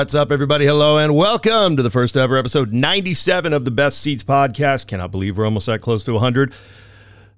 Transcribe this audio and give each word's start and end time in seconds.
What's 0.00 0.14
up, 0.14 0.32
everybody? 0.32 0.64
Hello, 0.64 0.96
and 0.96 1.14
welcome 1.14 1.76
to 1.76 1.82
the 1.82 1.90
first 1.90 2.16
ever 2.16 2.38
episode 2.38 2.72
97 2.72 3.52
of 3.52 3.66
the 3.66 3.70
Best 3.70 4.00
Ceats 4.00 4.22
podcast. 4.22 4.86
Cannot 4.86 5.10
believe 5.10 5.36
we're 5.36 5.44
almost 5.44 5.66
that 5.66 5.82
close 5.82 6.04
to 6.04 6.12
100. 6.14 6.54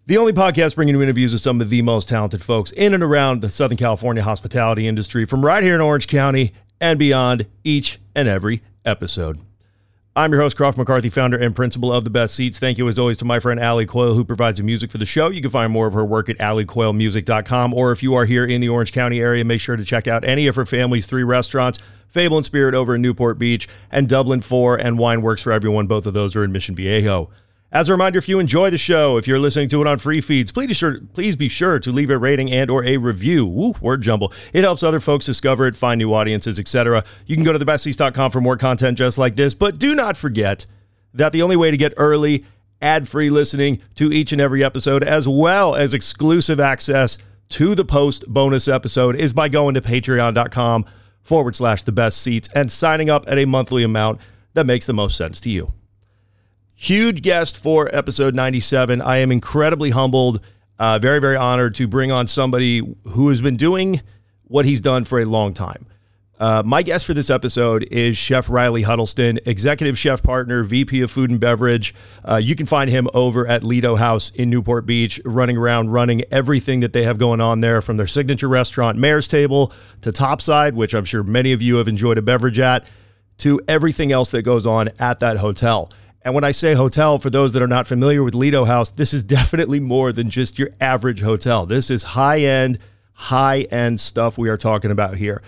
The 0.07 0.17
only 0.17 0.33
podcast 0.33 0.77
bringing 0.77 0.95
you 0.95 1.03
interviews 1.03 1.33
with 1.33 1.43
some 1.43 1.61
of 1.61 1.71
the 1.71 1.83
most 1.83 2.09
talented 2.09 2.41
folks 2.41 2.71
in 2.71 2.95
and 2.95 3.03
around 3.03 3.41
the 3.41 3.51
Southern 3.51 3.77
California 3.77 4.23
hospitality 4.23 4.87
industry 4.87 5.25
from 5.25 5.45
right 5.45 5.65
here 5.65 5.75
in 5.75 5.81
Orange 5.81 6.07
County 6.07 6.55
and 6.81 7.01
beyond 7.01 7.47
each 7.65 7.99
and 8.15 8.29
every 8.29 8.63
episode. 8.85 9.41
I'm 10.15 10.31
your 10.31 10.41
host, 10.41 10.57
Crawford 10.57 10.79
McCarthy, 10.79 11.09
founder 11.09 11.39
and 11.39 11.57
principal 11.57 11.93
of 11.93 12.05
The 12.05 12.11
Best 12.11 12.37
Ceats. 12.37 12.61
Thank 12.61 12.79
you, 12.79 12.87
as 12.87 12.97
always, 12.97 13.19
to 13.19 13.25
my 13.25 13.41
friend 13.41 13.59
Ali 13.59 13.87
Coyle, 13.87 14.15
who 14.15 14.25
provides 14.25 14.59
the 14.59 14.63
music 14.63 14.93
for 14.93 14.99
the 14.99 15.07
show. 15.07 15.31
You 15.31 15.43
can 15.43 15.51
find 15.51 15.73
more 15.73 15.89
of 15.89 15.95
her 15.95 16.05
work 16.05 16.29
at 16.29 16.39
alicoylemusic.com, 16.39 17.75
or 17.75 17.91
if 17.91 18.05
you 18.05 18.15
are 18.15 18.25
here 18.25 18.47
in 18.47 18.61
the 18.61 18.69
Orange 18.69 18.93
County 18.93 19.21
area, 19.21 19.45
make 19.45 19.61
sure 19.61 19.75
to 19.75 19.85
check 19.85 20.07
out 20.07 20.23
any 20.23 20.47
of 20.47 20.55
her 20.55 20.65
family's 20.65 21.07
three 21.07 21.25
restaurants 21.25 21.81
Fable 22.13 22.37
and 22.37 22.47
Spirit 22.47 22.75
over 22.75 22.95
in 22.95 23.03
Newport 23.03 23.39
Beach, 23.39 23.67
and 23.91 24.09
Dublin 24.09 24.43
4 24.43 24.77
and 24.77 24.99
Wine 24.99 25.23
Works 25.23 25.43
for 25.43 25.51
Everyone. 25.51 25.87
Both 25.87 26.07
of 26.07 26.13
those 26.15 26.37
are 26.37 26.45
in 26.45 26.53
Mission 26.53 26.75
Viejo. 26.75 27.31
As 27.73 27.89
a 27.89 27.93
reminder, 27.93 28.19
if 28.19 28.29
you 28.29 28.39
enjoy 28.39 28.69
the 28.69 28.77
show, 28.77 29.17
if 29.17 29.27
you're 29.27 29.39
listening 29.39 29.67
to 29.71 29.81
it 29.81 29.87
on 29.87 29.97
free 29.97 30.21
feeds, 30.21 30.53
please, 30.53 30.77
sure, 30.77 31.01
please 31.15 31.37
be 31.37 31.49
sure 31.49 31.79
to 31.79 31.91
leave 31.91 32.11
a 32.11 32.19
rating 32.19 32.53
and 32.53 32.71
or 32.71 32.85
a 32.85 32.99
review. 32.99 33.47
Woo, 33.47 33.75
word 33.81 34.03
jumble. 34.03 34.31
It 34.53 34.63
helps 34.63 34.83
other 34.83 35.01
folks 35.01 35.25
discover 35.25 35.67
it, 35.67 35.75
find 35.75 35.99
new 35.99 36.13
audiences, 36.13 36.59
etc. 36.59 37.03
You 37.25 37.35
can 37.35 37.47
go 37.47 37.53
to 37.55 37.59
thebestceats.com 37.59 38.31
for 38.31 38.43
more 38.43 38.59
content 38.59 38.99
just 38.99 39.17
like 39.17 39.37
this, 39.37 39.55
but 39.55 39.79
do 39.79 39.95
not 39.95 40.19
forget 40.19 40.67
that 41.15 41.33
the 41.33 41.41
only 41.41 41.57
way 41.57 41.71
to 41.71 41.79
get 41.79 41.95
early, 41.97 42.45
ad-free 42.83 43.31
listening 43.31 43.81
to 43.95 44.13
each 44.13 44.33
and 44.33 44.41
every 44.41 44.63
episode, 44.63 45.03
as 45.03 45.27
well 45.27 45.75
as 45.75 45.95
exclusive 45.95 46.61
access 46.61 47.17
to 47.49 47.75
the 47.75 47.87
post 47.87 48.29
bonus 48.29 48.69
episode, 48.69 49.17
is 49.17 49.33
by 49.33 49.49
going 49.49 49.73
to 49.73 49.81
patreon.com 49.81 50.85
forward 51.23 51.57
slash 51.57 51.83
the 51.83 51.93
best 51.93 52.21
Ceats 52.21 52.49
and 52.55 52.71
signing 52.71 53.09
up 53.09 53.25
at 53.29 53.39
a 53.39 53.45
monthly 53.45 53.83
amount 53.83 54.21
that 54.55 54.67
makes 54.67 54.87
the 54.87 54.93
most 54.93 55.17
sense 55.17 55.41
to 55.41 55.51
you. 55.51 55.73
Huge 56.75 57.23
guest 57.23 57.57
for 57.57 57.95
episode 57.95 58.35
97. 58.35 59.01
I 59.01 59.19
am 59.19 59.31
incredibly 59.31 59.91
humbled, 59.91 60.41
uh, 60.79 60.99
very, 60.99 61.21
very 61.21 61.37
honored 61.37 61.75
to 61.77 61.87
bring 61.87 62.11
on 62.11 62.27
somebody 62.27 62.83
who 63.05 63.29
has 63.29 63.41
been 63.41 63.57
doing 63.57 64.01
what 64.45 64.65
he's 64.65 64.81
done 64.81 65.05
for 65.05 65.21
a 65.21 65.25
long 65.25 65.55
time. 65.55 65.87
Uh, 66.39 66.63
my 66.65 66.83
guest 66.83 67.07
for 67.07 67.15
this 67.15 67.31
episode 67.31 67.85
is 67.85 68.17
Chef 68.17 68.51
Riley 68.51 68.83
Huddleston, 68.83 69.39
executive 69.47 69.97
chef 69.97 70.23
partner, 70.23 70.65
VP 70.65 71.03
of 71.03 71.11
food 71.11 71.31
and 71.31 71.39
beverage. 71.39 71.95
Uh, 72.29 72.37
you 72.37 72.57
can 72.57 72.67
find 72.67 72.91
him 72.91 73.07
over 73.15 73.47
at 73.47 73.63
Lido 73.63 73.97
House 73.97 74.31
in 74.31 74.51
Newport 74.51 74.85
Beach, 74.85 75.21
running 75.25 75.57
around, 75.57 75.91
running 75.91 76.25
everything 76.33 76.81
that 76.81 76.93
they 76.93 77.05
have 77.05 77.19
going 77.19 77.41
on 77.41 77.61
there 77.61 77.81
from 77.81 77.97
their 77.97 78.07
signature 78.07 78.49
restaurant, 78.49 78.99
Mayor's 78.99 79.29
Table, 79.29 79.73
to 80.01 80.11
Topside, 80.11 80.75
which 80.75 80.95
I'm 80.95 81.05
sure 81.05 81.23
many 81.23 81.53
of 81.53 81.63
you 81.63 81.77
have 81.77 81.87
enjoyed 81.87 82.19
a 82.19 82.23
beverage 82.23 82.59
at, 82.59 82.87
to 83.39 83.61
everything 83.69 84.11
else 84.11 84.31
that 84.31 84.43
goes 84.43 84.67
on 84.67 84.91
at 84.99 85.21
that 85.21 85.37
hotel. 85.37 85.91
And 86.23 86.35
when 86.35 86.45
I 86.45 86.53
say 86.53 86.75
hotel, 86.75 87.19
for 87.19 87.31
those 87.31 87.53
that 87.53 87.63
are 87.63 87.69
not 87.69 87.87
familiar 87.87 88.23
with 88.23 88.35
Lido 88.35 88.65
House, 88.65 88.91
this 88.91 89.13
is 89.13 89.23
definitely 89.25 89.81
more 89.81 90.13
than 90.13 90.31
just 90.31 90.59
your 90.59 90.71
average 90.81 91.21
hotel. 91.21 91.67
This 91.67 91.91
is 91.91 92.03
high 92.03 92.41
end, 92.41 92.79
high 93.13 93.63
end 93.71 94.01
stuff 94.01 94.39
we 94.39 94.49
are 94.49 94.57
talking 94.57 94.91
about 94.91 95.17
here. 95.17 95.43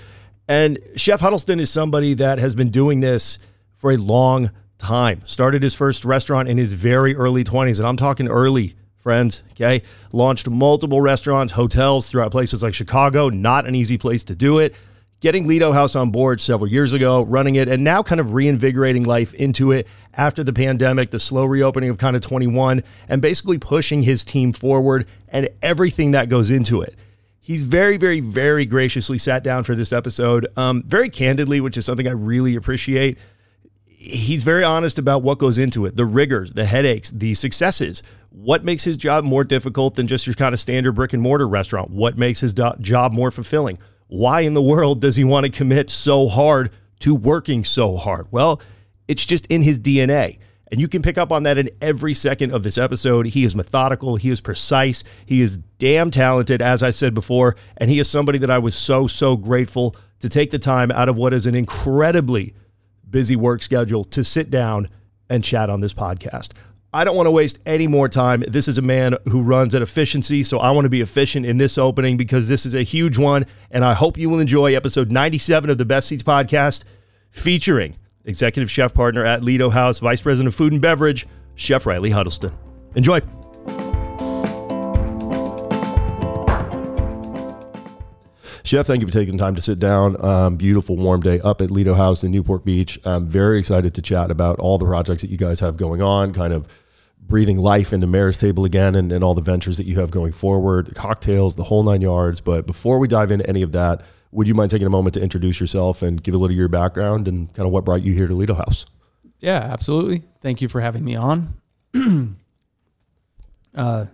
And 0.49 0.79
Chef 0.97 1.21
Huddleston 1.21 1.59
is 1.59 1.71
somebody 1.71 2.15
that 2.15 2.39
has 2.39 2.55
been 2.55 2.71
doing 2.71 3.01
this 3.01 3.39
for 3.77 3.93
a 3.93 3.97
long 3.97 4.51
time. 4.79 5.23
Started 5.25 5.63
his 5.63 5.75
first 5.75 6.05
restaurant 6.05 6.49
in 6.49 6.59
his 6.59 6.73
very 6.73 7.17
early 7.17 7.45
20s, 7.45 7.79
and 7.79 7.87
I'm 7.87 7.97
talking 7.97 8.29
early, 8.29 8.77
friends. 8.95 9.43
Okay. 9.53 9.83
Launched 10.13 10.49
multiple 10.49 11.01
restaurants, 11.01 11.53
hotels 11.53 12.09
throughout 12.09 12.31
places 12.31 12.63
like 12.63 12.75
Chicago. 12.75 13.31
Not 13.31 13.67
an 13.67 13.75
easy 13.75 13.97
place 13.97 14.25
to 14.25 14.35
do 14.35 14.59
it. 14.59 14.75
Getting 15.21 15.47
Lido 15.47 15.73
House 15.73 15.97
on 15.97 16.11
board 16.11 16.43
several 16.43 16.71
years 16.71 16.93
ago, 16.93 17.23
running 17.23 17.55
it, 17.55 17.67
and 17.67 17.83
now 17.83 18.03
kind 18.03 18.21
of 18.21 18.35
reinvigorating 18.35 19.05
life 19.05 19.33
into 19.33 19.73
it 19.73 19.89
after 20.13 20.45
the 20.45 20.53
pandemic, 20.53 21.11
the 21.11 21.19
slow 21.19 21.47
reopening 21.47 21.89
of 21.89 21.97
kind 21.97 22.15
of 22.15 22.21
21, 22.21 22.83
and 23.09 23.23
basically 23.23 23.57
pushing 23.57 24.03
his 24.03 24.23
team 24.23 24.53
forward 24.53 25.07
and 25.29 25.49
everything 25.63 26.11
that 26.11 26.29
goes 26.29 26.51
into 26.51 26.83
it. 26.83 26.95
He's 27.47 27.61
very, 27.61 27.99
very, 27.99 28.21
very 28.21 28.65
graciously 28.65 29.19
sat 29.19 29.45
down 29.45 29.65
for 29.65 29.75
this 29.75 29.93
episode, 29.93 30.47
um, 30.57 30.83
very 30.87 31.11
candidly, 31.11 31.61
which 31.61 31.77
is 31.77 31.85
something 31.85 32.09
I 32.09 32.13
really 32.13 32.57
appreciate. 32.57 33.19
He's 33.87 34.43
very 34.45 34.65
honest 34.65 34.99
about 34.99 35.23
what 35.23 35.37
goes 35.37 35.59
into 35.59 35.85
it 35.85 35.95
the 35.95 36.07
rigors, 36.07 36.55
the 36.55 36.65
headaches, 36.65 37.11
the 37.11 37.35
successes. 37.35 38.03
What 38.31 38.65
makes 38.65 38.85
his 38.85 38.97
job 38.97 39.25
more 39.25 39.45
difficult 39.45 39.95
than 39.95 40.07
just 40.07 40.27
your 40.27 40.33
kind 40.33 40.55
of 40.55 40.61
standard 40.61 40.93
brick 40.93 41.13
and 41.13 41.21
mortar 41.21 41.47
restaurant? 41.47 41.91
What 41.91 42.17
makes 42.17 42.41
his 42.41 42.55
do- 42.55 42.73
job 42.81 43.13
more 43.13 43.31
fulfilling? 43.31 43.77
Why 44.07 44.41
in 44.41 44.55
the 44.55 44.63
world 44.63 45.03
does 45.03 45.17
he 45.17 45.25
want 45.25 45.45
to 45.45 45.53
commit 45.53 45.91
so 45.91 46.29
hard 46.29 46.71
to 47.01 47.15
working 47.15 47.63
so 47.63 47.99
hard? 47.99 48.27
Well, 48.31 48.63
it's 49.07 49.27
just 49.27 49.45
in 49.49 49.61
his 49.61 49.79
DNA. 49.79 50.39
And 50.75 50.81
you 50.81 50.89
can 50.89 51.03
pick 51.03 51.19
up 51.19 51.31
on 51.31 51.45
that 51.45 51.57
in 51.57 51.71
every 51.81 52.15
second 52.15 52.51
of 52.51 52.65
this 52.65 52.79
episode. 52.79 53.27
He 53.27 53.45
is 53.45 53.55
methodical, 53.55 54.17
he 54.17 54.29
is 54.29 54.41
precise, 54.41 55.05
he 55.25 55.41
is 55.41 55.59
damn 55.79 56.11
talented, 56.11 56.61
as 56.61 56.83
I 56.83 56.91
said 56.91 57.15
before. 57.15 57.55
And 57.77 57.89
he 57.89 58.01
is 58.01 58.11
somebody 58.11 58.39
that 58.39 58.51
I 58.51 58.59
was 58.59 58.75
so, 58.75 59.07
so 59.07 59.37
grateful 59.37 59.95
to 60.19 60.29
take 60.29 60.51
the 60.51 60.59
time 60.59 60.91
out 60.91 61.09
of 61.09 61.17
what 61.17 61.33
is 61.33 61.47
an 61.47 61.55
incredibly 61.55 62.55
busy 63.09 63.37
work 63.37 63.63
schedule 63.63 64.03
to 64.03 64.25
sit 64.25 64.51
down 64.51 64.89
and 65.31 65.45
chat 65.45 65.71
on 65.71 65.81
this 65.81 65.93
podcast. 65.93 66.55
I 66.93 67.05
don't 67.05 67.15
want 67.15 67.29
to 67.29 67.31
waste 67.31 67.61
any 67.65 67.87
more 67.87 68.09
time. 68.09 68.43
This 68.49 68.67
is 68.67 68.77
a 68.77 68.83
man 68.83 69.15
who 69.29 69.43
runs 69.43 69.77
at 69.77 69.83
efficiency, 69.83 70.43
so 70.43 70.59
I 70.59 70.73
want 70.73 70.87
to 70.87 70.91
be 70.91 71.03
efficient 71.03 71.47
in 71.47 71.57
this 71.57 71.79
opening 71.79 72.17
because 72.17 72.49
this 72.49 72.67
is 72.67 72.75
a 72.75 72.83
huge 72.83 73.17
one. 73.17 73.47
And 73.71 73.85
I 73.85 73.95
hope 73.95 74.19
you 74.19 74.29
will 74.29 74.41
enjoy 74.41 74.75
episode 74.75 75.13
97 75.13 75.71
of 75.71 75.79
the 75.79 75.85
Best 75.85 76.09
Ceats 76.09 76.25
podcast 76.25 76.83
featuring 77.31 77.95
executive 78.25 78.71
chef 78.71 78.95
partner 78.95 79.25
at 79.25 79.43
Lido 79.43 79.71
House, 79.71 79.99
vice 79.99 80.23
president 80.23 80.49
of 80.49 80.55
food 80.55 80.73
and 80.73 80.81
beverage, 80.81 81.27
Chef 81.55 81.87
Riley 81.87 82.11
Huddleston. 82.11 82.53
Enjoy. 82.95 83.21
Chef, 88.65 88.87
thank 88.87 89.03
you 89.03 89.07
for 89.07 89.13
taking 89.13 89.37
the 89.37 89.45
time 89.45 89.55
to 89.55 89.61
sit 89.61 89.79
down. 89.79 90.23
Um, 90.25 90.57
beautiful 90.57 90.97
warm 90.97 91.21
day 91.21 91.39
up 91.41 91.61
at 91.61 91.71
Lido 91.71 91.93
House 91.93 92.25
in 92.25 92.31
Newport 92.31 92.65
Beach. 92.65 92.99
I'm 93.05 93.29
very 93.29 93.59
excited 93.59 93.95
to 93.95 94.03
chat 94.03 94.31
about 94.31 94.59
all 94.59 94.79
the 94.79 94.87
projects 94.87 95.21
that 95.21 95.31
you 95.31 95.37
guys 95.37 95.61
have 95.61 95.77
going 95.77 96.01
on, 96.01 96.33
kind 96.33 96.53
of 96.53 96.67
breathing 97.21 97.59
life 97.59 97.93
into 97.93 98.07
Mayor's 98.07 98.39
Table 98.39 98.65
again 98.65 98.95
and, 98.95 99.13
and 99.13 99.23
all 99.23 99.35
the 99.35 99.43
ventures 99.43 99.77
that 99.77 99.87
you 99.87 100.01
have 100.01 100.11
going 100.11 100.33
forward, 100.33 100.87
the 100.87 100.95
cocktails, 100.95 101.57
the 101.57 101.65
whole 101.65 101.83
nine 101.83 102.01
yards. 102.01 102.41
But 102.41 102.67
before 102.67 102.99
we 102.99 103.07
dive 103.07 103.31
into 103.31 103.47
any 103.47 103.61
of 103.61 103.73
that, 103.73 104.03
would 104.35 104.49
you 104.49 104.55
mind 104.55 104.69
taking 104.69 104.87
a 104.87 104.91
moment 104.91 105.15
to 105.15 105.23
introduce 105.23 105.61
yourself 105.61 106.03
and 106.03 106.21
give 106.21 106.35
a 106.35 106.39
little 106.39 106.53
of 106.53 106.59
your 106.59 106.69
background 106.69 107.29
and 107.29 107.55
kind 107.55 107.67
of 107.67 107.73
what 107.73 107.85
brought 107.85 108.03
you 108.03 108.13
here 108.13 108.27
to 108.27 108.35
Lido 108.35 108.55
House? 108.55 108.85
Yeah, 109.39 109.59
absolutely. 109.59 110.25
Thank 110.41 110.61
you 110.61 110.69
for 110.69 110.81
having 110.81 111.05
me 111.05 111.15
on. 111.15 111.55
uh, 113.77 114.07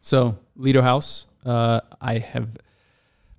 so, 0.00 0.38
Lido 0.54 0.80
House, 0.80 1.26
uh, 1.44 1.80
I 2.00 2.18
have 2.18 2.56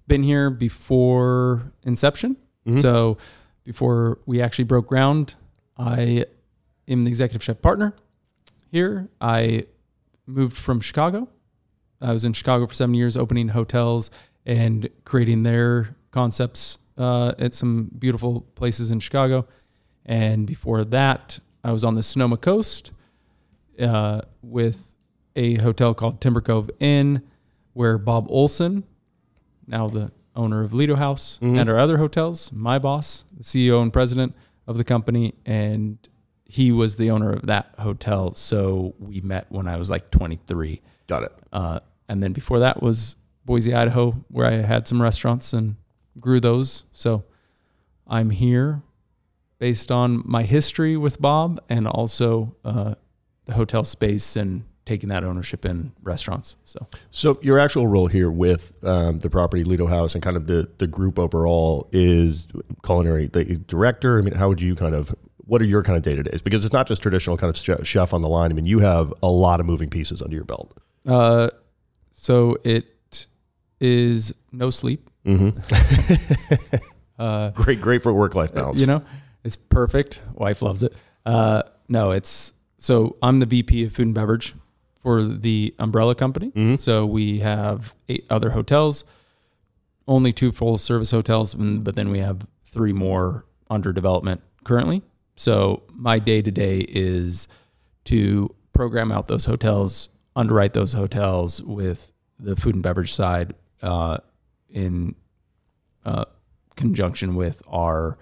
been 0.06 0.24
here 0.24 0.50
before 0.50 1.72
inception. 1.84 2.36
Mm-hmm. 2.68 2.80
So, 2.80 3.18
before 3.64 4.20
we 4.26 4.42
actually 4.42 4.66
broke 4.66 4.88
ground, 4.88 5.36
I 5.78 6.26
am 6.86 7.04
the 7.04 7.08
executive 7.08 7.42
chef 7.42 7.62
partner 7.62 7.96
here. 8.72 9.08
I 9.22 9.68
moved 10.28 10.58
from 10.58 10.82
Chicago. 10.82 11.30
I 12.02 12.12
was 12.12 12.26
in 12.26 12.34
Chicago 12.34 12.68
for 12.68 12.74
seven 12.74 12.94
years, 12.94 13.16
opening 13.16 13.50
hotels 13.50 14.12
and 14.45 14.90
creating 15.06 15.44
their 15.44 15.95
concepts 16.12 16.78
uh, 16.98 17.34
at 17.40 17.54
some 17.54 17.90
beautiful 17.98 18.42
places 18.56 18.92
in 18.92 19.00
Chicago. 19.00 19.48
And 20.06 20.45
before 20.45 20.84
that, 20.86 21.40
I 21.63 21.72
was 21.72 21.84
on 21.84 21.95
the 21.95 22.04
Sonoma 22.04 22.38
Coast 22.38 22.92
uh, 23.80 24.22
with 24.42 24.92
a 25.36 25.56
hotel 25.56 25.94
called 25.94 26.22
Timber 26.22 26.42
Cove 26.42 26.69
Inn, 26.80 27.24
where 27.74 27.98
Bob 27.98 28.28
Olson, 28.30 28.84
now 29.66 29.88
the 29.88 30.12
owner 30.36 30.63
of 30.63 30.74
Lido 30.74 30.96
House 30.96 31.39
and 31.42 31.69
our 31.69 31.78
other 31.78 31.98
hotels. 31.98 32.51
My 32.51 32.80
boss, 32.80 33.25
the 33.36 33.44
CEO 33.44 33.81
and 33.81 33.92
president 33.94 34.36
of 34.68 34.78
the 34.78 34.84
company, 34.84 35.34
and 35.46 35.98
he 36.46 36.72
was 36.72 36.98
the 36.98 37.10
owner 37.10 37.31
of 37.31 37.48
that 37.48 37.74
hotel. 37.80 38.34
So 38.34 38.94
we 39.00 39.22
met 39.22 39.48
when 39.50 39.68
I 39.68 39.78
was 39.78 39.89
like 39.89 40.12
23. 40.12 40.81
Got 41.07 41.24
it. 41.24 41.34
Uh, 41.51 41.80
and 42.07 42.22
then 42.22 42.34
before 42.34 42.60
that 42.60 42.81
was 42.81 43.16
Boise, 43.45 43.74
Idaho, 43.74 44.12
where 44.30 44.48
I 44.48 44.54
had 44.62 44.88
some 44.88 45.01
restaurants 45.01 45.54
and 45.54 45.75
grew 46.19 46.40
those. 46.40 46.86
So 46.94 47.24
I'm 48.07 48.30
here 48.30 48.81
based 49.60 49.92
on 49.92 50.22
my 50.25 50.44
history 50.44 50.98
with 50.98 51.22
Bob 51.22 51.62
and 51.69 51.88
also 51.88 52.56
uh, 52.66 52.95
the 53.45 53.54
hotel 53.54 53.84
space 53.84 54.36
and 54.36 54.63
taking 54.86 55.10
that 55.10 55.24
ownership 55.24 55.66
in 55.66 55.94
restaurants. 56.01 56.57
So 56.66 56.86
So 57.12 57.40
your 57.42 57.57
actual 57.57 57.88
role 57.88 58.07
here 58.07 58.30
with 58.30 58.84
um, 58.84 59.19
the 59.19 59.30
property 59.30 59.63
Lido 59.63 59.88
House 59.88 60.13
and 60.13 60.24
kind 60.24 60.36
of 60.36 60.48
the 60.48 60.69
the 60.78 60.88
group 60.88 61.18
overall 61.18 61.88
is 61.92 62.48
culinary 62.84 63.28
the 63.28 63.46
director. 63.56 64.19
I 64.19 64.22
mean, 64.22 64.34
how 64.34 64.50
would 64.50 64.62
you 64.62 64.75
kind 64.75 64.96
of 64.96 65.16
what 65.46 65.62
are 65.62 65.66
your 65.66 65.84
kind 65.84 65.98
of 65.98 66.04
day 66.04 66.16
to 66.16 66.24
days? 66.24 66.42
Because 66.42 66.66
it's 66.66 66.74
not 66.74 66.88
just 66.88 67.01
traditional 67.01 67.38
kind 67.38 67.50
of 67.50 67.88
chef 67.88 68.13
on 68.13 68.22
the 68.22 68.30
line. 68.30 68.51
I 68.51 68.56
mean, 68.56 68.66
you 68.66 68.80
have 68.80 69.13
a 69.22 69.28
lot 69.28 69.60
of 69.60 69.66
moving 69.66 69.89
pieces 69.89 70.22
under 70.22 70.36
your 70.36 70.46
belt. 70.46 70.78
Uh, 71.06 71.50
so 72.12 72.57
it 72.63 72.93
is 73.84 74.34
no 74.52 74.70
sleep. 74.70 75.10
Mm-hmm. 75.26 75.60
Uh, 77.20 77.52
great, 77.52 77.80
great 77.80 78.02
for 78.02 78.12
work 78.12 78.34
life 78.34 78.52
balance. 78.56 78.82
you 78.82 78.88
know, 78.88 79.04
it's 79.44 79.56
perfect. 79.56 80.20
Wife 80.34 80.64
loves 80.64 80.82
it. 80.82 80.94
Uh, 81.28 81.62
no, 81.88 82.10
it's 82.10 82.54
so 82.80 83.16
I'm 83.22 83.40
the 83.40 83.46
VP 83.46 83.84
of 83.86 83.94
food 83.94 84.08
and 84.08 84.16
beverage 84.16 84.56
for 84.96 85.24
the 85.24 85.76
umbrella 85.78 86.16
company. 86.16 86.50
Mhm. 86.50 86.80
So 86.80 87.06
we 87.06 87.40
have 87.40 87.94
eight 88.10 88.26
other 88.32 88.50
hotels, 88.50 89.04
only 90.08 90.34
two 90.34 90.52
full 90.52 90.80
service 90.80 91.12
hotels, 91.12 91.54
but 91.54 91.96
then 91.96 92.10
we 92.10 92.18
have 92.18 92.48
three 92.66 92.94
more 92.94 93.46
under 93.70 93.94
development 93.94 94.42
currently. 94.64 95.04
So 95.36 95.84
my 95.94 96.18
day 96.18 96.42
to 96.42 96.50
day 96.52 96.80
is 96.90 97.48
to 98.06 98.54
program 98.74 99.12
out 99.12 99.28
those 99.28 99.46
hotels, 99.46 100.10
underwrite 100.36 100.74
those 100.74 100.94
hotels 100.94 101.62
with 101.62 102.12
the 102.40 102.56
food 102.56 102.74
and 102.74 102.84
beverage 102.84 103.14
side 103.14 103.54
uh, 103.84 104.18
in 104.70 105.16
uh, 106.06 106.26
conjunction 106.76 107.36
with 107.36 107.62
our 107.68 108.18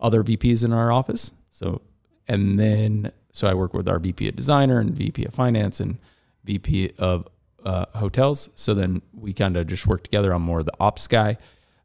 other 0.00 0.24
VPs 0.24 0.64
in 0.64 0.72
our 0.72 0.90
office. 0.90 1.32
So, 1.50 1.82
and 2.26 2.58
then, 2.58 3.12
so 3.32 3.46
I 3.46 3.54
work 3.54 3.74
with 3.74 3.88
our 3.88 3.98
VP 3.98 4.28
of 4.28 4.36
designer 4.36 4.80
and 4.80 4.90
VP 4.90 5.24
of 5.24 5.34
finance 5.34 5.78
and 5.78 5.98
VP 6.44 6.94
of 6.98 7.28
uh, 7.64 7.86
hotels. 7.94 8.50
So 8.54 8.74
then 8.74 9.02
we 9.12 9.32
kind 9.32 9.56
of 9.56 9.66
just 9.66 9.86
work 9.86 10.02
together 10.02 10.34
on 10.34 10.42
more 10.42 10.60
of 10.60 10.66
the 10.66 10.74
ops 10.80 11.06
guy 11.06 11.38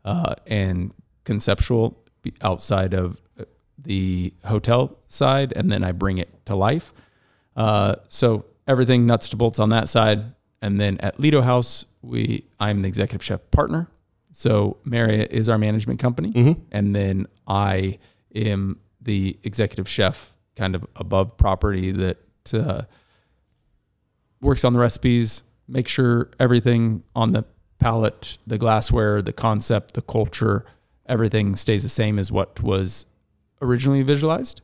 uh, 0.03 0.35
and 0.47 0.93
conceptual 1.23 2.03
outside 2.41 2.93
of 2.93 3.21
uh, 3.39 3.45
the 3.77 4.33
hotel 4.45 4.97
side. 5.07 5.53
And 5.55 5.71
then 5.71 5.83
I 5.83 5.91
bring 5.91 6.17
it 6.17 6.45
to 6.47 6.55
life. 6.55 6.93
Uh, 7.55 7.95
so 8.07 8.45
everything 8.67 9.05
nuts 9.05 9.29
to 9.29 9.35
bolts 9.37 9.59
on 9.59 9.69
that 9.69 9.87
side. 9.89 10.33
And 10.61 10.79
then 10.79 10.97
at 10.99 11.19
Lido 11.19 11.41
House, 11.41 11.85
we 12.01 12.45
I'm 12.59 12.81
the 12.81 12.87
executive 12.87 13.23
chef 13.23 13.39
partner. 13.51 13.87
So 14.31 14.77
Marriott 14.85 15.31
is 15.31 15.49
our 15.49 15.57
management 15.57 15.99
company, 15.99 16.31
Mhm. 16.33 16.57
and 16.71 16.95
then 16.95 17.27
I 17.47 17.97
am 18.35 18.79
the 19.01 19.37
executive 19.43 19.87
chef, 19.87 20.33
kind 20.55 20.75
of 20.75 20.85
above 20.95 21.37
property 21.37 21.91
that 21.91 22.17
uh, 22.53 22.83
works 24.41 24.63
on 24.63 24.73
the 24.73 24.79
recipes, 24.79 25.43
make 25.67 25.87
sure 25.87 26.29
everything 26.39 27.03
on 27.15 27.31
the 27.31 27.43
palette, 27.79 28.37
the 28.45 28.57
glassware, 28.57 29.21
the 29.21 29.33
concept, 29.33 29.93
the 29.93 30.01
culture, 30.01 30.65
everything 31.05 31.55
stays 31.55 31.83
the 31.83 31.89
same 31.89 32.19
as 32.19 32.31
what 32.31 32.61
was 32.61 33.05
originally 33.61 34.01
visualized. 34.03 34.61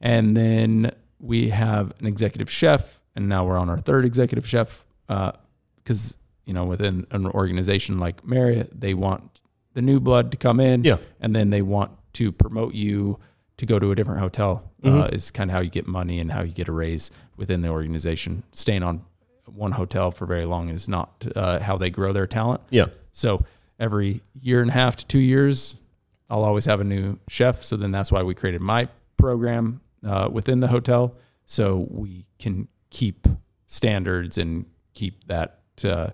And 0.00 0.36
then 0.36 0.90
we 1.20 1.50
have 1.50 1.92
an 2.00 2.06
executive 2.06 2.50
chef, 2.50 3.00
and 3.14 3.28
now 3.28 3.44
we're 3.46 3.58
on 3.58 3.68
our 3.68 3.78
third 3.78 4.04
executive 4.04 4.46
chef 4.46 4.84
because 5.08 6.18
you 6.44 6.52
know 6.52 6.64
within 6.64 7.06
an 7.10 7.26
organization 7.26 7.98
like 7.98 8.24
Marriott, 8.24 8.78
they 8.78 8.94
want 8.94 9.42
the 9.74 9.82
new 9.82 10.00
blood 10.00 10.30
to 10.32 10.36
come 10.36 10.60
in, 10.60 10.84
Yeah. 10.84 10.98
and 11.20 11.34
then 11.34 11.50
they 11.50 11.62
want 11.62 11.92
to 12.14 12.30
promote 12.32 12.74
you 12.74 13.18
to 13.56 13.64
go 13.66 13.78
to 13.78 13.90
a 13.90 13.94
different 13.94 14.20
hotel. 14.20 14.68
Uh, 14.84 15.08
is 15.12 15.30
kind 15.30 15.48
of 15.48 15.54
how 15.54 15.60
you 15.60 15.70
get 15.70 15.86
money 15.86 16.18
and 16.18 16.32
how 16.32 16.42
you 16.42 16.50
get 16.52 16.66
a 16.66 16.72
raise 16.72 17.12
within 17.36 17.62
the 17.62 17.68
organization. 17.68 18.42
Staying 18.50 18.82
on 18.82 19.00
one 19.46 19.70
hotel 19.70 20.10
for 20.10 20.26
very 20.26 20.44
long 20.44 20.68
is 20.70 20.88
not 20.88 21.24
uh, 21.36 21.60
how 21.60 21.76
they 21.78 21.88
grow 21.88 22.12
their 22.12 22.26
talent. 22.26 22.60
Yeah. 22.70 22.86
So 23.12 23.44
every 23.78 24.22
year 24.40 24.60
and 24.60 24.70
a 24.70 24.72
half 24.72 24.96
to 24.96 25.06
two 25.06 25.20
years, 25.20 25.80
I'll 26.28 26.42
always 26.42 26.64
have 26.64 26.80
a 26.80 26.84
new 26.84 27.18
chef. 27.28 27.62
So 27.62 27.76
then 27.76 27.92
that's 27.92 28.10
why 28.10 28.24
we 28.24 28.34
created 28.34 28.60
my 28.60 28.88
program 29.16 29.80
uh, 30.04 30.28
within 30.32 30.58
the 30.58 30.66
hotel, 30.68 31.14
so 31.46 31.86
we 31.88 32.26
can 32.40 32.66
keep 32.90 33.28
standards 33.68 34.36
and 34.36 34.66
keep 34.94 35.26
that 35.26 35.60
uh, 35.84 36.10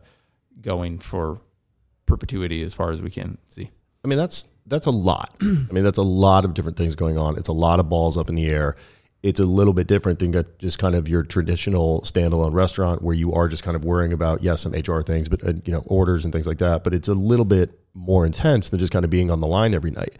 going 0.60 0.98
for 0.98 1.40
perpetuity 2.06 2.62
as 2.62 2.74
far 2.74 2.90
as 2.90 3.00
we 3.00 3.10
can 3.10 3.38
see. 3.48 3.70
I 4.04 4.08
mean, 4.08 4.18
that's 4.18 4.48
that's 4.66 4.86
a 4.86 4.90
lot. 4.90 5.34
I 5.42 5.72
mean, 5.72 5.84
that's 5.84 5.98
a 5.98 6.02
lot 6.02 6.44
of 6.44 6.54
different 6.54 6.76
things 6.76 6.94
going 6.94 7.18
on. 7.18 7.36
It's 7.36 7.48
a 7.48 7.52
lot 7.52 7.80
of 7.80 7.88
balls 7.88 8.16
up 8.16 8.28
in 8.28 8.34
the 8.34 8.48
air. 8.48 8.76
It's 9.22 9.40
a 9.40 9.44
little 9.44 9.72
bit 9.72 9.88
different 9.88 10.20
than 10.20 10.44
just 10.58 10.78
kind 10.78 10.94
of 10.94 11.08
your 11.08 11.24
traditional 11.24 12.02
standalone 12.02 12.52
restaurant 12.52 13.02
where 13.02 13.16
you 13.16 13.32
are 13.32 13.48
just 13.48 13.64
kind 13.64 13.74
of 13.74 13.84
worrying 13.84 14.12
about 14.12 14.42
yes, 14.42 14.60
some 14.60 14.72
HR 14.72 15.02
things, 15.02 15.28
but 15.28 15.44
uh, 15.44 15.54
you 15.64 15.72
know, 15.72 15.82
orders 15.86 16.24
and 16.24 16.32
things 16.32 16.46
like 16.46 16.58
that. 16.58 16.84
But 16.84 16.94
it's 16.94 17.08
a 17.08 17.14
little 17.14 17.44
bit 17.44 17.80
more 17.94 18.24
intense 18.24 18.68
than 18.68 18.78
just 18.78 18.92
kind 18.92 19.04
of 19.04 19.10
being 19.10 19.30
on 19.30 19.40
the 19.40 19.46
line 19.46 19.74
every 19.74 19.90
night. 19.90 20.16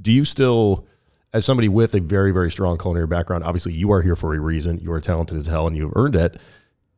Do 0.00 0.12
you 0.12 0.24
still, 0.24 0.86
as 1.34 1.44
somebody 1.44 1.68
with 1.68 1.94
a 1.94 2.00
very 2.00 2.32
very 2.32 2.50
strong 2.50 2.78
culinary 2.78 3.06
background, 3.06 3.44
obviously 3.44 3.74
you 3.74 3.92
are 3.92 4.00
here 4.00 4.16
for 4.16 4.34
a 4.34 4.40
reason. 4.40 4.78
You 4.78 4.92
are 4.92 5.00
talented 5.00 5.36
as 5.36 5.46
hell, 5.46 5.66
and 5.66 5.76
you've 5.76 5.92
earned 5.94 6.16
it. 6.16 6.40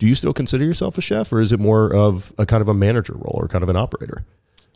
Do 0.00 0.08
you 0.08 0.14
still 0.14 0.32
consider 0.32 0.64
yourself 0.64 0.96
a 0.98 1.00
chef, 1.02 1.30
or 1.32 1.40
is 1.40 1.52
it 1.52 1.60
more 1.60 1.94
of 1.94 2.32
a 2.38 2.46
kind 2.46 2.62
of 2.62 2.68
a 2.68 2.74
manager 2.74 3.12
role 3.12 3.38
or 3.40 3.46
kind 3.48 3.62
of 3.62 3.68
an 3.68 3.76
operator? 3.76 4.24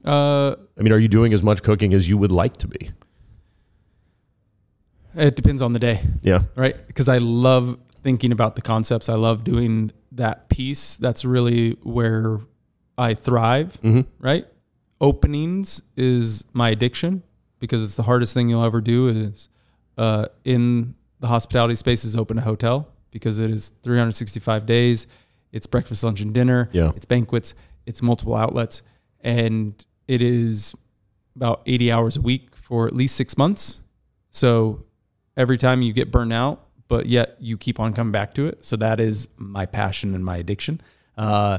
Uh, 0.05 0.55
I 0.79 0.83
mean, 0.83 0.93
are 0.93 0.99
you 0.99 1.09
doing 1.09 1.33
as 1.33 1.43
much 1.43 1.63
cooking 1.63 1.95
as 1.95 2.09
you 2.11 2.19
would 2.19 2.31
like 2.31 2.59
to 2.59 2.69
be? 2.69 2.91
it 5.17 5.37
depends 5.37 5.63
on 5.63 5.73
the 5.73 5.79
day. 5.79 6.01
Yeah. 6.23 6.43
right? 6.57 6.77
Because 6.89 7.09
I 7.09 7.19
love 7.19 7.79
thinking 8.03 8.33
about 8.33 8.57
the 8.57 8.63
concepts. 8.63 9.09
I 9.09 9.15
love 9.15 9.45
doing 9.45 9.93
that 10.13 10.49
piece. 10.49 10.97
That's 10.97 11.25
really 11.25 11.77
where 11.83 12.41
I 12.99 13.15
thrive, 13.15 13.79
Mm-hmm. 13.83 14.01
right? 14.19 14.47
Openings 15.01 15.83
is 15.97 16.45
my 16.53 16.71
addiction 16.71 17.23
because 17.61 17.83
it's 17.83 17.95
the 17.95 18.03
hardest 18.05 18.35
thing 18.35 18.49
you'll 18.49 18.65
ever 18.65 18.81
do 18.81 19.09
is 19.09 19.49
uh, 19.97 20.27
in 20.45 20.95
the 21.21 21.29
hospitality 21.29 21.75
space 21.77 22.05
is 22.05 22.17
open 22.17 22.39
a 22.39 22.43
hotel 22.43 22.89
because 23.15 23.39
it 23.39 23.49
is 23.49 23.69
365 23.85 24.67
days. 24.67 25.07
It's 25.53 25.69
breakfast, 25.69 26.03
lunch, 26.03 26.21
and 26.21 26.35
dinner. 26.35 26.69
Yeah. 26.73 26.91
It's 26.97 27.07
banquets. 27.07 27.55
It's 27.87 28.03
multiple 28.03 28.35
outlets, 28.35 28.83
and 29.21 29.73
it 30.09 30.21
is 30.21 30.75
about 31.37 31.63
80 31.65 31.93
hours 31.93 32.17
a 32.17 32.21
week 32.21 32.55
for 32.57 32.87
at 32.87 32.95
least 32.95 33.15
six 33.15 33.39
months. 33.39 33.81
So 34.31 34.85
every 35.37 35.57
time 35.57 35.81
you 35.81 35.93
get 35.93 36.11
burned 36.11 36.33
out, 36.33 36.67
but 36.89 37.07
yet 37.07 37.37
you 37.39 37.57
keep 37.57 37.79
on 37.79 37.95
coming 37.95 38.11
back 38.11 38.35
to 38.35 38.49
it. 38.49 38.65
So 38.65 38.77
that 38.77 38.99
is 38.99 39.29
my 39.37 39.65
passion 39.65 40.15
and 40.15 40.25
my 40.25 40.39
addiction. 40.39 40.81
Uh, 41.17 41.59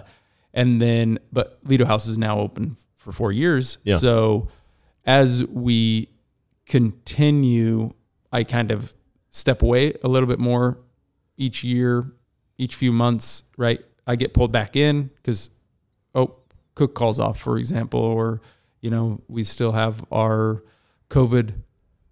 and 0.53 0.81
then, 0.81 1.19
but 1.31 1.59
Lido 1.63 1.85
House 1.85 2.05
is 2.05 2.17
now 2.17 2.39
open 2.39 2.75
for 2.95 3.13
four 3.13 3.31
years. 3.31 3.77
Yeah. 3.83 3.95
So 3.95 4.49
as 5.05 5.45
we 5.45 6.09
continue, 6.65 7.93
I 8.31 8.43
kind 8.43 8.71
of 8.71 8.93
step 9.29 9.61
away 9.61 9.93
a 10.03 10.07
little 10.07 10.27
bit 10.27 10.39
more 10.39 10.77
each 11.37 11.63
year, 11.63 12.11
each 12.57 12.75
few 12.75 12.91
months, 12.91 13.43
right? 13.57 13.79
I 14.07 14.15
get 14.15 14.33
pulled 14.33 14.51
back 14.51 14.75
in 14.75 15.09
because, 15.17 15.49
oh, 16.13 16.35
cook 16.75 16.93
calls 16.95 17.19
off, 17.19 17.39
for 17.39 17.57
example, 17.57 17.99
or, 17.99 18.41
you 18.81 18.89
know, 18.89 19.21
we 19.27 19.43
still 19.43 19.71
have 19.71 20.03
our 20.11 20.63
COVID 21.09 21.53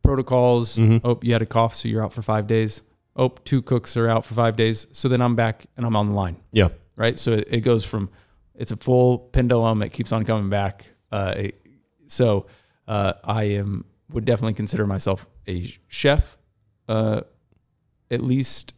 protocols. 0.02 0.78
Mhm. 0.78 1.02
Oh, 1.04 1.20
you 1.22 1.34
had 1.34 1.42
a 1.42 1.46
cough, 1.46 1.76
so 1.76 1.88
you're 1.88 2.04
out 2.04 2.14
for 2.14 2.22
five 2.22 2.48
days. 2.48 2.82
Oh, 3.16 3.30
two 3.46 3.62
cooks 3.62 3.96
are 3.96 4.10
out 4.10 4.26
for 4.26 4.34
five 4.34 4.56
days. 4.56 4.88
So 4.92 5.08
then 5.08 5.22
I'm 5.22 5.36
back 5.36 5.66
and 5.78 5.86
I'm 5.86 5.96
on 5.96 6.08
the 6.10 6.14
line, 6.16 6.38
Yeah. 6.52 6.70
right? 6.96 7.18
So 7.20 7.34
it, 7.34 7.48
it 7.50 7.60
goes 7.62 7.86
from, 7.86 8.10
it's 8.56 8.72
a 8.72 8.78
full 8.78 9.20
pendulum. 9.20 9.82
It 9.84 9.90
keeps 9.94 10.12
on 10.12 10.26
coming 10.26 10.50
back. 10.50 10.88
Uh, 11.12 11.34
it- 11.38 11.60
so 12.08 12.48
uh, 12.88 13.14
I 13.24 13.44
am 13.46 13.86
would 14.12 14.26
definitely 14.26 14.54
consider 14.54 14.86
myself 14.86 15.26
a 15.48 15.74
chef, 15.88 16.38
uh, 16.88 17.22
at 18.12 18.22
least 18.22 18.73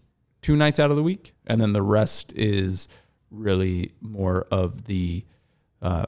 two 0.45 0.55
nights 0.55 0.79
out 0.79 0.89
of 0.91 0.95
the 0.95 1.03
week, 1.03 1.33
and 1.47 1.59
then 1.59 1.73
the 1.73 1.81
rest 1.81 2.31
is 2.35 2.87
really 3.31 3.91
more 4.01 4.45
of 4.51 4.85
the 4.85 5.23
uh, 5.81 6.05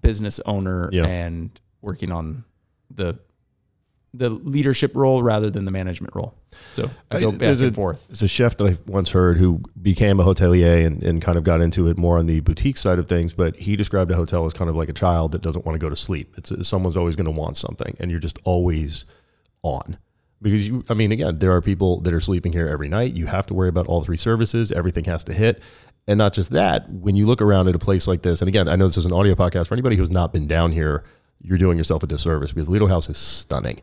business 0.00 0.38
owner 0.44 0.88
Yeah. 0.92 1.06
and 1.06 1.50
working 1.80 2.12
on 2.12 2.44
the 2.94 3.18
the 4.12 4.28
leadership 4.28 4.96
role 4.96 5.22
rather 5.22 5.50
than 5.50 5.64
the 5.64 5.70
management 5.70 6.12
role. 6.16 6.34
So 6.72 6.90
I 7.12 7.20
go 7.20 7.30
back 7.30 7.38
there's 7.38 7.60
and 7.60 7.70
a- 7.70 7.74
forth. 7.74 8.08
There's 8.08 8.24
a 8.24 8.28
chef 8.28 8.56
that 8.56 8.66
I 8.66 8.76
once 8.90 9.10
heard 9.10 9.38
who 9.38 9.60
became 9.80 10.18
a 10.18 10.24
hotelier 10.24 10.84
and, 10.84 11.00
and 11.04 11.22
kind 11.22 11.38
of 11.38 11.44
got 11.44 11.60
into 11.60 11.86
it 11.88 11.96
more 11.96 12.18
on 12.18 12.26
the 12.26 12.40
boutique 12.40 12.76
side 12.76 12.98
of 12.98 13.06
things, 13.08 13.32
but 13.32 13.54
he 13.56 13.76
described 13.76 14.10
a 14.10 14.16
hotel 14.16 14.44
as 14.46 14.52
kind 14.52 14.68
of 14.68 14.74
like 14.74 14.88
a 14.88 14.92
child 14.92 15.30
that 15.32 15.42
doesn't 15.42 15.64
want 15.64 15.74
to 15.76 15.78
go 15.78 15.88
to 15.88 15.94
sleep. 15.94 16.34
It's 16.36 16.50
someone's 16.68 16.96
always 16.96 17.14
going 17.14 17.26
to 17.32 17.38
want 17.42 17.56
something, 17.56 17.96
and 18.00 18.10
you're 18.10 18.18
just 18.28 18.38
always 18.44 19.04
on. 19.62 19.96
Because 20.42 20.66
you, 20.68 20.84
I 20.88 20.94
mean, 20.94 21.12
again, 21.12 21.38
there 21.38 21.52
are 21.52 21.60
people 21.60 22.00
that 22.00 22.14
are 22.14 22.20
sleeping 22.20 22.52
here 22.52 22.66
every 22.66 22.88
night. 22.88 23.14
You 23.14 23.26
have 23.26 23.46
to 23.48 23.54
worry 23.54 23.68
about 23.68 23.86
all 23.86 24.02
three 24.02 24.16
services. 24.16 24.72
Everything 24.72 25.04
has 25.04 25.22
to 25.24 25.34
hit. 25.34 25.62
And 26.06 26.16
not 26.16 26.32
just 26.32 26.50
that, 26.50 26.90
when 26.90 27.14
you 27.14 27.26
look 27.26 27.42
around 27.42 27.68
at 27.68 27.74
a 27.74 27.78
place 27.78 28.08
like 28.08 28.22
this, 28.22 28.40
and 28.40 28.48
again, 28.48 28.68
I 28.68 28.76
know 28.76 28.86
this 28.86 28.96
is 28.96 29.04
an 29.04 29.12
audio 29.12 29.34
podcast 29.34 29.68
for 29.68 29.74
anybody 29.74 29.96
who's 29.96 30.10
not 30.10 30.32
been 30.32 30.46
down 30.46 30.72
here, 30.72 31.04
you're 31.42 31.58
doing 31.58 31.76
yourself 31.76 32.02
a 32.02 32.06
disservice 32.06 32.52
because 32.52 32.68
Lido 32.68 32.86
House 32.86 33.08
is 33.08 33.18
stunning 33.18 33.80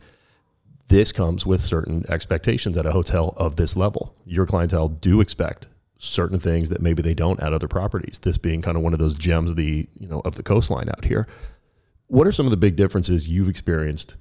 this 0.88 1.12
comes 1.12 1.46
with 1.46 1.62
certain 1.64 2.06
expectations 2.10 2.78
at 2.78 2.86
a 2.86 2.92
hotel 2.92 3.34
of 3.38 3.56
this 3.58 3.76
level. 3.76 4.16
Your 4.26 4.46
clientele 4.46 4.88
do 4.88 5.20
expect 5.22 5.68
certain 5.98 6.40
things 6.40 6.70
that 6.70 6.82
maybe 6.82 7.02
they 7.02 7.14
don't 7.14 7.42
at 7.42 7.54
other 7.54 7.68
properties. 7.68 8.20
This 8.20 8.38
being 8.38 8.62
kind 8.62 8.78
of 8.78 8.84
one 8.84 8.94
of 8.94 9.00
those 9.00 9.16
gems 9.16 9.50
of 9.50 9.56
the 9.56 9.88
you 10.00 10.08
know 10.08 10.22
of 10.24 10.36
the 10.36 10.44
coastline 10.44 10.90
out 10.90 11.06
here. 11.06 11.28
What 12.08 12.26
are 12.26 12.32
some 12.32 12.46
of 12.46 12.52
the 12.52 12.58
big 12.58 12.76
differences 12.76 13.28
you've 13.28 13.50
experienced 13.50 14.16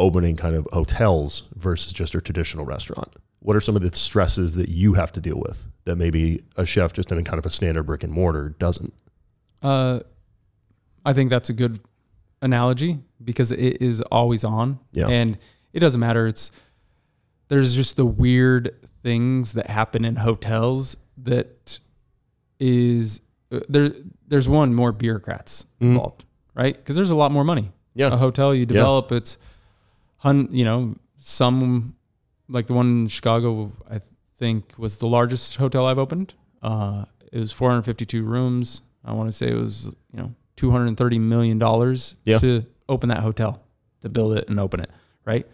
opening 0.00 0.36
kind 0.36 0.56
of 0.56 0.66
hotels 0.72 1.44
versus 1.54 1.92
just 1.92 2.14
a 2.14 2.20
traditional 2.20 2.64
restaurant? 2.64 3.14
What 3.40 3.56
are 3.56 3.60
some 3.60 3.76
of 3.76 3.82
the 3.82 3.94
stresses 3.94 4.54
that 4.56 4.68
you 4.68 4.94
have 4.94 5.12
to 5.12 5.20
deal 5.20 5.38
with 5.38 5.68
that 5.84 5.96
maybe 5.96 6.42
a 6.56 6.64
chef 6.66 6.92
just 6.92 7.10
in 7.12 7.22
kind 7.24 7.38
of 7.38 7.46
a 7.46 7.50
standard 7.50 7.84
brick 7.84 8.02
and 8.02 8.12
mortar 8.12 8.50
doesn't? 8.58 8.92
Uh, 9.62 10.00
I 11.04 11.12
think 11.12 11.30
that's 11.30 11.48
a 11.48 11.52
good 11.54 11.80
analogy 12.42 12.98
because 13.22 13.52
it 13.52 13.80
is 13.80 14.00
always 14.02 14.44
on, 14.44 14.78
Yeah. 14.92 15.08
and 15.08 15.38
it 15.72 15.80
doesn't 15.80 16.00
matter. 16.00 16.26
It's 16.26 16.50
there's 17.48 17.74
just 17.74 17.96
the 17.96 18.06
weird 18.06 18.74
things 19.02 19.54
that 19.54 19.68
happen 19.70 20.04
in 20.04 20.16
hotels 20.16 20.96
that 21.18 21.78
is 22.58 23.20
uh, 23.52 23.60
there. 23.68 23.90
There's 24.28 24.48
one 24.48 24.74
more 24.74 24.92
bureaucrats 24.92 25.66
Mhm. 25.80 25.88
involved, 25.92 26.24
right? 26.54 26.76
Because 26.76 26.96
there's 26.96 27.10
a 27.10 27.16
lot 27.16 27.32
more 27.32 27.44
money. 27.44 27.72
Yeah. 27.94 28.06
a 28.14 28.16
hotel 28.16 28.54
you 28.54 28.64
develop, 28.66 29.10
it's 29.10 29.36
hun, 30.20 30.48
you 30.52 30.64
know, 30.64 30.94
some 31.18 31.94
like 32.48 32.66
the 32.66 32.74
one 32.74 32.86
in 33.02 33.06
Chicago, 33.08 33.72
I 33.90 34.00
think 34.38 34.72
was 34.78 34.96
the 34.98 35.06
largest 35.06 35.56
hotel 35.56 35.86
I've 35.86 35.98
opened. 35.98 36.34
Uh, 36.62 37.04
it 37.32 37.38
was 37.38 37.52
452 37.52 38.22
rooms. 38.22 38.82
I 39.04 39.12
want 39.12 39.28
to 39.28 39.32
say 39.32 39.48
it 39.48 39.54
was, 39.54 39.86
you 40.12 40.20
know, 40.20 40.34
230 40.56 41.18
million 41.18 41.58
dollars 41.58 42.16
Yeah. 42.24 42.38
to 42.38 42.64
open 42.88 43.08
that 43.10 43.20
hotel, 43.20 43.62
to 44.02 44.08
build 44.08 44.36
it 44.36 44.48
and 44.48 44.58
open 44.58 44.80
it, 44.80 44.90
right? 45.24 45.46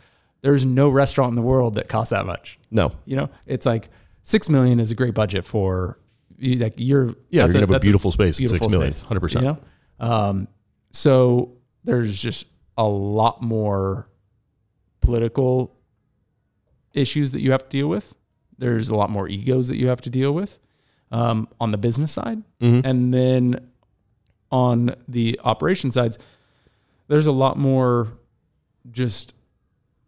There's 0.42 0.64
no 0.64 0.88
restaurant 0.88 1.30
in 1.30 1.35
the 1.35 1.42
world 1.42 1.75
that 1.76 1.88
costs 1.88 2.11
that 2.11 2.25
much. 2.26 2.58
No. 2.70 2.92
You 3.04 3.16
know, 3.16 3.30
it's 3.46 3.66
like 3.66 3.88
6 4.23 4.49
million 4.49 4.80
is 4.80 4.90
a 4.90 4.94
great 4.94 5.14
budget 5.14 5.44
for 5.44 5.99
like 6.40 6.75
you're 6.76 7.06
Yeah, 7.30 7.44
you're 7.44 7.49
gonna 7.49 7.61
have 7.61 7.70
a 7.70 7.78
beautiful 7.80 8.11
space 8.12 8.37
beautiful 8.38 8.64
six 8.66 8.73
million, 8.73 8.92
space, 8.92 9.06
hundred 9.08 9.20
percent. 9.20 9.44
you 9.44 9.50
know? 9.52 9.58
Um, 10.06 10.49
so 10.90 11.52
there's 11.85 12.20
just 12.20 12.46
a 12.76 12.85
lot 12.85 13.40
more 13.42 14.08
political 15.06 15.72
issues 16.92 17.32
that 17.32 17.40
you 17.40 17.50
have 17.52 17.62
to 17.64 17.68
deal 17.68 17.88
with. 17.88 18.14
There's 18.58 18.88
a 18.88 18.96
lot 18.96 19.10
more 19.10 19.28
egos 19.28 19.68
that 19.68 19.76
you 19.76 19.88
have 19.88 20.00
to 20.02 20.10
deal 20.10 20.32
with 20.32 20.58
um, 21.10 21.48
on 21.60 21.70
the 21.70 21.78
business 21.78 22.12
side. 22.12 22.42
Mhm. 22.60 22.82
And 22.84 23.14
then 23.14 23.68
on 24.50 24.94
the 25.08 25.38
operation 25.44 25.90
sides, 25.92 26.18
there's 27.08 27.26
a 27.26 27.32
lot 27.32 27.56
more 27.58 28.08
just 28.90 29.34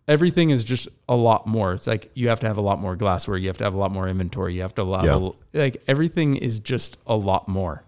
everything 0.07 0.51
is 0.51 0.65
just 0.65 0.89
a 1.09 1.15
lot 1.15 1.47
more. 1.47 1.75
It's 1.75 1.87
like 1.87 2.11
you 2.15 2.29
have 2.29 2.41
to 2.41 2.47
have 2.47 2.57
a 2.57 2.63
lot 2.63 2.81
more 2.81 2.97
glassware, 2.97 3.37
you 3.37 3.49
have 3.49 3.59
to 3.59 3.65
have 3.65 3.75
a 3.75 3.79
lot 3.79 3.93
more 3.93 4.09
inventory, 4.09 4.55
you 4.55 4.63
have 4.63 4.75
to 4.77 4.93
have 4.93 5.05
Yeah. 5.05 5.31
like 5.53 5.83
everything 5.87 6.37
is 6.37 6.59
just 6.61 6.97
a 7.07 7.15
lot 7.17 7.47
more. 7.49 7.85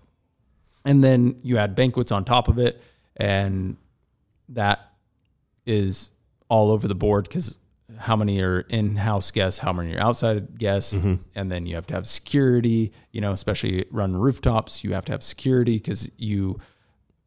And 0.84 1.02
then 1.02 1.36
you 1.42 1.56
add 1.58 1.74
banquets 1.74 2.12
on 2.12 2.24
top 2.24 2.48
of 2.48 2.58
it 2.58 2.80
and 3.16 3.76
that 4.50 4.92
is 5.66 6.10
all 6.50 6.70
over 6.70 6.86
the 6.86 6.94
board 6.94 7.26
because 7.26 7.58
how 7.98 8.14
many 8.16 8.40
are 8.40 8.60
in-house 8.60 9.30
guests, 9.30 9.58
how 9.58 9.72
many 9.72 9.94
are 9.94 10.00
outside 10.00 10.58
guests, 10.58 10.92
and 11.34 11.50
then 11.50 11.66
you 11.66 11.74
have 11.74 11.86
to 11.86 11.94
have 11.94 12.06
security. 12.06 12.92
You 13.12 13.20
know, 13.22 13.32
especially 13.32 13.86
run 13.90 14.14
rooftops, 14.16 14.84
you 14.84 14.92
have 14.92 15.06
to 15.06 15.12
have 15.12 15.22
security 15.22 15.76
because 15.76 16.10
you 16.18 16.60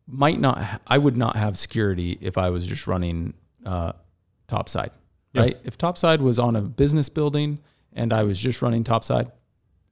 might 0.07 0.39
not. 0.39 0.81
I 0.85 0.97
would 0.97 1.17
not 1.17 1.35
have 1.35 1.57
security 1.57 2.17
if 2.21 2.37
I 2.37 2.49
was 2.51 2.67
just 2.67 2.85
running 2.87 3.33
uh, 3.65 3.93
topside, 4.47 4.91
right? 5.33 5.57
If 5.63 5.77
topside 5.77 6.21
was 6.21 6.37
on 6.39 6.55
a 6.55 6.61
business 6.61 7.09
building 7.09 7.59
and 7.93 8.13
I 8.13 8.23
was 8.23 8.39
just 8.39 8.61
running 8.61 8.83
topside, 8.83 9.31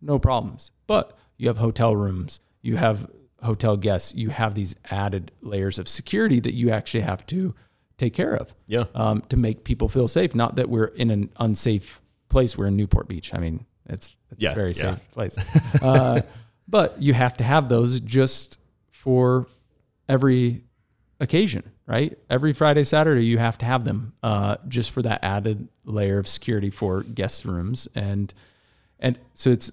no 0.02 0.20
problems. 0.20 0.72
But 0.88 1.18
you 1.38 1.48
have 1.48 1.58
hotel 1.58 1.96
rooms, 1.96 2.40
you 2.62 2.78
have 2.78 3.10
hotel 3.42 3.78
guests, 3.78 4.14
you 4.16 4.30
have 4.30 4.56
these 4.56 4.76
added 4.90 5.32
layers 5.42 5.80
of 5.80 5.88
security 5.88 6.40
that 6.40 6.54
you 6.54 6.70
actually 6.72 7.02
have 7.02 7.26
to 7.28 7.54
take 8.02 8.14
care 8.16 8.36
of 8.36 8.54
Yeah. 8.68 8.86
um, 8.96 9.22
to 9.30 9.38
make 9.38 9.64
people 9.64 9.88
feel 9.88 10.08
safe. 10.08 10.34
Not 10.34 10.56
that 10.56 10.70
we're 10.70 10.86
in 10.86 11.12
an 11.12 11.30
unsafe 11.40 12.02
place. 12.30 12.58
We're 12.58 12.68
in 12.68 12.76
Newport 12.76 13.08
Beach. 13.08 13.34
I 13.34 13.38
mean, 13.38 13.66
it's, 13.88 14.16
it's 14.32 14.42
Yeah, 14.42 14.52
a 14.52 14.56
very 14.56 14.70
yeah. 14.72 14.96
safe 14.96 15.12
place. 15.12 15.38
Uh, 15.84 16.22
but 16.68 17.02
you 17.02 17.14
have 17.14 17.38
to 17.38 17.44
have 17.44 17.70
those 17.70 18.00
just 18.00 18.58
for 18.92 19.48
every 20.08 20.64
occasion, 21.20 21.64
right? 21.86 22.18
Every 22.30 22.54
Friday, 22.54 22.84
Saturday, 22.84 23.26
you 23.26 23.38
have 23.38 23.58
to 23.60 23.66
have 23.66 23.84
them 23.86 24.14
uh, 24.24 24.56
just 24.68 24.92
for 24.92 25.02
that 25.04 25.20
added 25.24 25.68
layer 25.86 26.18
of 26.18 26.28
security 26.28 26.70
for 26.70 27.04
guest 27.04 27.46
rooms. 27.46 27.88
And, 27.94 28.34
and 29.00 29.20
so 29.34 29.52
it's, 29.52 29.72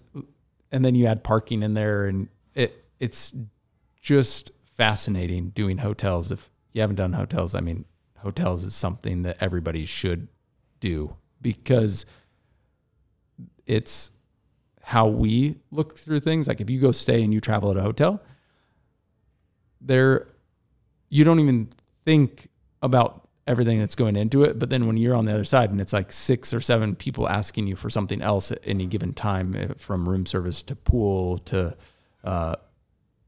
and 0.73 0.85
then 0.85 0.95
you 0.95 1.07
add 1.07 1.23
parking 1.25 1.63
in 1.63 1.75
there 1.75 2.07
and 2.07 2.29
it, 2.55 2.85
it's 3.01 3.35
just 4.03 4.51
fascinating 4.65 5.51
doing 5.51 5.79
hotels. 5.79 6.31
If 6.33 6.51
you 6.73 6.81
haven't 6.81 6.97
done 6.97 7.13
hotels, 7.13 7.55
I 7.55 7.61
mean, 7.61 7.85
hotels 8.23 8.65
is 8.65 8.75
something 8.75 9.23
that 9.23 9.37
everybody 9.41 9.85
should 9.85 10.29
do 10.81 11.17
because 11.41 12.07
it's 13.67 14.11
how 14.83 15.07
we 15.07 15.57
look 15.71 15.97
through 15.99 16.21
things. 16.21 16.49
Like 16.49 16.61
if 16.61 16.71
you 16.71 16.81
go 16.81 16.93
stay 16.93 17.23
and 17.23 17.33
you 17.33 17.41
travel 17.41 17.71
at 17.71 17.77
a 17.77 17.83
hotel, 17.83 18.23
there 19.81 20.29
you 21.11 21.25
don't 21.25 21.41
even 21.41 21.69
think 22.05 22.49
about 22.83 23.29
everything 23.47 23.79
that's 23.79 23.95
going 23.95 24.17
into 24.17 24.45
it. 24.45 24.59
But 24.59 24.71
then 24.71 24.87
when 24.87 24.97
you're 24.97 25.15
on 25.15 25.25
the 25.25 25.33
other 25.33 25.45
side 25.45 25.71
and 25.71 25.81
it's 25.81 25.93
like 25.93 26.13
six 26.13 26.53
or 26.53 26.61
seven 26.61 26.95
people 26.95 27.29
asking 27.29 27.67
you 27.67 27.77
for 27.77 27.91
something 27.91 28.23
else 28.23 28.53
at 28.53 28.61
any 28.65 28.87
given 28.87 29.15
time, 29.15 29.57
eh, 29.57 29.69
from 29.77 30.09
room 30.09 30.27
service 30.27 30.63
to 30.63 30.77
pool 30.77 31.39
to 31.39 31.77
uh, 32.25 32.57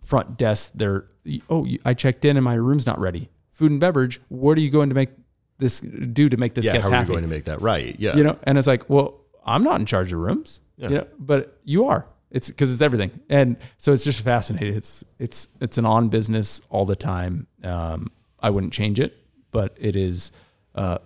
front 0.04 0.36
desk, 0.36 0.72
they're 0.74 1.06
oh, 1.48 1.66
I 1.84 1.94
checked 1.94 2.24
in 2.24 2.36
and 2.36 2.44
my 2.44 2.54
room's 2.54 2.86
not 2.86 2.98
ready. 2.98 3.30
Food 3.60 3.72
and 3.72 3.78
beverage, 3.80 4.22
what 4.30 4.56
are 4.56 4.62
you 4.62 4.70
going 4.70 4.88
to 4.88 4.94
make 4.94 5.10
this 5.58 5.80
do 5.80 6.30
to 6.30 6.38
make 6.38 6.54
this 6.54 6.64
yeah. 6.64 6.72
guest 6.72 6.90
How 6.90 6.96
are 6.96 7.02
you 7.02 7.06
going 7.08 7.22
to 7.24 7.28
make 7.28 7.44
that 7.44 7.60
right? 7.60 7.94
Yeah. 7.98 8.16
you 8.16 8.24
know 8.24 8.38
and 8.44 8.56
it's 8.56 8.66
like 8.66 8.88
well 8.88 9.20
i'm 9.44 9.62
not 9.62 9.78
in 9.78 9.84
charge 9.84 10.10
of 10.14 10.18
rooms 10.18 10.62
Yeah. 10.78 10.88
you 10.88 10.94
know 10.96 11.06
but 11.18 11.58
you 11.64 11.84
are 11.84 12.06
it's 12.30 12.48
because 12.48 12.72
it's 12.72 12.80
everything 12.80 13.10
and 13.28 13.58
so 13.76 13.92
it's 13.92 14.02
just 14.02 14.22
fascinating 14.22 14.74
it's 14.74 15.04
it's 15.18 15.48
it's 15.60 15.76
an 15.76 15.84
on 15.84 16.08
business 16.08 16.62
all 16.70 16.86
the 16.86 16.96
time 16.96 17.46
um 17.62 18.10
i 18.40 18.48
wouldn't 18.48 18.72
change 18.72 18.98
it 18.98 19.18
but 19.50 19.76
it 19.78 19.94
is 19.96 20.32
uh 20.76 20.96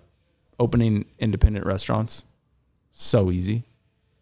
opening 0.60 1.06
independent 1.18 1.66
restaurants 1.66 2.24
so 2.92 3.32
easy 3.32 3.64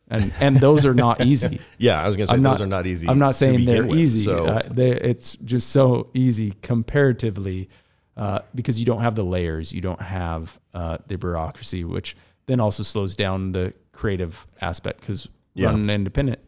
and 0.09 0.33
and 0.41 0.57
those 0.57 0.87
are 0.87 0.95
not 0.95 1.21
easy 1.27 1.61
Yeah, 1.79 2.03
I 2.03 2.07
was 2.07 2.17
gonna 2.17 2.29
say 2.29 2.35
I'm 2.35 2.43
those 2.43 2.59
not- 2.61 2.65
are 2.65 2.69
not 2.69 2.87
easy. 2.87 3.07
I'm 3.09 3.19
not 3.19 3.35
saying 3.35 3.65
they're 3.67 3.87
with, 3.87 3.99
easy. 3.99 4.25
So 4.25 4.47
Uh, 4.47 4.63
they, 4.71 4.93
it's 4.93 5.37
just 5.37 5.71
so 5.71 6.09
easy 6.15 6.53
comparatively 6.63 7.69
uh, 8.17 8.41
because 8.55 8.79
you 8.79 8.87
don't 8.87 9.01
have 9.01 9.15
the 9.15 9.25
layers, 9.25 9.73
you 9.73 9.81
don't 9.81 10.01
have 10.03 10.59
uh, 10.75 10.99
the 11.07 11.17
bureaucracy, 11.17 11.85
which 11.85 12.17
then 12.47 12.61
also 12.61 12.83
slows 12.83 13.17
down 13.17 13.53
the 13.53 13.73
creative 13.93 14.47
aspect. 14.61 15.01
Because 15.01 15.29
Yeah. 15.55 15.67
running 15.69 15.89
independent, 15.91 16.41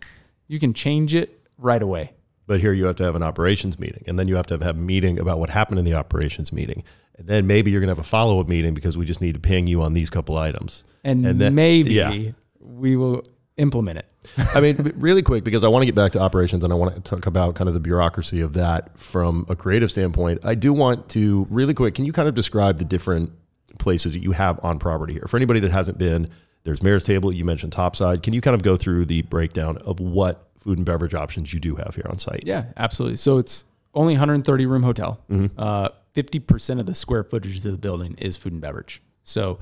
you 0.49 0.59
can 0.59 0.73
change 0.75 1.15
it 1.15 1.41
right 1.59 1.83
away. 1.83 2.13
but 2.47 2.61
here 2.61 2.75
you 2.75 2.85
have 2.85 2.97
to 2.97 3.03
have 3.05 3.15
an 3.15 3.23
operations 3.23 3.79
meeting, 3.79 4.05
and 4.07 4.19
then 4.19 4.29
you 4.29 4.37
have 4.37 4.47
to 4.47 4.53
have 4.55 4.63
a 4.63 4.73
meeting 4.75 5.19
about 5.19 5.39
what 5.39 5.49
happened 5.49 5.79
in 5.79 5.85
the 5.87 5.95
operations 5.95 6.53
meeting, 6.53 6.83
and 7.19 7.27
then 7.27 7.47
maybe 7.47 7.71
you're 7.71 7.81
gonna 7.81 7.91
have 7.91 7.99
a 7.99 8.03
follow 8.03 8.39
up 8.39 8.47
meeting 8.49 8.75
because 8.75 8.99
we 8.99 9.07
just 9.07 9.23
need 9.23 9.33
to 9.33 9.41
ping 9.41 9.67
you 9.67 9.81
on 9.81 9.95
these 9.95 10.11
couple 10.11 10.37
items. 10.37 10.85
And, 11.03 11.25
And 11.25 11.41
then- 11.41 11.55
maybe 11.55 11.95
yeah. 11.95 12.33
we 12.61 12.97
will 12.97 13.23
implement 13.57 13.99
it. 13.99 14.11
I 14.55 14.61
mean, 14.61 14.93
really 14.97 15.23
quick, 15.23 15.45
because 15.45 15.63
I 15.65 15.69
want 15.69 15.83
to 15.83 15.87
get 15.87 15.95
back 15.95 16.13
to 16.13 16.21
operations 16.21 16.65
and 16.65 16.73
I 16.73 16.77
want 16.77 16.95
to 16.95 17.01
talk 17.01 17.27
about 17.27 17.55
kind 17.55 17.69
of 17.69 17.75
the 17.75 17.81
bureaucracy 17.81 18.41
of 18.41 18.55
that 18.55 18.99
from 18.99 19.47
a 19.49 19.55
creative 19.57 19.91
standpoint. 19.91 20.41
I 20.45 20.55
do 20.55 20.73
want 20.73 21.09
to 21.11 21.47
really 21.51 21.75
quick. 21.75 21.95
Can 21.95 22.05
you 22.05 22.13
kind 22.13 22.29
of 22.29 22.35
describe 22.35 22.79
the 22.79 22.85
different 22.85 23.31
places 23.79 24.13
that 24.15 24.21
you 24.21 24.33
have 24.33 24.59
on 24.65 24.79
property 24.79 25.13
here 25.13 25.25
for 25.29 25.37
anybody 25.37 25.61
that 25.61 25.71
hasn't 25.71 25.99
been? 25.99 26.29
There's 26.65 26.83
Mayor's 26.83 27.05
Table. 27.05 27.33
You 27.33 27.45
mentioned 27.45 27.73
Topside. 27.73 28.23
Can 28.23 28.33
you 28.33 28.41
kind 28.41 28.55
of 28.55 28.63
go 28.63 28.77
through 28.77 29.05
the 29.05 29.23
breakdown 29.23 29.77
of 29.79 30.01
what 30.01 30.49
food 30.57 30.79
and 30.79 30.87
beverage 30.87 31.15
options 31.15 31.53
you 31.53 31.61
do 31.61 31.77
have 31.77 31.95
here 31.95 32.07
on 32.09 32.19
site? 32.19 32.43
Yeah, 32.47 32.65
absolutely. 32.77 33.19
So 33.19 33.37
it's 33.39 33.65
only 33.93 34.15
130 34.15 34.67
room 34.67 34.83
hotel. 34.83 35.21
Uh, 35.59 35.91
50% 36.17 36.81
of 36.81 36.87
the 36.87 36.95
square 36.95 37.23
footage 37.23 37.57
of 37.57 37.63
the 37.65 37.77
building 37.77 38.15
is 38.19 38.37
food 38.37 38.53
and 38.53 38.63
beverage. 38.63 39.03
So 39.25 39.59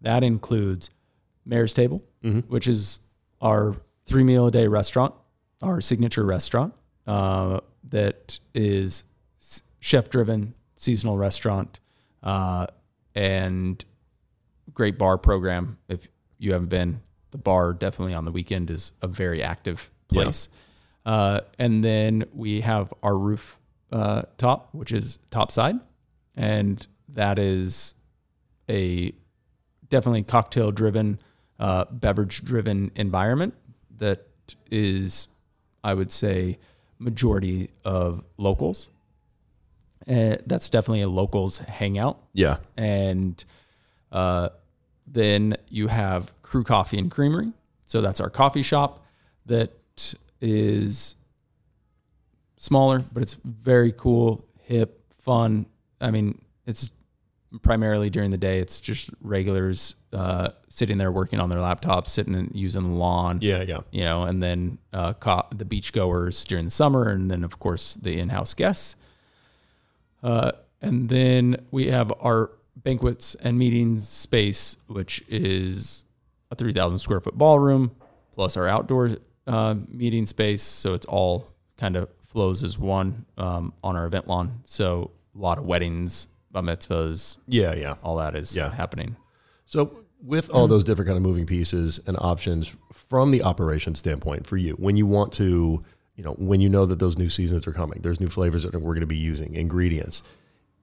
That 0.00 0.22
includes 0.22 0.90
Mayor's 1.44 1.74
Table, 1.74 2.02
which 2.48 2.68
is 2.68 3.00
our 3.44 3.76
three 4.06 4.24
meal 4.24 4.46
a 4.46 4.50
day 4.50 4.66
restaurant, 4.66 5.14
our 5.62 5.80
signature 5.80 6.24
restaurant 6.24 6.74
uh, 7.06 7.60
that 7.90 8.38
is 8.54 9.04
chef 9.80 10.08
driven, 10.08 10.54
seasonal 10.76 11.18
restaurant, 11.18 11.78
uh, 12.22 12.66
and 13.14 13.84
great 14.72 14.98
bar 14.98 15.18
program. 15.18 15.78
If 15.88 16.08
you 16.38 16.52
haven't 16.52 16.70
been, 16.70 17.02
the 17.30 17.38
bar 17.38 17.74
definitely 17.74 18.14
on 18.14 18.24
the 18.24 18.32
weekend 18.32 18.70
is 18.70 18.92
a 19.02 19.06
very 19.06 19.42
active 19.42 19.90
place. 20.08 20.48
Uh, 21.04 21.40
and 21.58 21.84
then 21.84 22.24
we 22.32 22.62
have 22.62 22.92
our 23.02 23.16
roof 23.16 23.58
uh, 23.92 24.22
top, 24.38 24.70
which 24.72 24.90
is 24.90 25.18
top 25.30 25.50
side, 25.50 25.76
and 26.34 26.86
that 27.08 27.38
is 27.38 27.94
a 28.70 29.12
definitely 29.90 30.22
cocktail 30.22 30.72
driven, 30.72 31.18
uh, 31.58 31.84
beverage 31.90 32.44
driven 32.44 32.90
environment 32.96 33.54
that 33.98 34.26
is, 34.70 35.28
I 35.82 35.94
would 35.94 36.10
say, 36.10 36.58
majority 36.98 37.70
of 37.84 38.24
locals. 38.36 38.90
Uh, 40.08 40.36
that's 40.46 40.68
definitely 40.68 41.00
a 41.00 41.08
locals 41.08 41.58
hangout 41.58 42.18
Yeah. 42.34 42.58
and 42.76 43.42
uh, 44.12 44.50
then 45.06 45.56
you 45.70 45.88
have 45.88 46.32
Crew 46.42 46.62
Coffee 46.62 46.98
and 46.98 47.10
Creamery. 47.10 47.52
So 47.86 48.00
that's 48.02 48.20
our 48.20 48.28
coffee 48.30 48.62
shop 48.62 49.04
that 49.46 49.72
is 50.42 51.16
smaller, 52.58 53.04
but 53.12 53.22
it's 53.22 53.34
very 53.44 53.92
cool, 53.92 54.44
hip, 54.62 55.00
fun. 55.14 55.66
I 56.00 56.10
mean, 56.10 56.40
it's 56.66 56.90
primarily 57.62 58.10
during 58.10 58.30
the 58.30 58.36
day. 58.38 58.58
It's 58.58 58.80
just 58.80 59.10
regulars 59.20 59.94
uh, 60.12 60.50
sitting 60.68 60.98
there 60.98 61.12
working 61.12 61.40
on 61.40 61.50
their 61.50 61.60
laptops, 61.60 62.08
sitting 62.08 62.34
and 62.34 62.50
using 62.54 62.82
the 62.82 62.88
lawn 62.90 63.38
Yeah. 63.42 63.62
Yeah. 63.62 63.80
you 63.90 64.04
know, 64.04 64.22
and 64.24 64.42
then 64.42 64.78
uh, 64.92 65.12
co- 65.14 65.46
the 65.54 65.64
beach 65.64 65.92
goers 65.92 66.44
during 66.44 66.64
the 66.66 66.70
summer, 66.70 67.08
and 67.08 67.30
then 67.30 67.44
of 67.44 67.58
course 67.58 67.94
the 67.94 68.18
in-house 68.18 68.54
guests. 68.54 68.96
Uh, 70.22 70.52
and 70.80 71.08
then 71.08 71.56
we 71.70 71.86
have 71.88 72.12
our 72.20 72.50
banquets 72.76 73.34
and 73.36 73.58
meetings 73.58 74.08
space, 74.08 74.76
which 74.86 75.22
is 75.28 76.04
a 76.50 76.54
3,000 76.54 76.98
square 76.98 77.20
foot 77.20 77.36
ballroom 77.36 77.90
plus 78.32 78.56
our 78.56 78.66
outdoor 78.68 79.10
uh, 79.46 79.74
meeting 79.88 80.26
space. 80.26 80.62
So 80.62 80.94
it's 80.94 81.06
all 81.06 81.48
kind 81.78 81.96
of 81.96 82.08
flows 82.22 82.62
as 82.64 82.78
one 82.78 83.24
um, 83.38 83.72
on 83.82 83.96
our 83.96 84.06
event 84.06 84.26
lawn. 84.28 84.60
So 84.64 85.10
a 85.34 85.38
lot 85.38 85.58
of 85.58 85.64
weddings, 85.64 86.28
bar 86.54 86.62
mitzvahs, 86.62 87.36
Yeah. 87.46 87.74
Yeah. 87.74 87.94
all 88.02 88.16
that 88.16 88.34
is 88.34 88.56
Yeah. 88.56 88.72
happening. 88.72 89.16
So, 89.66 89.98
with 90.22 90.48
all 90.48 90.66
those 90.66 90.84
different 90.84 91.06
kind 91.08 91.18
of 91.18 91.22
moving 91.22 91.44
pieces 91.44 92.00
and 92.06 92.16
options 92.18 92.74
from 92.92 93.30
the 93.30 93.42
operation 93.42 93.94
standpoint 93.94 94.46
for 94.46 94.56
you, 94.56 94.72
when 94.74 94.96
you 94.96 95.04
want 95.04 95.32
to, 95.34 95.82
you 96.16 96.24
know, 96.24 96.32
when 96.38 96.62
you 96.62 96.70
know 96.70 96.86
that 96.86 96.98
those 96.98 97.18
new 97.18 97.28
seasons 97.28 97.66
are 97.66 97.72
coming, 97.72 98.00
there's 98.02 98.20
new 98.20 98.26
flavors 98.26 98.62
that 98.62 98.72
we're 98.72 98.94
going 98.94 99.00
to 99.00 99.06
be 99.06 99.16
using, 99.16 99.54
ingredients. 99.54 100.22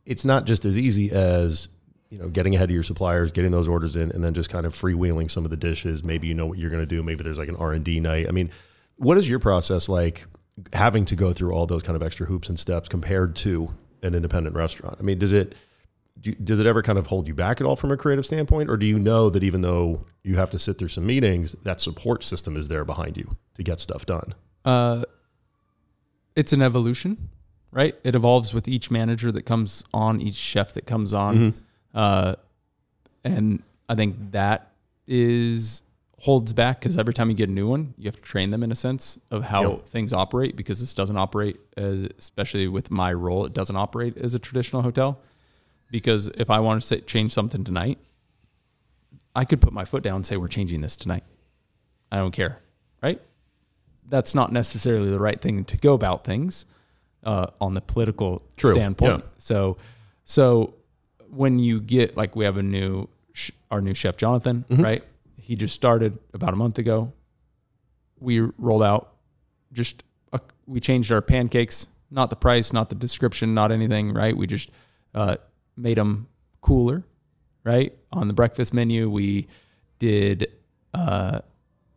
It's 0.05 0.25
not 0.25 0.45
just 0.45 0.63
as 0.65 0.77
easy 0.77 1.11
as 1.11 1.69
you 2.11 2.17
know 2.19 2.27
getting 2.27 2.53
ahead 2.53 2.69
of 2.69 2.73
your 2.73 2.83
suppliers, 2.83 3.31
getting 3.31 3.51
those 3.51 3.67
orders 3.67 3.95
in, 3.95 4.11
and 4.11 4.23
then 4.23 4.33
just 4.35 4.49
kind 4.49 4.65
of 4.65 4.73
freewheeling 4.75 5.31
some 5.31 5.43
of 5.45 5.49
the 5.51 5.57
dishes. 5.57 6.03
Maybe 6.03 6.27
you 6.27 6.33
know 6.35 6.45
what 6.45 6.57
you're 6.59 6.69
going 6.69 6.81
to 6.83 6.85
do. 6.95 7.01
Maybe 7.01 7.23
there's 7.23 7.37
like 7.39 7.49
an 7.49 7.55
R 7.55 7.71
and 7.71 7.83
D 7.85 7.99
night. 7.99 8.27
I 8.27 8.31
mean, 8.31 8.51
what 8.97 9.17
is 9.17 9.27
your 9.29 9.39
process 9.39 9.87
like? 9.89 10.25
Having 10.73 11.05
to 11.05 11.15
go 11.15 11.31
through 11.33 11.53
all 11.53 11.65
those 11.65 11.81
kind 11.81 11.95
of 11.95 12.03
extra 12.03 12.25
hoops 12.27 12.49
and 12.49 12.59
steps 12.59 12.89
compared 12.89 13.35
to 13.37 13.73
an 14.03 14.15
independent 14.15 14.55
restaurant. 14.55 14.98
I 15.00 15.03
mean, 15.03 15.17
does 15.20 15.34
it 15.34 15.55
do, 16.20 16.34
does 16.36 16.60
it 16.60 16.65
ever 16.65 16.81
kind 16.81 16.98
of 17.00 17.08
hold 17.08 17.27
you 17.27 17.34
back 17.34 17.62
at 17.62 17.67
all 17.67 17.75
from 17.75 17.91
a 17.91 17.98
creative 17.98 18.25
standpoint 18.25 18.70
or 18.70 18.77
do 18.77 18.86
you 18.86 19.00
know 19.00 19.29
that 19.29 19.43
even 19.43 19.62
though 19.62 20.01
you 20.24 20.36
have 20.36 20.50
to 20.51 20.60
sit 20.60 20.77
through 20.77 20.89
some 20.89 21.05
meetings 21.05 21.55
that 21.63 21.79
support 21.79 22.24
system 22.24 22.58
is 22.58 22.67
there 22.67 22.84
behind 22.86 23.15
you 23.17 23.38
to 23.55 23.63
get 23.63 23.79
stuff 23.79 24.05
done 24.05 24.34
Uh, 24.65 25.03
it's 26.36 26.53
an 26.53 26.62
evolution, 26.62 27.29
right? 27.72 27.96
It 28.03 28.13
evolves 28.15 28.53
with 28.53 28.67
each 28.67 28.91
manager 28.91 29.31
that 29.31 29.43
comes 29.43 29.84
on, 29.93 30.22
each 30.22 30.36
chef 30.36 30.74
that 30.74 30.86
comes 30.86 31.13
on, 31.13 31.53
uh, 31.93 32.36
and 33.24 33.63
I 33.89 33.96
think 33.96 34.31
that 34.31 34.72
is 35.08 35.83
holds 36.22 36.53
back 36.53 36.79
because 36.79 36.98
every 36.98 37.14
time 37.14 37.29
you 37.29 37.36
get 37.36 37.50
a 37.50 37.51
new 37.51 37.68
one, 37.68 37.94
you 37.98 38.05
have 38.05 38.16
to 38.16 38.22
train 38.22 38.51
them 38.51 38.62
in 38.64 38.72
a 38.72 38.75
sense 38.75 39.20
of 39.31 39.44
how 39.44 39.62
Yep. 39.72 39.86
things 39.88 40.14
operate 40.14 40.55
because 40.55 40.79
this 40.79 40.94
doesn't 40.94 41.18
operate, 41.18 41.60
uh, 41.77 42.07
especially 42.18 42.68
with 42.68 42.92
my 42.92 43.12
role, 43.12 43.46
it 43.46 43.53
doesn't 43.53 43.75
operate 43.75 44.18
as 44.18 44.34
a 44.36 44.40
traditional 44.40 44.81
hotel. 44.84 45.20
Because 45.90 46.27
if 46.38 46.50
I 46.50 46.60
want 46.60 46.79
to 46.81 46.86
say, 46.88 47.01
change 47.01 47.31
something 47.31 47.64
tonight, 47.64 47.98
I 49.36 49.46
could 49.46 49.62
put 49.62 49.74
my 49.74 49.86
foot 49.86 50.03
down 50.03 50.18
and 50.18 50.25
say 50.25 50.38
we're 50.38 50.48
changing 50.48 50.81
this 50.81 50.96
tonight. 50.96 51.24
I 52.12 52.18
don't 52.18 52.31
care, 52.31 52.60
right? 53.01 53.20
That's 54.07 54.36
not 54.36 54.51
necessarily 54.51 55.10
the 55.10 55.20
right 55.20 55.40
thing 55.42 55.64
to 55.66 55.77
go 55.77 55.94
about 55.94 56.24
things 56.24 56.66
uh, 57.24 57.48
on 57.60 57.74
the 57.74 57.81
political 57.81 58.44
True, 58.57 58.74
standpoint. 58.74 59.24
yeah. 59.24 59.29
So, 59.38 59.77
so 60.25 60.74
when 61.29 61.60
you 61.60 61.79
get 61.79 62.18
like 62.18 62.36
we 62.36 62.46
have 62.46 62.57
a 62.57 62.64
new 62.64 63.07
sh- 63.34 63.51
our 63.72 63.81
new 63.81 63.94
chef 63.94 64.18
Jonathan, 64.18 64.66
Mm-hmm. 64.70 64.84
right? 64.84 65.03
He 65.41 65.55
just 65.55 65.75
started 65.75 66.17
about 66.33 66.53
a 66.53 66.55
month 66.55 66.77
ago. 66.77 67.13
We 68.19 68.39
rolled 68.39 68.83
out 68.83 69.13
just 69.73 70.03
a, 70.31 70.39
we 70.65 70.79
changed 70.79 71.11
our 71.11 71.21
pancakes, 71.21 71.87
not 72.09 72.29
the 72.29 72.35
price, 72.35 72.71
not 72.71 72.89
the 72.89 72.95
description, 72.95 73.53
not 73.53 73.71
anything, 73.71 74.13
right? 74.13 74.35
We 74.35 74.47
just 74.47 74.71
uh, 75.15 75.37
made 75.75 75.97
them 75.97 76.27
cooler, 76.61 77.03
right? 77.63 77.93
On 78.13 78.27
the 78.27 78.33
breakfast 78.33 78.73
menu, 78.73 79.09
we 79.09 79.47
did, 79.99 80.51
uh, 80.93 81.41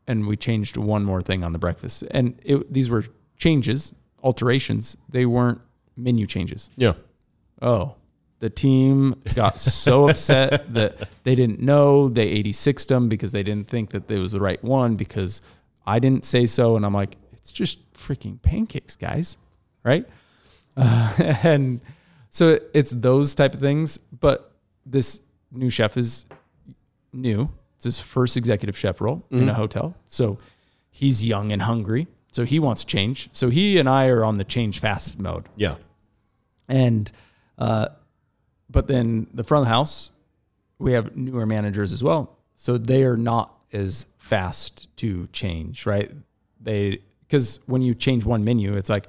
and 0.07 0.27
we 0.27 0.37
changed 0.37 0.77
one 0.77 1.05
more 1.05 1.21
thing 1.21 1.45
on 1.45 1.53
the 1.53 1.59
breakfast. 1.59 2.05
And 2.11 2.41
it, 2.43 2.73
these 2.73 2.91
were 2.91 3.05
changes, 3.37 3.95
alterations. 4.23 4.97
They 5.09 5.27
weren't 5.27 5.61
menu 5.97 6.27
changes. 6.27 6.71
yeah 6.77 6.95
Oh, 7.63 7.95
the 8.41 8.51
team 8.51 9.23
got 9.35 9.61
so 9.61 10.09
upset 10.11 10.73
that 10.75 11.09
they 11.25 11.35
didn't 11.35 11.61
know. 11.61 12.09
They 12.09 12.43
86'd 12.43 12.89
them 12.89 13.09
because 13.09 13.33
they 13.33 13.43
didn't 13.43 13.69
think 13.69 13.91
that 13.91 14.11
it 14.11 14.19
was 14.19 14.33
the 14.33 14.41
right 14.41 14.63
one 14.63 14.97
because 14.97 15.41
I 15.87 15.99
didn't 15.99 16.25
say 16.25 16.47
so. 16.47 16.77
And 16.77 16.85
I'm 16.85 16.93
like, 16.93 17.17
it's 17.33 17.53
just 17.53 17.93
freaking 17.95 18.41
pancakes, 18.43 18.97
guys. 18.97 19.37
Right. 19.83 20.07
Uh, 20.77 21.15
and 21.43 21.81
so 22.31 22.59
it's 22.73 22.91
those 22.91 23.35
type 23.35 23.55
of 23.55 23.61
things. 23.61 23.99
But 23.99 24.53
this 24.85 25.23
new 25.51 25.71
chef 25.71 25.97
is 25.97 26.27
new. 27.13 27.51
It's 27.77 27.85
his 27.85 28.01
first 28.01 28.37
executive 28.37 28.77
chef 28.77 29.01
role 29.01 29.25
in 29.31 29.49
a 29.49 29.55
hotel. 29.55 29.95
So 30.07 30.39
he's 30.91 31.25
young 31.25 31.53
and 31.53 31.63
hungry. 31.63 32.07
So 32.33 32.45
he 32.45 32.59
wants 32.59 32.85
change. 32.85 33.29
So 33.33 33.51
he 33.51 33.79
and 33.79 33.89
I 33.89 34.07
are 34.09 34.25
on 34.25 34.35
the 34.35 34.45
change 34.45 34.81
fast 34.81 35.19
mode 35.19 35.49
yeah 35.57 35.77
and 36.69 37.11
uh, 37.59 37.89
but 38.71 38.87
then 38.87 39.27
the 39.33 39.45
front 39.45 39.63
of 39.63 39.67
the 39.67 39.75
house 39.75 40.11
we 40.79 40.93
have 40.93 41.17
newer 41.17 41.47
managers 41.47 41.93
as 41.93 42.03
well. 42.03 42.37
So 42.57 42.77
they 42.79 43.05
are 43.05 43.17
not 43.17 43.65
as 43.73 44.07
fast 44.19 44.95
to 44.99 45.29
change 45.33 45.87
right? 45.87 46.11
They 46.61 47.01
because 47.27 47.61
when 47.67 47.83
you 47.83 47.95
change 47.95 48.25
one 48.25 48.45
menu 48.45 48.77
it's 48.77 48.91
like 48.91 49.09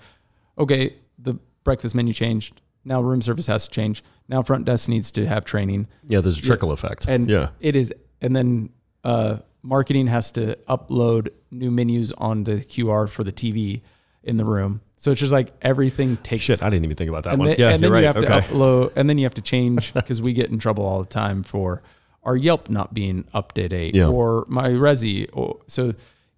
okay 0.57 0.95
the 1.17 1.35
breakfast 1.63 1.95
menu 1.95 2.13
changed. 2.13 2.61
Now 2.83 3.01
room 3.01 3.21
service 3.21 3.47
has 3.47 3.67
to 3.67 3.73
change. 3.73 4.03
Now 4.27 4.41
front 4.43 4.65
desk 4.65 4.89
needs 4.89 5.11
to 5.11 5.25
have 5.25 5.45
training. 5.45 5.87
Yeah 6.07 6.21
there's 6.21 6.39
a 6.39 6.41
trickle 6.41 6.71
effect. 6.71 7.07
And 7.07 7.29
yeah. 7.29 7.49
it 7.59 7.75
is 7.75 7.93
and 8.21 8.35
then 8.35 8.69
uh, 9.03 9.37
marketing 9.61 10.07
has 10.07 10.31
to 10.31 10.55
upload 10.67 11.29
new 11.51 11.71
menus 11.71 12.11
on 12.13 12.43
the 12.43 12.57
qr 12.57 13.09
for 13.09 13.23
the 13.23 13.31
tv 13.31 13.81
in 14.25 14.37
the 14.37 14.45
room 14.45 14.81
so 14.97 15.11
it's 15.11 15.19
just 15.21 15.31
like 15.31 15.53
everything 15.61 16.17
takes 16.17 16.43
shit 16.43 16.61
i 16.63 16.69
didn't 16.69 16.83
even 16.85 16.97
think 16.97 17.09
about 17.09 17.23
that 17.23 17.31
and 17.33 17.39
one 17.39 17.47
then, 17.49 17.57
yeah 17.59 17.69
and 17.69 17.83
then 17.83 17.89
you're 17.91 17.99
you 18.01 18.05
right 18.07 18.15
have 18.15 18.23
okay 18.23 18.47
to 18.47 18.53
upload, 18.53 18.91
and 18.95 19.09
then 19.09 19.17
you 19.17 19.25
have 19.25 19.33
to 19.33 19.41
change 19.41 19.93
because 19.99 20.21
we 20.21 20.33
get 20.33 20.49
in 20.49 20.59
trouble 20.59 20.85
all 20.85 20.99
the 20.99 21.09
time 21.09 21.43
for 21.43 21.81
our 22.23 22.35
Yelp 22.35 22.69
not 22.71 22.91
being 22.93 23.23
up 23.35 23.53
to 23.53 23.67
date 23.69 23.93
Yeah. 23.93 24.07
or 24.07 24.45
my 24.47 24.69
Resy. 24.69 25.29
Or, 25.31 25.59
so 25.67 25.93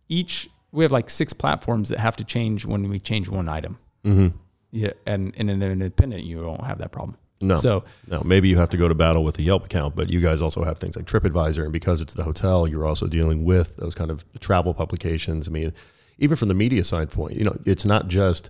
each 0.10 0.50
we 0.74 0.84
have 0.84 0.92
like 0.92 1.10
six 1.10 1.32
platforms 1.32 1.88
that 1.90 2.00
have 2.00 2.18
to 2.18 2.26
change 2.26 2.66
when 2.66 2.90
we 2.90 3.00
change 3.00 3.30
one 3.30 3.48
item. 3.50 3.78
mm-hmm. 4.06 4.36
Yeah, 4.72 4.92
and 5.06 5.34
in 5.36 5.50
an 5.50 5.64
independent, 5.64 6.24
you 6.26 6.42
don't 6.42 6.66
have 6.66 6.80
that 6.80 6.92
problem. 6.92 7.18
no 7.40 7.56
So 7.56 7.86
no 8.08 8.22
maybe 8.26 8.50
you 8.50 8.58
have 8.58 8.70
to 8.72 8.78
go 8.78 8.90
to 8.90 8.94
battle 8.96 9.24
with 9.24 9.36
the 9.36 9.44
yelp 9.44 9.64
account 9.66 9.96
but 9.96 10.10
you 10.10 10.20
guys 10.20 10.42
also 10.42 10.66
have 10.66 10.78
things 10.78 10.98
like 10.98 11.06
tripadvisor 11.06 11.64
and 11.64 11.72
because 11.72 12.02
it's 12.02 12.14
the 12.16 12.24
hotel 12.26 12.68
you're 12.68 12.86
also 12.86 13.08
dealing 13.08 13.46
with 13.46 13.78
those 13.78 13.96
kind 13.96 14.12
of 14.12 14.26
travel 14.42 14.74
publications 14.74 15.48
i 15.48 15.52
mean 15.52 15.72
even 16.20 16.36
from 16.36 16.48
the 16.48 16.54
media 16.54 16.84
side 16.84 17.10
point 17.10 17.36
you 17.36 17.44
know 17.44 17.58
it's 17.66 17.86
not 17.86 18.08
just 18.08 18.50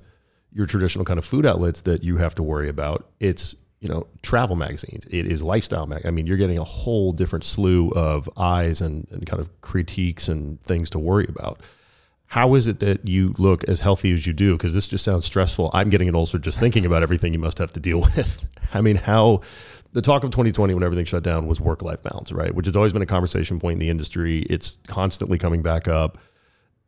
your 0.58 0.66
traditional 0.66 1.06
kind 1.06 1.18
of 1.20 1.26
food 1.26 1.46
outlets 1.46 1.82
that 1.82 2.04
you 2.04 2.18
have 2.18 2.36
to 2.36 2.44
worry 2.44 2.70
about. 2.70 3.08
It's 3.20 3.56
you 3.80 3.88
know 3.88 4.08
travel 4.22 4.56
magazines. 4.56 5.06
It 5.10 5.26
is 5.28 5.44
lifestyle 5.44 5.86
mag. 5.86 6.06
I 6.06 6.12
mean, 6.12 6.26
you're 6.28 6.38
getting 6.38 6.58
a 6.58 6.64
whole 6.64 7.12
different 7.12 7.46
slew 7.46 7.90
of 7.92 8.30
eyes 8.38 8.82
and, 8.82 9.08
and 9.12 9.26
kind 9.26 9.40
of 9.40 9.62
critiques 9.62 10.28
and 10.28 10.62
things 10.64 10.90
to 10.92 11.00
worry 11.00 11.28
about. 11.30 11.62
How 12.32 12.56
is 12.56 12.68
it 12.68 12.80
that 12.82 13.08
you 13.08 13.34
look 13.38 13.64
as 13.66 13.80
healthy 13.80 14.12
as 14.12 14.28
you 14.28 14.34
do? 14.34 14.58
Because 14.58 14.74
this 14.74 14.88
just 14.88 15.06
sounds 15.06 15.26
stressful. 15.26 15.72
I'm 15.74 15.90
getting 15.90 16.10
an 16.10 16.16
ulcer 16.16 16.40
just 16.40 16.60
thinking 16.60 16.86
about 16.86 17.02
everything 17.02 17.34
you 17.34 17.40
must 17.40 17.58
have 17.60 17.72
to 17.74 17.80
deal 17.80 18.00
with. 18.16 18.48
I 18.74 18.82
mean, 18.82 18.98
how 18.98 19.42
the 19.94 20.02
talk 20.02 20.24
of 20.24 20.32
2020 20.32 20.74
when 20.74 20.84
everything 20.84 21.06
shut 21.06 21.24
down 21.24 21.48
was 21.48 21.62
work 21.62 21.82
life 21.84 22.04
balance, 22.04 22.32
right? 22.34 22.54
Which 22.54 22.66
has 22.66 22.76
always 22.76 22.92
been 22.92 23.02
a 23.02 23.08
conversation 23.08 23.60
point 23.60 23.74
in 23.74 23.80
the 23.80 23.90
industry. 23.90 24.42
It's 24.50 24.78
constantly 24.88 25.38
coming 25.38 25.62
back 25.62 25.88
up. 25.88 26.18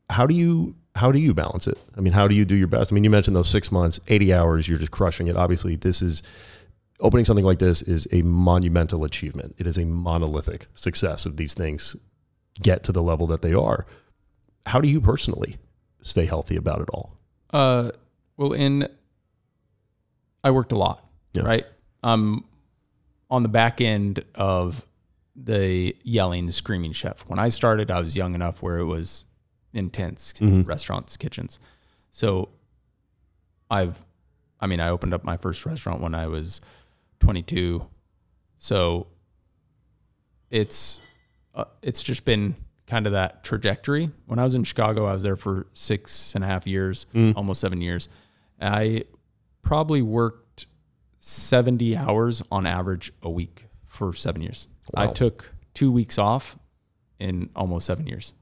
How 0.10 0.26
do 0.28 0.34
you 0.34 0.76
how 0.96 1.12
do 1.12 1.20
you 1.20 1.34
balance 1.34 1.68
it? 1.68 1.78
I 1.98 2.02
mean, 2.02 2.14
how 2.14 2.28
do 2.28 2.36
you 2.36 2.44
do 2.46 2.56
your 2.56 2.68
best? 2.68 2.92
I 2.92 2.96
mean, 2.96 3.04
you 3.04 3.10
mentioned 3.10 3.36
those 3.36 3.48
six 3.48 3.72
months, 3.72 4.00
80 4.08 4.34
hours, 4.34 4.68
you're 4.68 4.78
just 4.80 4.92
crushing 4.92 5.28
it. 5.28 5.36
Obviously, 5.38 5.76
this 5.76 6.02
is 6.02 6.24
opening 7.00 7.24
something 7.26 7.46
like 7.46 7.60
this 7.60 7.82
is 7.82 8.08
a 8.12 8.22
monumental 8.24 9.06
achievement. 9.06 9.56
It 9.58 9.66
is 9.68 9.78
a 9.78 9.86
monolithic 9.86 10.68
success 10.74 11.26
of 11.26 11.38
these 11.38 11.54
things 11.54 11.96
get 12.62 12.84
to 12.84 12.92
the 12.92 13.02
level 13.04 13.28
that 13.28 13.42
they 13.42 13.54
are. 13.54 13.86
How 14.66 14.82
do 14.82 14.90
you 14.90 15.00
personally 15.00 15.58
stay 16.02 16.26
healthy 16.26 16.58
about 16.58 16.82
it 16.82 16.90
all? 16.90 17.16
Uh, 17.52 17.92
well, 18.36 18.52
in 18.52 18.88
I 20.44 20.52
worked 20.52 20.72
a 20.72 20.76
lot, 20.78 21.06
Yeah. 21.34 21.44
right? 21.44 21.66
Um, 22.04 22.44
on 23.30 23.44
the 23.44 23.50
back 23.50 23.80
end 23.80 24.24
of 24.36 24.86
the 25.36 25.96
yelling, 26.04 26.50
screaming 26.52 26.92
chef. 26.94 27.22
When 27.28 27.40
I 27.40 27.48
started, 27.50 27.92
I 27.92 28.00
was 28.00 28.18
young 28.18 28.36
enough 28.36 28.62
where 28.62 28.80
it 28.80 28.86
was 28.86 29.26
intense 29.74 30.34
Mhm. 30.34 30.68
restaurants, 30.68 31.16
kitchens. 31.18 31.60
So 32.12 32.50
I've, 33.70 34.00
I 34.60 34.68
mean, 34.68 34.80
I 34.80 34.90
opened 34.90 35.14
up 35.14 35.24
my 35.24 35.38
first 35.38 35.66
restaurant 35.66 36.02
when 36.02 36.16
I 36.16 36.28
was 36.28 36.60
22. 37.20 37.86
So 38.58 39.08
it's, 40.50 41.02
uh, 41.54 41.66
it's 41.82 42.02
just 42.02 42.26
been 42.26 42.56
kind 42.88 43.06
of 43.06 43.14
that 43.14 43.44
trajectory. 43.44 44.10
When 44.26 44.40
I 44.40 44.44
was 44.44 44.56
in 44.56 44.64
Chicago, 44.64 45.06
I 45.06 45.14
was 45.14 45.24
there 45.24 45.36
for 45.36 45.68
six 45.74 46.34
and 46.34 46.44
a 46.44 46.48
half 46.48 46.66
years, 46.66 47.06
Mm. 47.14 47.36
almost 47.36 47.62
seven 47.62 47.82
years. 47.82 48.10
I 48.60 49.04
probably 49.62 50.02
worked 50.02 50.66
70 51.20 51.96
hours 51.96 52.42
on 52.52 52.66
average 52.66 53.14
a 53.22 53.30
week 53.30 53.68
for 53.86 54.14
seven 54.14 54.42
years. 54.42 54.68
I 54.96 55.08
took 55.08 55.54
two 55.76 55.92
weeks 55.92 56.18
off 56.18 56.58
in 57.20 57.50
almost 57.56 57.86
seven 57.86 58.08
years. 58.08 58.34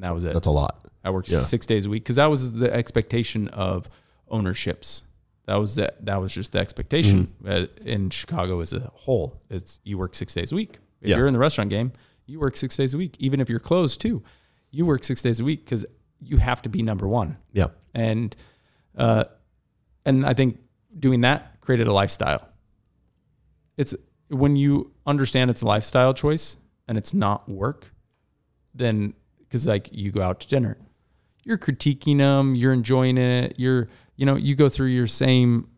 And 0.00 0.04
that 0.08 0.14
was 0.14 0.24
it. 0.24 0.32
That's 0.32 0.46
a 0.46 0.50
lot. 0.50 0.86
I 1.04 1.10
worked 1.10 1.28
Yeah. 1.30 1.40
six 1.40 1.66
days 1.66 1.84
a 1.84 1.90
week 1.90 2.04
because 2.04 2.16
that 2.16 2.26
was 2.30 2.52
the 2.52 2.72
expectation 2.72 3.48
of 3.48 3.88
ownerships. 4.28 5.02
That 5.46 5.56
was 5.56 5.74
the, 5.76 5.92
that 6.00 6.16
was 6.22 6.32
just 6.32 6.52
the 6.52 6.58
expectation 6.58 7.34
Mm-hmm. 7.42 7.64
uh, 7.64 7.66
in 7.84 8.08
Chicago 8.10 8.60
as 8.60 8.72
a 8.72 8.80
whole. 8.94 9.40
It's 9.50 9.78
you 9.84 9.98
work 9.98 10.14
six 10.14 10.32
days 10.32 10.52
a 10.52 10.54
week. 10.54 10.78
If 11.02 11.10
Yeah. 11.10 11.16
you're 11.18 11.26
in 11.26 11.32
the 11.34 11.38
restaurant 11.38 11.68
game, 11.68 11.92
you 12.26 12.40
work 12.40 12.56
six 12.56 12.76
days 12.76 12.94
a 12.94 12.96
week. 12.96 13.16
Even 13.18 13.40
if 13.40 13.48
you're 13.50 13.58
closed 13.60 14.00
too, 14.00 14.22
you 14.70 14.86
work 14.86 15.04
six 15.04 15.20
days 15.20 15.38
a 15.40 15.44
week 15.44 15.64
because 15.64 15.84
you 16.20 16.38
have 16.38 16.62
to 16.62 16.68
be 16.70 16.82
number 16.82 17.06
one. 17.06 17.36
Yeah. 17.52 17.68
And 17.94 18.34
uh, 18.96 19.24
and 20.06 20.24
I 20.24 20.32
think 20.34 20.58
doing 20.98 21.20
that 21.22 21.60
created 21.60 21.88
a 21.88 21.92
lifestyle. 21.92 22.46
It's 23.76 23.94
when 24.28 24.56
you 24.56 24.92
understand 25.06 25.50
it's 25.50 25.62
a 25.62 25.66
lifestyle 25.66 26.14
choice 26.14 26.56
and 26.88 26.96
it's 26.98 27.12
not 27.14 27.48
work, 27.48 27.92
then 28.74 29.14
because 29.50 29.66
like 29.66 29.88
you 29.92 30.10
go 30.12 30.22
out 30.22 30.38
to 30.40 30.46
dinner, 30.48 30.78
you're 31.44 31.58
critiquing 31.58 32.18
them, 32.18 32.54
you're 32.54 32.72
enjoying 32.72 33.18
it, 33.18 33.54
you're 33.58 33.88
you 34.16 34.24
know 34.24 34.36
you 34.36 34.54
go 34.54 34.68
through 34.68 34.86
your 34.88 35.06
same 35.08 35.68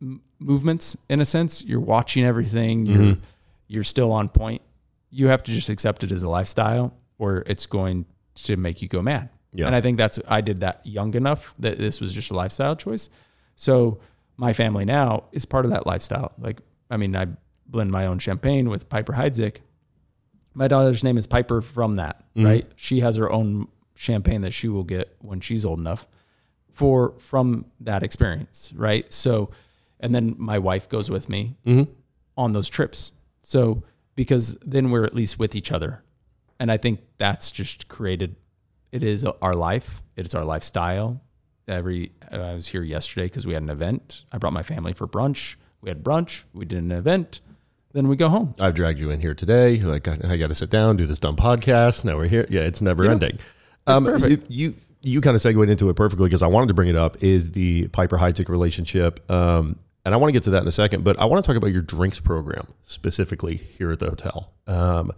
m- 0.00 0.20
movements 0.38 0.96
in 1.08 1.20
a 1.20 1.24
sense. 1.24 1.64
You're 1.64 1.80
watching 1.80 2.24
everything. 2.24 2.86
You're 2.86 2.98
Mhm. 3.16 3.20
you're 3.68 3.84
still 3.84 4.12
on 4.12 4.28
point. 4.28 4.62
You 5.10 5.26
have 5.28 5.42
to 5.44 5.50
just 5.52 5.68
accept 5.68 6.04
it 6.04 6.12
as 6.12 6.22
a 6.22 6.28
lifestyle, 6.28 6.94
or 7.18 7.42
it's 7.46 7.66
going 7.66 8.04
to 8.34 8.56
make 8.56 8.80
you 8.82 8.88
go 8.88 9.02
mad. 9.02 9.28
Yeah. 9.52 9.66
And 9.66 9.74
I 9.74 9.80
think 9.80 9.96
that's 9.98 10.18
I 10.28 10.40
did 10.40 10.58
that 10.60 10.86
young 10.86 11.14
enough 11.14 11.54
that 11.58 11.78
this 11.78 12.00
was 12.00 12.12
just 12.12 12.30
a 12.30 12.34
lifestyle 12.34 12.76
choice. 12.76 13.08
So 13.56 13.98
my 14.36 14.52
family 14.52 14.84
now 14.84 15.24
is 15.32 15.46
part 15.46 15.64
of 15.64 15.70
that 15.72 15.86
lifestyle. 15.86 16.32
Like 16.38 16.60
I 16.90 16.96
mean, 16.96 17.16
I 17.16 17.26
blend 17.66 17.90
my 17.90 18.06
own 18.06 18.18
champagne 18.20 18.68
with 18.68 18.88
Piper 18.88 19.14
Heidsieck. 19.14 19.56
My 20.56 20.68
daughter's 20.68 21.04
name 21.04 21.18
is 21.18 21.26
Piper 21.26 21.60
from 21.60 21.96
that, 21.96 22.24
Mhm. 22.34 22.44
right? 22.44 22.72
She 22.76 23.00
has 23.00 23.16
her 23.16 23.30
own 23.30 23.68
champagne 23.94 24.40
that 24.40 24.52
she 24.52 24.68
will 24.68 24.84
get 24.84 25.14
when 25.20 25.40
she's 25.40 25.64
old 25.64 25.78
enough 25.78 26.06
for 26.72 27.14
from 27.18 27.66
that 27.80 28.02
experience, 28.02 28.72
right? 28.74 29.10
So 29.12 29.50
and 30.00 30.14
then 30.14 30.34
my 30.38 30.58
wife 30.58 30.88
goes 30.88 31.10
with 31.10 31.28
me 31.28 31.56
Mm-hmm. 31.66 31.90
on 32.36 32.52
those 32.52 32.68
trips. 32.68 33.12
So 33.42 33.82
because 34.14 34.54
then 34.64 34.90
we're 34.90 35.04
at 35.04 35.14
least 35.14 35.38
with 35.38 35.54
each 35.54 35.70
other. 35.72 36.02
And 36.58 36.72
I 36.72 36.76
think 36.78 37.00
that's 37.18 37.50
just 37.50 37.88
created 37.88 38.36
it 38.92 39.02
is 39.02 39.24
our 39.42 39.52
life, 39.52 40.02
it 40.16 40.24
is 40.24 40.34
our 40.34 40.44
lifestyle. 40.44 41.20
Every 41.68 42.12
I 42.30 42.54
was 42.54 42.68
here 42.68 42.82
yesterday 42.82 43.26
because 43.26 43.46
we 43.46 43.52
had 43.54 43.62
an 43.62 43.68
event. 43.70 44.24
I 44.32 44.38
brought 44.38 44.52
my 44.54 44.62
family 44.62 44.92
for 44.94 45.06
brunch. 45.06 45.56
We 45.82 45.90
had 45.90 46.02
brunch, 46.02 46.44
we 46.54 46.64
did 46.64 46.78
an 46.78 46.92
event, 46.92 47.40
then 47.96 48.08
we 48.08 48.14
go 48.16 48.28
home. 48.28 48.54
I've 48.60 48.74
dragged 48.74 48.98
you 48.98 49.10
in 49.10 49.20
here 49.20 49.34
today. 49.34 49.80
Like 49.80 50.06
I, 50.06 50.18
I 50.32 50.36
got 50.36 50.48
to 50.48 50.54
sit 50.54 50.70
down, 50.70 50.96
do 50.96 51.06
this 51.06 51.18
dumb 51.18 51.34
podcast. 51.36 52.04
Now 52.04 52.16
we're 52.16 52.28
here. 52.28 52.46
Yeah, 52.50 52.60
it's 52.60 52.82
never 52.82 53.04
Yeah. 53.04 53.12
ending. 53.12 53.38
Um, 53.86 54.04
perfect. 54.04 54.50
You, 54.50 54.66
you 54.68 54.74
you 55.02 55.20
kind 55.20 55.34
of 55.36 55.40
segued 55.42 55.68
into 55.70 55.88
it 55.88 55.94
perfectly 55.94 56.26
because 56.28 56.42
I 56.42 56.46
wanted 56.48 56.66
to 56.68 56.74
bring 56.74 56.88
it 56.88 56.96
up 56.96 57.22
is 57.22 57.52
the 57.52 57.88
Piper 57.88 58.18
Heidsieck 58.18 58.48
relationship. 58.48 59.28
Um, 59.30 59.78
and 60.04 60.12
I 60.14 60.18
want 60.18 60.28
to 60.28 60.32
get 60.32 60.42
to 60.44 60.50
that 60.50 60.62
in 60.62 60.68
a 60.68 60.72
second, 60.72 61.04
but 61.04 61.18
I 61.20 61.24
want 61.26 61.42
to 61.44 61.46
talk 61.46 61.56
about 61.56 61.72
your 61.72 61.82
drinks 61.82 62.20
program 62.20 62.66
specifically 62.82 63.56
here 63.56 63.90
at 63.92 63.98
the 64.00 64.06
hotel. 64.08 64.52
Um, 64.66 65.12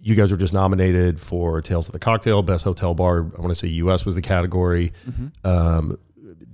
you 0.00 0.14
guys 0.14 0.30
were 0.30 0.36
just 0.36 0.52
nominated 0.54 1.20
for 1.20 1.60
Tales 1.60 1.88
of 1.88 1.92
the 1.92 1.98
Cocktail, 1.98 2.42
Best 2.42 2.64
Hotel 2.64 2.94
Bar. 2.94 3.18
I 3.36 3.40
want 3.40 3.50
to 3.50 3.54
say 3.54 3.68
US 3.68 4.04
was 4.06 4.14
the 4.14 4.22
category. 4.22 4.92
Um, 5.44 5.98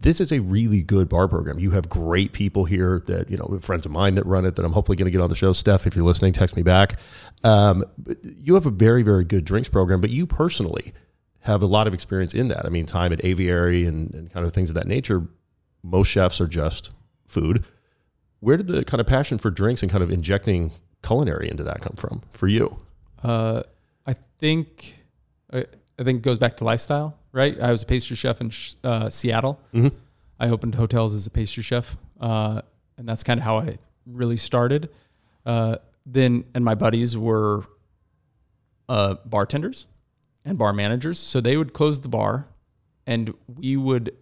this 0.04 0.20
is 0.20 0.30
a 0.32 0.40
really 0.40 0.82
good 0.82 1.08
bar 1.08 1.26
program. 1.26 1.58
You 1.58 1.70
have 1.70 1.88
great 1.88 2.32
people 2.32 2.66
here 2.66 3.02
that, 3.06 3.30
you 3.30 3.38
know, 3.38 3.58
friends 3.62 3.86
of 3.86 3.92
mine 3.92 4.16
that 4.16 4.26
run 4.26 4.44
it 4.44 4.54
that 4.56 4.64
I'm 4.64 4.72
hopefully 4.72 4.96
going 4.96 5.06
to 5.06 5.10
get 5.10 5.22
on 5.22 5.30
the 5.30 5.34
show. 5.34 5.54
Steph, 5.54 5.86
if 5.86 5.96
you're 5.96 6.04
listening, 6.04 6.34
text 6.34 6.56
me 6.56 6.62
back. 6.62 6.98
Um, 7.42 7.84
you 8.22 8.52
have 8.52 8.66
a 8.66 8.70
very, 8.70 9.02
very 9.02 9.24
good 9.24 9.46
drinks 9.46 9.70
program, 9.70 10.02
but 10.02 10.10
you 10.10 10.26
personally 10.26 10.92
have 11.40 11.62
a 11.62 11.66
lot 11.66 11.86
of 11.86 11.94
experience 11.94 12.34
in 12.34 12.48
that. 12.48 12.66
I 12.66 12.68
mean, 12.68 12.84
time 12.84 13.14
at 13.14 13.24
aviary 13.24 13.86
and, 13.86 14.14
and 14.14 14.30
kind 14.30 14.44
of 14.44 14.52
things 14.52 14.68
of 14.68 14.74
that 14.74 14.86
nature. 14.86 15.26
Most 15.82 16.08
chefs 16.08 16.38
are 16.38 16.48
just 16.48 16.90
food. 17.24 17.64
Where 18.40 18.58
did 18.58 18.66
the 18.66 18.84
kind 18.84 19.00
of 19.00 19.06
passion 19.06 19.38
for 19.38 19.50
drinks 19.50 19.82
and 19.82 19.90
kind 19.90 20.04
of 20.04 20.10
injecting 20.10 20.72
culinary 21.02 21.48
into 21.50 21.64
that 21.64 21.80
come 21.80 21.96
from 21.96 22.20
for 22.30 22.46
you? 22.46 22.78
Uh, 23.22 23.62
I 24.06 24.12
think 24.12 24.98
I 25.98 26.04
think 26.04 26.18
it 26.18 26.22
goes 26.22 26.38
back 26.38 26.56
to 26.58 26.64
lifestyle, 26.64 27.16
right? 27.32 27.58
I 27.60 27.70
was 27.70 27.82
a 27.82 27.86
pastry 27.86 28.16
chef 28.16 28.40
in 28.40 28.50
uh, 28.82 29.10
Seattle. 29.10 29.60
Mm-hmm. 29.72 29.96
I 30.40 30.48
opened 30.48 30.74
hotels 30.74 31.14
as 31.14 31.26
a 31.26 31.30
pastry 31.30 31.62
chef, 31.62 31.96
uh, 32.20 32.62
and 32.98 33.08
that's 33.08 33.22
kind 33.22 33.38
of 33.38 33.44
how 33.44 33.58
I 33.58 33.78
really 34.06 34.36
started. 34.36 34.90
Uh, 35.46 35.76
then, 36.04 36.44
and 36.54 36.64
my 36.64 36.74
buddies 36.74 37.16
were 37.16 37.64
uh, 38.88 39.14
bartenders 39.24 39.86
and 40.44 40.58
bar 40.58 40.72
managers, 40.72 41.18
so 41.18 41.40
they 41.40 41.56
would 41.56 41.72
close 41.72 42.00
the 42.00 42.08
bar, 42.08 42.46
and 43.06 43.32
we 43.46 43.76
would 43.76 44.14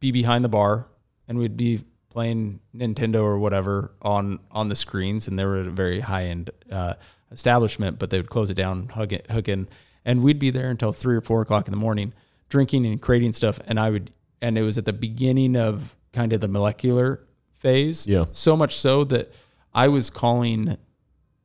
be 0.00 0.12
behind 0.12 0.44
the 0.44 0.48
bar, 0.48 0.86
and 1.26 1.38
we'd 1.38 1.56
be 1.56 1.82
playing 2.10 2.60
Nintendo 2.74 3.20
or 3.20 3.38
whatever 3.38 3.92
on 4.00 4.38
on 4.50 4.68
the 4.68 4.76
screens, 4.76 5.28
and 5.28 5.38
they 5.38 5.44
were 5.44 5.60
a 5.60 5.64
very 5.64 6.00
high 6.00 6.26
end 6.26 6.50
uh, 6.70 6.94
establishment, 7.30 7.98
but 7.98 8.10
they 8.10 8.18
would 8.18 8.30
close 8.30 8.50
it 8.50 8.54
down, 8.54 8.88
hug 8.88 9.12
it, 9.12 9.30
hook 9.30 9.48
in, 9.48 9.68
and 10.08 10.22
we'd 10.22 10.38
be 10.38 10.48
there 10.48 10.70
until 10.70 10.90
three 10.90 11.14
or 11.14 11.20
four 11.20 11.42
o'clock 11.42 11.68
in 11.68 11.70
the 11.70 11.76
morning, 11.76 12.14
drinking 12.48 12.86
and 12.86 12.98
creating 13.02 13.34
stuff, 13.34 13.60
and 13.66 13.78
I 13.78 13.90
would, 13.90 14.10
and 14.40 14.56
it 14.56 14.62
was 14.62 14.78
at 14.78 14.86
the 14.86 14.92
beginning 14.94 15.54
of 15.54 15.96
kind 16.14 16.32
of 16.32 16.40
the 16.40 16.48
molecular 16.48 17.20
phase, 17.52 18.06
Yeah. 18.06 18.24
so 18.32 18.56
much 18.56 18.74
so 18.74 19.04
that 19.04 19.30
I 19.74 19.88
was 19.88 20.08
calling 20.08 20.78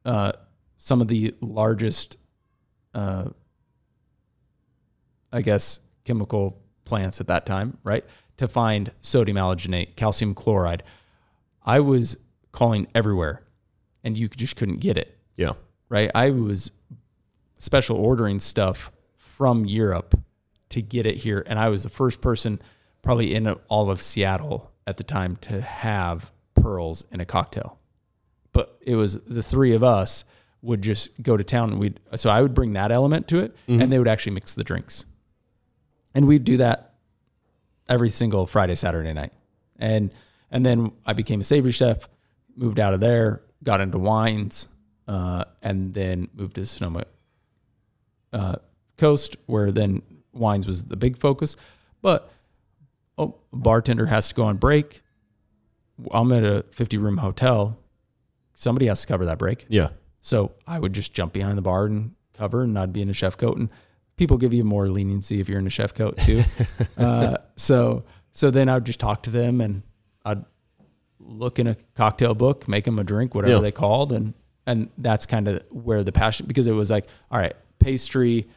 uh, 0.06 0.32
some 0.78 1.02
of 1.02 1.10
the 1.10 1.36
largest, 1.42 2.16
uh, 2.94 3.32
I 5.34 5.42
guess, 5.42 5.82
chemical 6.06 6.58
plants 6.86 7.20
at 7.20 7.28
that 7.28 7.46
time, 7.46 7.78
right? 7.84 8.06
To 8.38 8.48
find 8.48 8.92
sodium 9.02 9.38
alginate, 9.38 9.98
calcium 9.98 10.34
chloride. 10.34 10.84
I 11.66 11.82
was 11.82 12.18
calling 12.54 12.88
everywhere 12.96 13.44
and 14.06 14.18
you 14.18 14.28
just 14.30 14.56
couldn't 14.56 14.78
get 14.80 14.98
it, 14.98 15.18
Yeah. 15.38 15.54
right? 15.90 16.10
I 16.16 16.30
was 16.30 16.72
special 17.64 17.98
ordering 17.98 18.40
stuff 18.40 18.92
from 19.16 19.66
Europe 19.66 20.20
to 20.70 20.82
get 20.82 21.06
it 21.06 21.16
here. 21.16 21.44
And 21.48 21.58
I 21.58 21.70
was 21.70 21.84
the 21.84 21.90
first 21.90 22.20
person 22.20 22.62
probably 23.02 23.34
in 23.34 23.48
all 23.48 23.90
of 23.90 24.02
Seattle 24.02 24.72
at 24.86 24.98
the 24.98 25.04
time 25.04 25.38
to 25.38 25.62
have 25.62 26.32
pearls 26.56 27.06
in 27.12 27.22
a 27.22 27.26
cocktail. 27.26 27.80
But 28.52 28.78
it 28.82 28.96
was 28.96 29.24
the 29.24 29.42
three 29.42 29.74
of 29.74 29.84
us 29.84 30.26
would 30.62 30.82
just 30.82 31.22
go 31.22 31.38
to 31.38 31.44
town 31.44 31.72
and 31.72 31.80
we'd 31.80 32.00
so 32.16 32.30
I 32.30 32.42
would 32.42 32.54
bring 32.54 32.74
that 32.74 32.92
element 32.92 33.28
to 33.30 33.40
it 33.40 33.56
and 33.68 33.92
they 33.92 33.98
would 33.98 34.08
actually 34.08 34.34
mix 34.34 34.56
the 34.56 34.64
drinks. 34.64 35.06
And 36.14 36.28
we'd 36.28 36.44
do 36.44 36.58
that 36.58 36.96
every 37.88 38.10
single 38.10 38.46
Friday, 38.46 38.76
Saturday 38.76 39.14
night. 39.14 39.34
And 39.80 40.12
and 40.52 40.66
then 40.66 40.92
I 41.06 41.14
became 41.14 41.40
a 41.40 41.44
savory 41.46 41.72
chef, 41.72 42.10
moved 42.56 42.80
out 42.80 42.94
of 42.94 43.00
there, 43.00 43.42
got 43.64 43.82
into 43.82 43.98
wines, 43.98 44.68
uh, 45.08 45.46
and 45.62 45.94
then 45.94 46.28
moved 46.34 46.56
to 46.56 46.66
Sonoma 46.66 47.06
uh, 48.34 48.56
Coast, 48.98 49.36
where 49.46 49.72
then 49.72 50.02
wines 50.34 50.68
was 50.68 50.86
the 50.86 50.96
big 50.96 51.18
focus. 51.18 51.56
But 52.02 52.30
oh, 53.18 53.36
a 53.52 53.56
bartender 53.56 54.08
has 54.08 54.28
to 54.30 54.36
go 54.36 54.44
on 54.44 54.58
break. 54.58 55.02
I'm 56.12 56.32
at 56.34 56.44
a 56.44 56.66
50 56.72 56.98
room 56.98 57.18
hotel. 57.18 57.78
Somebody 58.54 58.88
has 58.88 59.02
to 59.02 59.08
cover 59.08 59.26
that 59.26 59.38
break. 59.38 59.66
Yeah. 59.70 59.90
So 60.22 60.52
I 60.68 60.80
would 60.80 60.94
just 60.94 61.14
jump 61.14 61.34
behind 61.34 61.58
the 61.58 61.62
bar 61.62 61.86
and 61.86 62.16
cover, 62.34 62.62
and 62.64 62.78
I'd 62.78 62.94
be 62.94 63.02
in 63.02 63.10
a 63.10 63.14
chef 63.14 63.38
coat. 63.38 63.58
And 63.58 63.70
people 64.16 64.38
give 64.38 64.54
you 64.54 64.64
more 64.64 64.88
leniency 64.90 65.40
if 65.40 65.50
you're 65.50 65.60
in 65.60 65.68
a 65.68 65.72
chef 65.72 65.94
coat 65.94 66.18
too. 66.18 66.44
uh, 66.98 67.38
so 67.56 68.04
so 68.32 68.50
then 68.52 68.70
I 68.70 68.76
would 68.76 68.86
just 68.86 69.00
talk 69.00 69.24
to 69.24 69.30
them, 69.30 69.60
and 69.62 69.84
I'd 70.26 70.44
look 71.20 71.60
in 71.60 71.68
a 71.68 71.76
cocktail 71.96 72.36
book, 72.36 72.68
make 72.68 72.86
them 72.86 73.00
a 73.00 73.04
drink, 73.04 73.36
whatever 73.36 73.56
Yeah. 73.56 73.62
they 73.62 73.72
called, 73.72 74.12
and 74.12 74.34
and 74.66 74.90
that's 74.98 75.26
kind 75.26 75.48
of 75.48 75.64
where 75.72 76.04
the 76.04 76.12
passion 76.12 76.46
because 76.48 76.68
it 76.68 76.72
was 76.72 76.90
like, 76.90 77.06
all 77.30 77.40
right, 77.40 77.56
pastry. 77.84 78.48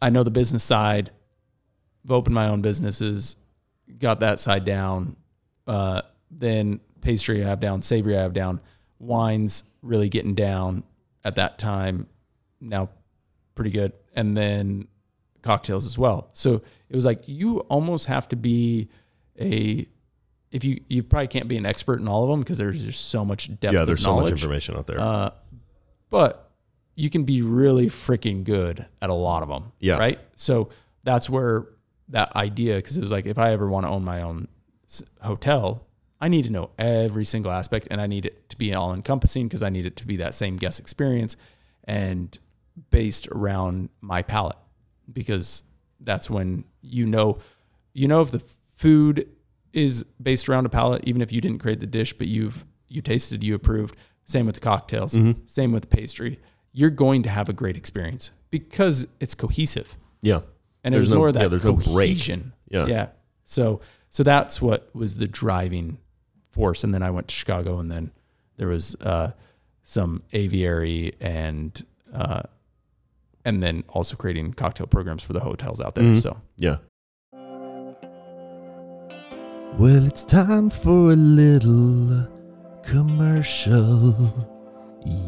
I 0.00 0.10
know 0.10 0.22
the 0.22 0.30
business 0.30 0.64
side. 0.64 1.10
I've 2.04 2.12
opened 2.12 2.34
my 2.34 2.48
own 2.48 2.62
businesses, 2.62 3.36
got 3.98 4.20
that 4.20 4.38
side 4.40 4.64
down. 4.64 5.16
Uh, 5.66 6.02
then 6.30 6.80
pastry 7.00 7.44
I 7.44 7.48
have 7.48 7.60
down, 7.60 7.82
savory 7.82 8.16
I 8.16 8.22
have 8.22 8.32
down, 8.32 8.60
wines 8.98 9.64
really 9.82 10.08
getting 10.08 10.34
down 10.34 10.84
at 11.24 11.36
that 11.36 11.58
time. 11.58 12.06
Now, 12.60 12.90
pretty 13.54 13.70
good, 13.70 13.92
and 14.14 14.36
then 14.36 14.88
cocktails 15.42 15.86
as 15.86 15.98
well. 15.98 16.30
So 16.32 16.62
it 16.88 16.94
was 16.94 17.04
like 17.04 17.22
you 17.26 17.60
almost 17.60 18.06
have 18.06 18.28
to 18.28 18.36
be 18.36 18.88
a 19.40 19.86
if 20.50 20.64
you 20.64 20.80
you 20.88 21.02
probably 21.02 21.28
can't 21.28 21.48
be 21.48 21.56
an 21.56 21.66
expert 21.66 22.00
in 22.00 22.08
all 22.08 22.24
of 22.24 22.30
them 22.30 22.40
because 22.40 22.58
there's 22.58 22.82
just 22.82 23.08
so 23.08 23.24
much 23.24 23.48
depth. 23.60 23.74
Yeah, 23.74 23.80
of 23.80 23.86
there's 23.86 24.02
so 24.02 24.16
much 24.20 24.30
information 24.30 24.76
out 24.76 24.86
there. 24.86 25.00
Uh, 25.00 25.30
but 26.10 26.45
you 26.96 27.08
can 27.10 27.22
be 27.24 27.42
really 27.42 27.86
freaking 27.86 28.42
good 28.42 28.84
at 29.00 29.10
a 29.10 29.14
lot 29.14 29.42
of 29.44 29.48
them. 29.48 29.70
Yeah. 29.78 29.98
Right. 29.98 30.18
So 30.34 30.70
that's 31.04 31.30
where 31.30 31.66
that 32.08 32.34
idea, 32.34 32.76
because 32.76 32.96
it 32.96 33.02
was 33.02 33.12
like, 33.12 33.26
if 33.26 33.38
I 33.38 33.52
ever 33.52 33.68
want 33.68 33.84
to 33.86 33.90
own 33.90 34.02
my 34.04 34.22
own 34.22 34.48
hotel, 35.20 35.86
I 36.20 36.28
need 36.28 36.44
to 36.44 36.50
know 36.50 36.70
every 36.78 37.24
single 37.24 37.50
aspect 37.52 37.88
and 37.90 38.00
I 38.00 38.06
need 38.06 38.24
it 38.26 38.48
to 38.50 38.56
be 38.56 38.72
all 38.74 38.94
encompassing 38.94 39.46
because 39.46 39.62
I 39.62 39.68
need 39.68 39.84
it 39.86 39.96
to 39.96 40.06
be 40.06 40.16
that 40.16 40.34
same 40.34 40.56
guest 40.56 40.80
experience 40.80 41.36
and 41.84 42.36
based 42.90 43.28
around 43.28 43.90
my 44.00 44.22
palate 44.22 44.56
because 45.12 45.64
that's 46.00 46.30
when 46.30 46.64
you 46.80 47.06
know, 47.06 47.38
you 47.92 48.08
know, 48.08 48.22
if 48.22 48.30
the 48.30 48.42
food 48.76 49.28
is 49.72 50.04
based 50.22 50.48
around 50.48 50.64
a 50.64 50.68
palate, 50.70 51.02
even 51.06 51.20
if 51.20 51.32
you 51.32 51.40
didn't 51.40 51.58
create 51.58 51.80
the 51.80 51.86
dish, 51.86 52.14
but 52.14 52.26
you've, 52.28 52.64
you 52.88 53.02
tasted, 53.02 53.44
you 53.44 53.54
approved. 53.54 53.94
Same 54.24 54.46
with 54.46 54.54
the 54.54 54.60
cocktails, 54.60 55.14
Mm-hmm. 55.14 55.40
same 55.44 55.72
with 55.72 55.82
the 55.88 55.96
pastry. 55.96 56.40
You're 56.78 56.90
going 56.90 57.22
to 57.22 57.30
have 57.30 57.48
a 57.48 57.54
great 57.54 57.74
experience 57.76 58.32
because 58.50 59.06
it's 59.18 59.34
cohesive 59.34 59.96
yeah. 60.20 60.40
and 60.84 60.94
There's 60.94 61.10
no- 61.10 61.16
more 61.16 61.28
of 61.28 61.34
that 61.34 61.42
yeah, 61.44 61.48
there's 61.48 61.64
no 61.64 61.72
break. 61.72 61.86
cohesion. 61.86 62.52
Yeah. 62.68 62.86
yeah. 62.86 63.06
So 63.44 63.80
so 64.10 64.22
that's 64.22 64.60
what 64.60 64.94
was 64.94 65.16
the 65.16 65.26
driving 65.26 65.96
force. 66.50 66.84
And 66.84 66.92
then 66.92 67.02
I 67.02 67.10
went 67.10 67.28
to 67.28 67.34
Chicago, 67.34 67.78
and 67.78 67.90
then 67.90 68.10
there 68.58 68.68
was 68.68 68.94
uh, 69.00 69.32
some 69.84 70.22
aviary 70.32 71.14
and 71.20 71.72
uh, 72.12 72.42
and 73.44 73.62
then 73.62 73.84
also 73.88 74.14
creating 74.16 74.52
cocktail 74.52 74.86
programs 74.86 75.22
for 75.22 75.32
the 75.32 75.40
hotels 75.40 75.80
out 75.80 75.94
there. 75.94 76.04
Mhm. 76.04 76.20
So 76.20 76.36
Yeah. 76.58 76.76
Well, 79.78 80.04
it's 80.06 80.24
time 80.24 80.70
for 80.70 81.12
a 81.12 81.16
little 81.16 82.26
commercial. 82.82 84.14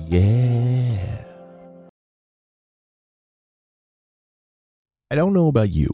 Yeah. 0.08 1.24
I 5.11 5.14
don't 5.14 5.33
know 5.33 5.49
about 5.49 5.71
you, 5.71 5.88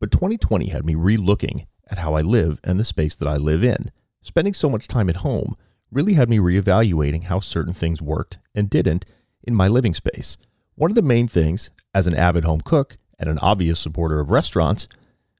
but 0.00 0.10
2020 0.10 0.68
had 0.68 0.86
me 0.86 0.94
re-looking 0.94 1.66
at 1.90 1.98
how 1.98 2.14
I 2.14 2.22
live 2.22 2.60
and 2.64 2.80
the 2.80 2.84
space 2.84 3.14
that 3.16 3.28
I 3.28 3.36
live 3.36 3.62
in. 3.62 3.92
Spending 4.22 4.54
so 4.54 4.70
much 4.70 4.88
time 4.88 5.10
at 5.10 5.16
home 5.16 5.54
really 5.90 6.14
had 6.14 6.30
me 6.30 6.38
reevaluating 6.38 7.24
how 7.24 7.40
certain 7.40 7.74
things 7.74 8.00
worked 8.00 8.38
and 8.54 8.70
didn't 8.70 9.04
in 9.42 9.54
my 9.54 9.68
living 9.68 9.92
space. 9.92 10.38
One 10.76 10.90
of 10.90 10.94
the 10.94 11.02
main 11.02 11.28
things, 11.28 11.68
as 11.92 12.06
an 12.06 12.14
avid 12.14 12.44
home 12.44 12.62
cook 12.62 12.96
and 13.18 13.28
an 13.28 13.38
obvious 13.40 13.78
supporter 13.78 14.18
of 14.18 14.30
restaurants, 14.30 14.88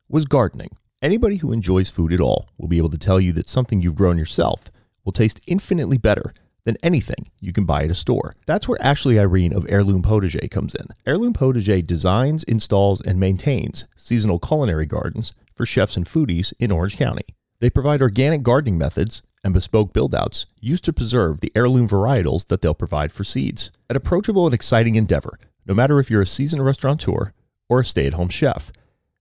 was 0.07 0.27
gardening. 0.27 0.77
Anybody 1.01 1.37
who 1.37 1.51
enjoys 1.51 1.89
food 1.89 2.13
at 2.13 2.21
all 2.21 2.51
will 2.59 2.69
be 2.69 2.77
able 2.77 2.91
to 2.91 2.99
tell 2.99 3.19
you 3.19 3.33
that 3.33 3.49
something 3.49 3.81
you've 3.81 3.95
grown 3.95 4.19
yourself 4.19 4.65
will 5.03 5.13
taste 5.13 5.41
infinitely 5.47 5.97
better 5.97 6.35
than 6.65 6.77
anything 6.83 7.31
you 7.41 7.53
can 7.53 7.65
buy 7.65 7.85
at 7.85 7.91
a 7.91 7.95
store. 7.95 8.35
That's 8.47 8.67
where 8.67 8.83
Ashley 8.83 9.19
Irene 9.19 9.53
of 9.53 9.67
Heirloom 9.69 10.03
Potager 10.03 10.51
comes 10.51 10.75
in. 10.75 10.89
Heirloom 11.07 11.35
Potager 11.35 11.87
designs, 11.87 12.43
installs, 12.45 13.01
and 13.01 13.21
maintains 13.21 13.85
seasonal 13.97 14.39
culinary 14.39 14.87
gardens 14.87 15.33
for 15.55 15.67
chefs 15.67 15.97
and 15.97 16.07
foodies 16.07 16.53
in 16.59 16.73
Orange 16.73 16.97
County. 16.97 17.25
They 17.61 17.71
provide 17.71 18.03
organic 18.03 18.43
gardening 18.43 18.79
methods 18.79 19.23
and 19.45 19.55
bespoke 19.55 19.93
build-outs 19.93 20.47
used 20.61 20.85
to 20.85 20.93
preserve 20.93 21.41
the 21.41 21.53
heirloom 21.55 21.89
varietals 21.89 22.49
that 22.49 22.63
they'll 22.63 22.75
provide 22.75 23.13
for 23.13 23.25
seeds. 23.25 23.71
An 23.89 23.97
approachable 23.97 24.47
and 24.47 24.55
exciting 24.55 24.97
endeavor, 24.97 25.39
no 25.67 25.75
matter 25.75 26.01
if 26.01 26.11
you're 26.11 26.23
a 26.23 26.27
seasoned 26.27 26.65
restaurateur 26.65 27.33
or 27.69 27.81
a 27.81 27.85
stay-at-home 27.85 28.29
chef. 28.31 28.73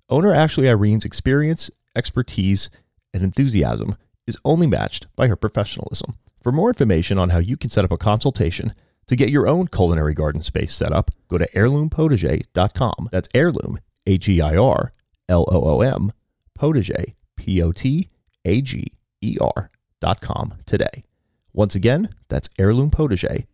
Owner 0.09 0.33
Ashley 0.33 0.67
Irene's 0.67 1.05
experience, 1.05 1.69
expertise, 1.95 2.69
and 3.13 3.23
enthusiasm 3.23 3.95
is 4.25 4.37
only 4.43 4.67
matched 4.67 5.07
by 5.15 5.27
her 5.27 5.35
professionalism. 5.35 6.15
For 6.43 6.51
more 6.51 6.67
information 6.69 7.17
on 7.17 7.29
how 7.29 7.39
you 7.39 7.55
can 7.55 7.69
set 7.69 7.85
up 7.85 7.91
a 7.93 7.97
consultation 7.97 8.73
to 9.07 9.15
get 9.15 9.29
your 9.29 9.47
own 9.47 9.69
culinary 9.69 10.13
garden 10.13 10.41
space 10.41 10.75
set 10.75 10.91
up, 10.91 11.09
go 11.29 11.37
to 11.37 11.49
heirloompotager.com. 11.51 13.07
That's 13.11 13.29
heirloom, 13.33 13.79
H 14.05 14.27
E 14.27 14.41
I 14.41 14.57
R 14.57 14.91
L 15.29 15.45
O 15.49 15.61
O 15.61 15.81
M, 15.81 16.11
potager, 16.59 17.13
P 17.37 17.63
O 17.63 17.71
T 17.71 18.09
A 18.43 18.61
G 18.61 18.91
E 19.21 19.37
R 19.39 19.69
dot 20.01 20.19
com 20.19 20.55
today. 20.65 21.05
Once 21.53 21.75
again, 21.75 22.09
that's 22.27 22.49
heirloom 22.59 22.91
potager. 22.91 23.45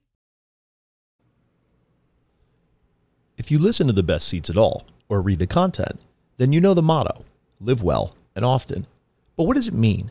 If 3.37 3.51
you 3.51 3.59
listen 3.59 3.85
to 3.85 3.93
the 3.93 4.03
best 4.03 4.27
Ceats 4.27 4.49
at 4.49 4.57
all, 4.57 4.87
or 5.07 5.21
read 5.21 5.39
the 5.39 5.47
content, 5.47 6.01
then 6.37 6.53
you 6.53 6.59
know 6.59 6.73
the 6.73 6.81
motto 6.81 7.23
live 7.61 7.83
well 7.83 8.15
and 8.35 8.43
often. 8.43 8.87
But 9.35 9.43
what 9.43 9.55
does 9.55 9.67
it 9.67 9.73
mean? 9.75 10.09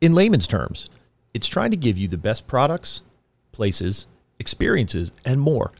In 0.00 0.14
layman's 0.14 0.46
terms, 0.46 0.88
it's 1.34 1.48
trying 1.48 1.70
to 1.70 1.76
give 1.76 1.98
you 1.98 2.08
the 2.08 2.16
best 2.16 2.46
products, 2.46 3.02
places, 3.52 4.06
experiences, 4.38 5.12
and 5.24 5.40
more 5.40 5.72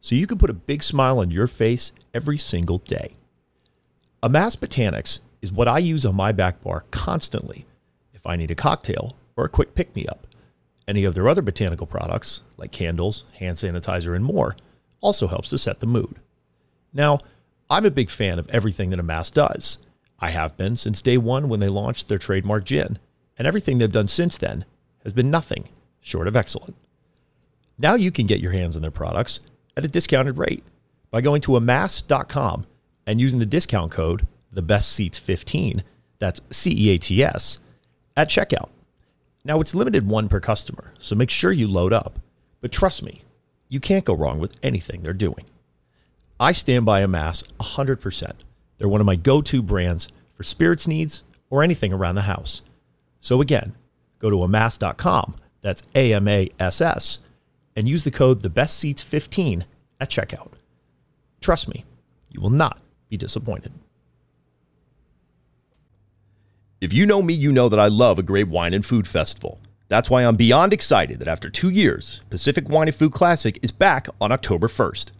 so 0.00 0.14
you 0.14 0.26
can 0.26 0.38
put 0.38 0.50
a 0.50 0.54
big 0.54 0.82
smile 0.82 1.18
on 1.18 1.30
your 1.30 1.46
face 1.46 1.92
every 2.14 2.38
single 2.38 2.78
day. 2.78 3.16
Amass 4.22 4.56
Botanics 4.56 5.20
is 5.42 5.52
what 5.52 5.68
I 5.68 5.78
use 5.78 6.06
on 6.06 6.14
my 6.14 6.32
back 6.32 6.62
bar 6.62 6.84
constantly 6.90 7.66
if 8.14 8.26
I 8.26 8.36
need 8.36 8.50
a 8.50 8.54
cocktail 8.54 9.16
or 9.36 9.44
a 9.44 9.48
quick 9.48 9.74
pick 9.74 9.94
me 9.94 10.06
up. 10.06 10.26
Any 10.88 11.04
of 11.04 11.14
their 11.14 11.28
other 11.28 11.42
botanical 11.42 11.86
products, 11.86 12.42
like 12.56 12.70
candles, 12.72 13.24
hand 13.34 13.56
sanitizer, 13.56 14.14
and 14.14 14.24
more, 14.24 14.56
also 15.00 15.26
helps 15.26 15.50
to 15.50 15.58
set 15.58 15.80
the 15.80 15.86
mood. 15.86 16.20
Now, 16.92 17.18
I'm 17.68 17.84
a 17.84 17.90
big 17.90 18.08
fan 18.08 18.38
of 18.38 18.48
everything 18.50 18.90
that 18.90 19.00
Amass 19.00 19.30
does. 19.30 19.78
I 20.20 20.30
have 20.30 20.56
been 20.56 20.76
since 20.76 21.02
day 21.02 21.18
one 21.18 21.48
when 21.48 21.60
they 21.60 21.68
launched 21.68 22.08
their 22.08 22.18
trademark 22.18 22.64
gin, 22.64 22.98
and 23.36 23.46
everything 23.46 23.78
they've 23.78 23.90
done 23.90 24.08
since 24.08 24.36
then 24.36 24.64
has 25.06 25.12
been 25.12 25.30
nothing 25.30 25.68
short 26.00 26.26
of 26.26 26.34
excellent. 26.34 26.74
Now 27.78 27.94
you 27.94 28.10
can 28.10 28.26
get 28.26 28.40
your 28.40 28.50
hands 28.50 28.74
on 28.74 28.82
their 28.82 28.90
products 28.90 29.38
at 29.76 29.84
a 29.84 29.88
discounted 29.88 30.36
rate 30.36 30.64
by 31.12 31.20
going 31.20 31.40
to 31.42 31.54
amass.com 31.56 32.66
and 33.06 33.20
using 33.20 33.38
the 33.38 33.46
discount 33.46 33.92
code 33.92 34.26
the 34.50 34.62
best 34.62 34.90
Ceats 34.92 35.16
15 35.16 35.84
that's 36.18 36.40
C 36.50 36.72
E 36.72 36.94
A 36.94 36.98
T 36.98 37.22
S 37.22 37.60
at 38.16 38.28
checkout. 38.28 38.70
Now 39.44 39.60
it's 39.60 39.76
limited 39.76 40.08
one 40.08 40.28
per 40.28 40.40
customer, 40.40 40.92
so 40.98 41.14
make 41.14 41.30
sure 41.30 41.52
you 41.52 41.68
load 41.68 41.92
up. 41.92 42.18
But 42.60 42.72
trust 42.72 43.04
me, 43.04 43.22
you 43.68 43.78
can't 43.78 44.04
go 44.04 44.14
wrong 44.14 44.40
with 44.40 44.58
anything 44.60 45.02
they're 45.02 45.12
doing. 45.12 45.44
I 46.40 46.50
stand 46.50 46.84
by 46.84 47.00
Amass 47.00 47.44
100%. 47.60 48.32
They're 48.78 48.88
one 48.88 49.00
of 49.00 49.06
my 49.06 49.14
go-to 49.14 49.62
brands 49.62 50.08
for 50.34 50.42
spirits 50.42 50.88
needs 50.88 51.22
or 51.48 51.62
anything 51.62 51.92
around 51.92 52.16
the 52.16 52.22
house. 52.22 52.62
So 53.20 53.40
again, 53.40 53.74
go 54.18 54.30
to 54.30 54.42
amass.com, 54.42 55.36
that's 55.62 55.82
A 55.94 56.12
M 56.12 56.28
A 56.28 56.50
S 56.58 56.80
S, 56.80 57.18
and 57.74 57.88
use 57.88 58.04
the 58.04 58.10
code 58.10 58.42
the 58.42 58.50
best 58.50 58.78
Ceats 58.78 59.02
15 59.02 59.64
at 60.00 60.10
checkout. 60.10 60.52
Trust 61.40 61.68
me, 61.68 61.84
you 62.30 62.40
will 62.40 62.50
not 62.50 62.80
be 63.08 63.16
disappointed. 63.16 63.72
If 66.80 66.92
you 66.92 67.06
know 67.06 67.22
me, 67.22 67.32
you 67.32 67.52
know 67.52 67.68
that 67.68 67.80
I 67.80 67.88
love 67.88 68.18
a 68.18 68.22
great 68.22 68.48
wine 68.48 68.74
and 68.74 68.84
food 68.84 69.08
festival. 69.08 69.60
That's 69.88 70.10
why 70.10 70.22
I'm 70.22 70.36
beyond 70.36 70.72
excited 70.72 71.20
that 71.20 71.28
after 71.28 71.48
two 71.48 71.70
years, 71.70 72.20
Pacific 72.28 72.68
Wine 72.68 72.88
and 72.88 72.94
Food 72.94 73.12
Classic 73.12 73.58
is 73.62 73.70
back 73.70 74.08
on 74.20 74.32
October 74.32 74.66
1st. 74.66 75.12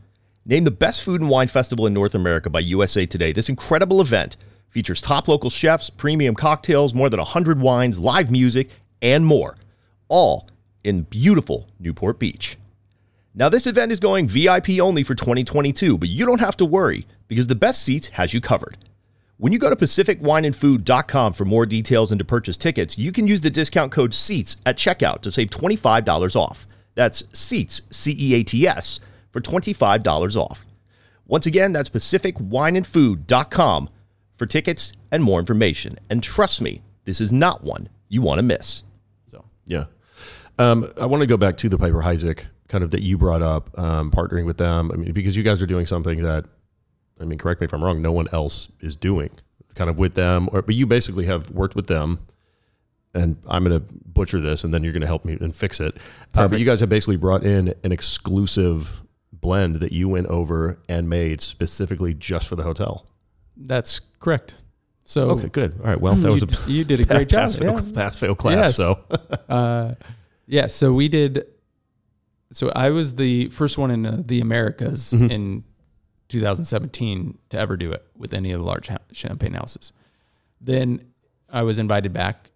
Named 0.45 0.67
the 0.67 0.73
best 0.73 1.03
food 1.03 1.21
and 1.21 1.31
wine 1.31 1.49
festival 1.49 1.87
in 1.87 1.95
North 1.95 2.15
America 2.15 2.51
by 2.51 2.61
USA 2.61 3.07
Today, 3.07 3.33
this 3.33 3.49
incredible 3.49 4.01
event 4.01 4.37
features 4.69 5.01
top 5.01 5.29
local 5.29 5.49
chefs, 5.49 5.89
premium 5.89 6.35
cocktails, 6.35 6.93
more 6.93 7.09
than 7.09 7.19
100 7.19 7.61
wines, 7.61 7.99
live 7.99 8.31
music, 8.31 8.69
and 9.03 9.27
more, 9.27 9.59
all 10.09 10.49
in 10.85 11.03
beautiful 11.03 11.69
Newport 11.79 12.19
Beach. 12.19 12.57
Now, 13.35 13.51
this 13.51 13.67
event 13.67 13.93
is 13.93 14.01
going 14.01 14.29
VIP 14.29 14.81
only 14.81 15.03
for 15.03 15.15
2022, 15.15 15.99
but 15.99 16.09
you 16.09 16.25
don't 16.25 16.41
have 16.41 16.57
to 16.57 16.65
worry 16.65 17.07
because 17.29 17.49
the 17.49 17.55
best 17.55 17.83
Ceats 17.83 18.09
has 18.09 18.33
you 18.33 18.41
covered. 18.41 18.79
When 19.37 19.53
you 19.53 19.59
go 19.59 19.69
to 19.69 19.77
pacificwineandfood.com 19.77 21.35
for 21.35 21.45
more 21.45 21.67
details 21.67 22.11
and 22.11 22.19
to 22.19 22.25
purchase 22.25 22.57
tickets, 22.57 22.97
you 22.97 23.13
can 23.13 23.27
use 23.27 23.43
the 23.43 23.51
discount 23.51 23.93
code 23.93 24.15
CEATS 24.15 24.57
at 24.65 24.79
checkout 24.79 25.21
to 25.21 25.31
save 25.31 25.51
$25 25.51 26.37
off. 26.37 26.67
That's 26.95 27.23
CEATS, 27.35 27.83
C 27.91 28.17
E 28.19 28.33
A 28.35 28.43
T 28.43 28.67
S, 28.67 28.99
for 29.31 29.43
$25 29.43 30.37
off. 30.37 30.65
Once 31.27 31.45
again, 31.45 31.73
that's 31.73 31.91
pacificwineandfood.com 31.91 33.91
for 34.33 34.47
tickets 34.47 34.95
and 35.13 35.23
more 35.23 35.41
information. 35.41 35.99
And 36.09 36.23
trust 36.23 36.63
me, 36.63 36.81
this 37.05 37.21
is 37.21 37.33
not 37.33 37.63
one 37.63 37.91
you 38.09 38.23
want 38.23 38.39
to 38.39 38.43
miss. 38.43 38.83
So 39.27 39.45
Yeah. 39.67 39.87
Um, 40.59 40.91
I 40.99 41.07
want 41.07 41.21
to 41.21 41.27
go 41.27 41.37
back 41.37 41.57
to 41.59 41.69
the 41.69 41.77
Piper 41.77 42.03
Heidsieck 42.03 42.47
kind 42.69 42.83
of 42.83 42.91
that 42.91 43.03
you 43.03 43.19
brought 43.19 43.43
up, 43.43 43.79
um, 43.79 44.11
partnering 44.11 44.47
with 44.47 44.57
them. 44.57 44.91
I 44.93 44.97
mean, 44.97 45.13
because 45.13 45.37
you 45.37 45.43
guys 45.43 45.61
are 45.61 45.67
doing 45.67 45.87
something 45.87 46.23
that, 46.23 46.47
I 47.21 47.25
mean, 47.25 47.39
correct 47.39 47.61
me 47.61 47.67
if 47.67 47.75
I'm 47.75 47.85
wrong, 47.85 48.01
no 48.03 48.13
one 48.13 48.29
else 48.33 48.69
is 48.81 48.97
doing 48.97 49.31
kind 49.75 49.91
of 49.91 49.99
with 49.99 50.15
them, 50.15 50.49
or, 50.53 50.63
but 50.63 50.75
you 50.75 50.87
basically 50.87 51.27
have 51.27 51.51
worked 51.51 51.77
with 51.77 51.87
them 51.87 52.21
and 53.15 53.37
I'm 53.49 53.65
going 53.65 53.79
to 53.79 53.87
butcher 54.07 54.41
this 54.41 54.65
and 54.65 54.73
then 54.73 54.83
you're 54.83 54.93
going 54.93 55.03
to 55.03 55.07
help 55.07 55.25
me 55.25 55.37
and 55.41 55.55
fix 55.55 55.81
it. 55.81 55.97
Uh, 56.35 56.49
but 56.49 56.59
you 56.59 56.67
guys 56.67 56.81
have 56.81 56.89
basically 56.89 57.17
brought 57.17 57.45
in 57.45 57.75
an 57.83 57.93
exclusive 57.93 59.03
blend 59.33 59.77
that 59.77 59.93
you 59.93 60.09
went 60.09 60.27
over 60.27 60.79
and 60.89 61.09
made 61.09 61.41
specifically 61.41 62.15
just 62.15 62.49
for 62.49 62.57
the 62.57 62.63
hotel. 62.63 63.07
that's 63.57 64.01
correct. 64.19 64.57
So 65.09 65.31
Okay, 65.31 65.49
good. 65.49 65.79
All 65.81 65.87
right. 65.87 66.01
Well, 66.01 66.15
that 66.23 66.31
was 66.31 66.43
a 66.43 66.71
you 66.71 66.85
did 66.85 66.99
a 67.01 67.05
great 67.05 67.29
job. 67.29 67.45
pass 67.45 67.57
fail, 67.57 67.75
yeah. 67.81 67.93
pass 67.95 68.19
fail 68.19 68.35
class. 68.35 68.57
Yes. 68.57 68.77
So 68.77 68.99
Uh, 69.49 69.95
yeah, 70.47 70.67
so 70.67 70.93
we 70.93 71.09
did. 71.09 71.47
So 72.53 72.71
I 72.75 72.91
was 72.91 73.15
the 73.17 73.49
first 73.51 73.79
one 73.79 73.91
in 73.91 74.05
uh, 74.07 74.23
the 74.25 74.41
Americas 74.41 75.13
Mhm. 75.13 75.31
in 75.31 75.65
2017 76.29 77.39
to 77.51 77.59
ever 77.59 77.77
do 77.77 77.93
it 77.93 78.05
with 78.17 78.35
any 78.35 78.51
of 78.53 78.61
the 78.61 78.67
large 78.67 78.89
ha- 78.89 78.99
champagne 79.13 79.55
houses. 79.55 79.93
Then 80.61 81.01
I 81.49 81.63
was 81.63 81.79
invited 81.79 82.13
back 82.13 82.51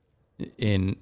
in 0.58 0.96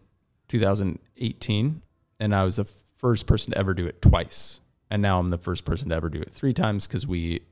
2018, 0.48 1.82
and 2.20 2.34
I 2.34 2.44
was 2.44 2.56
the 2.56 2.64
first 2.64 3.26
person 3.26 3.52
to 3.52 3.58
ever 3.58 3.74
do 3.74 3.86
it 3.86 4.02
twice. 4.02 4.60
And 4.90 5.02
now 5.02 5.18
I'm 5.18 5.28
the 5.28 5.38
first 5.38 5.64
person 5.64 5.90
to 5.90 5.94
ever 5.94 6.08
do 6.08 6.20
it 6.20 6.30
three 6.30 6.52
times 6.52 6.86
because 6.86 7.06
we 7.06 7.42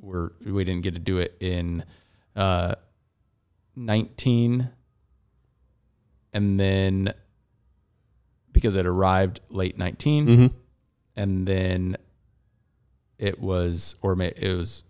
were 0.00 0.32
we 0.44 0.64
didn't 0.64 0.82
get 0.82 0.94
to 0.94 1.00
do 1.00 1.18
it 1.18 1.36
in 1.40 1.84
uh, 2.34 2.74
19, 3.76 4.70
and 6.32 6.58
then 6.60 7.12
because 8.52 8.76
it 8.76 8.86
arrived 8.86 9.40
late 9.48 9.78
19 9.78 10.26
Mhm. 10.26 10.50
and 11.16 11.46
then 11.46 11.96
it 13.18 13.40
was 13.40 13.96
or 14.02 14.20
it 14.20 14.56
was 14.56 14.82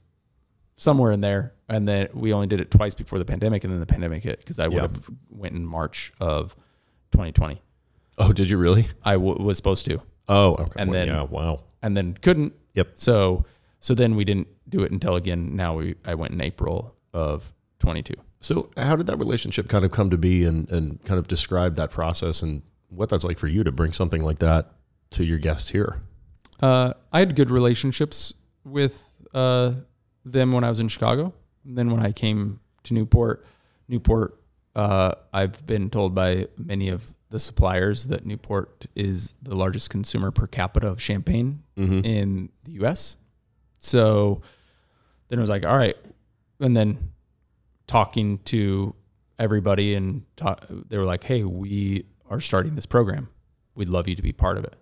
somewhere 0.77 1.13
in 1.13 1.21
there 1.21 1.53
and 1.69 1.87
then 1.87 2.09
we 2.15 2.33
only 2.33 2.47
did 2.47 2.61
it 2.61 2.71
twice 2.71 2.95
before 2.95 3.19
the 3.19 3.25
pandemic 3.25 3.65
and 3.65 3.73
then 3.73 3.81
the 3.81 3.87
pandemic 3.87 4.23
hit 4.23 4.39
because 4.39 4.59
i 4.59 4.67
would 4.67 4.75
Yeah. 4.77 4.83
have 4.83 5.11
went 5.31 5.55
in 5.55 5.65
march 5.67 6.13
of 6.21 6.57
2020 7.13 7.61
Oh, 8.19 8.33
did 8.33 8.51
you 8.51 8.59
really? 8.59 8.89
I 9.03 9.13
w- 9.15 9.43
was 9.43 9.57
supposed 9.57 9.87
to 9.87 10.01
Oh, 10.29 10.55
okay. 10.55 10.73
And 10.77 10.91
Well, 10.91 10.99
then- 11.07 11.09
yeah, 11.09 11.23
wow. 11.23 11.65
and 11.83 11.97
then 11.97 12.15
couldn't 12.21 12.55
Yep. 12.75 12.93
so 12.95 13.45
so 13.79 13.95
then 13.95 14.15
we 14.17 14.25
didn't 14.25 14.49
do 14.69 14.83
it 14.83 14.91
until 14.93 15.17
again 15.17 15.55
now 15.57 15.77
we 15.77 15.97
i 16.05 16.15
went 16.15 16.33
in 16.33 16.41
april 16.41 16.95
of 17.13 17.53
22 17.79 18.15
So, 18.41 18.71
how 18.77 18.97
did 18.97 19.07
that 19.07 19.17
relationship 19.19 19.69
kind 19.69 19.85
of 19.85 19.91
come 19.91 20.11
to 20.11 20.17
be, 20.19 20.45
and 20.45 20.69
and 20.71 21.03
kind 21.05 21.19
of 21.19 21.29
describe 21.29 21.75
that 21.77 21.91
process 21.91 22.43
and 22.43 22.63
what 22.89 23.09
that's 23.09 23.23
like 23.25 23.39
for 23.39 23.47
you 23.49 23.63
to 23.65 23.71
bring 23.73 23.93
something 23.93 24.23
like 24.23 24.39
that 24.41 24.73
to 25.11 25.25
your 25.25 25.39
guests 25.39 25.71
here? 25.71 26.01
Uh, 26.61 26.95
I 27.13 27.21
had 27.21 27.37
good 27.37 27.51
relationships 27.51 28.35
with 28.65 29.09
uh, 29.35 29.73
them 30.25 30.53
when 30.53 30.65
I 30.65 30.69
was 30.69 30.81
in 30.81 30.89
Chicago. 30.89 31.33
And 31.65 31.77
then 31.77 31.91
when 31.91 32.01
I 32.05 32.13
came 32.13 32.61
to 32.85 32.95
Newport, 32.95 33.45
Newport, 33.89 34.41
uh, 34.75 35.13
I've 35.33 35.65
been 35.67 35.91
told 35.91 36.15
by 36.15 36.49
many 36.57 36.89
of 36.89 37.15
the 37.29 37.39
suppliers 37.39 38.07
that 38.07 38.27
Newport 38.27 38.87
is 38.97 39.35
the 39.43 39.55
largest 39.55 39.91
consumer 39.91 40.31
per 40.31 40.47
capita 40.47 40.87
of 40.89 41.01
champagne 41.01 41.63
Mm-hmm. 41.79 42.05
in 42.05 42.49
the 42.65 42.73
U.S. 42.73 43.17
So 43.79 44.43
then 45.29 45.39
I 45.39 45.41
was 45.43 45.49
like, 45.51 45.65
all 45.65 45.77
right, 45.77 45.97
and 46.61 46.77
then 46.77 47.11
talking 47.91 48.39
to 48.45 48.95
everybody 49.37 49.97
and 49.97 50.23
talk, 50.37 50.65
they 50.89 50.97
were 50.97 51.05
like, 51.05 51.25
hey, 51.25 51.43
we 51.43 52.07
are 52.31 52.39
starting 52.39 52.77
this 52.77 52.87
program. 52.87 53.29
We'd 53.75 53.89
love 53.89 54.07
you 54.07 54.15
to 54.15 54.23
be 54.23 54.31
part 54.31 54.59
of 54.59 54.63
it. 54.65 54.77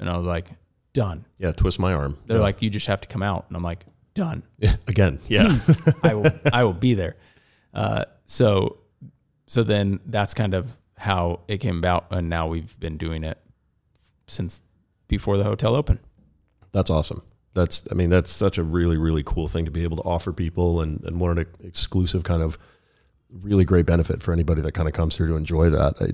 And 0.00 0.10
I 0.10 0.16
was 0.16 0.26
like, 0.26 0.46
done. 0.92 1.24
Yeah, 1.38 1.52
twist 1.52 1.78
my 1.78 1.92
arm. 1.92 2.18
They're 2.26 2.38
Yeah. 2.38 2.42
like, 2.42 2.62
you 2.62 2.68
just 2.68 2.88
have 2.88 3.00
to 3.02 3.06
come 3.08 3.22
out, 3.22 3.44
and 3.46 3.56
I'm 3.56 3.62
like, 3.62 3.86
done. 4.14 4.42
Yeah, 4.58 4.74
again, 4.88 5.20
yeah, 5.28 5.56
I 6.02 6.14
will, 6.14 6.26
I 6.52 6.64
will 6.64 6.72
be 6.72 6.94
there. 6.94 7.14
Uh, 7.72 8.06
so, 8.26 8.78
so 9.46 9.62
then 9.62 10.00
that's 10.06 10.34
kind 10.34 10.52
of 10.54 10.76
how 10.98 11.40
it 11.46 11.58
came 11.58 11.78
about, 11.78 12.06
and 12.10 12.28
now 12.28 12.48
we've 12.48 12.76
been 12.80 12.96
doing 12.96 13.22
it 13.22 13.38
since 14.26 14.62
before 15.06 15.36
the 15.36 15.44
hotel 15.44 15.76
opened. 15.76 16.00
that's 16.72 16.90
awesome. 16.90 17.22
That's, 17.56 17.88
I 17.90 17.94
mean, 17.94 18.10
that's 18.10 18.30
such 18.30 18.58
a 18.58 18.62
really, 18.62 18.98
really 18.98 19.22
cool 19.24 19.48
thing 19.48 19.64
to 19.64 19.70
be 19.70 19.82
able 19.82 19.96
to 19.96 20.02
offer 20.02 20.32
people, 20.32 20.82
and 20.82 21.02
and 21.04 21.18
what 21.18 21.38
an 21.38 21.46
exclusive 21.64 22.22
kind 22.22 22.42
of 22.42 22.58
really 23.42 23.64
great 23.64 23.86
benefit 23.86 24.22
for 24.22 24.32
anybody 24.32 24.60
that 24.62 24.72
kind 24.72 24.86
of 24.88 24.94
comes 24.94 25.16
here 25.16 25.26
to 25.26 25.36
enjoy 25.36 25.70
that. 25.70 25.94
I, 26.00 26.04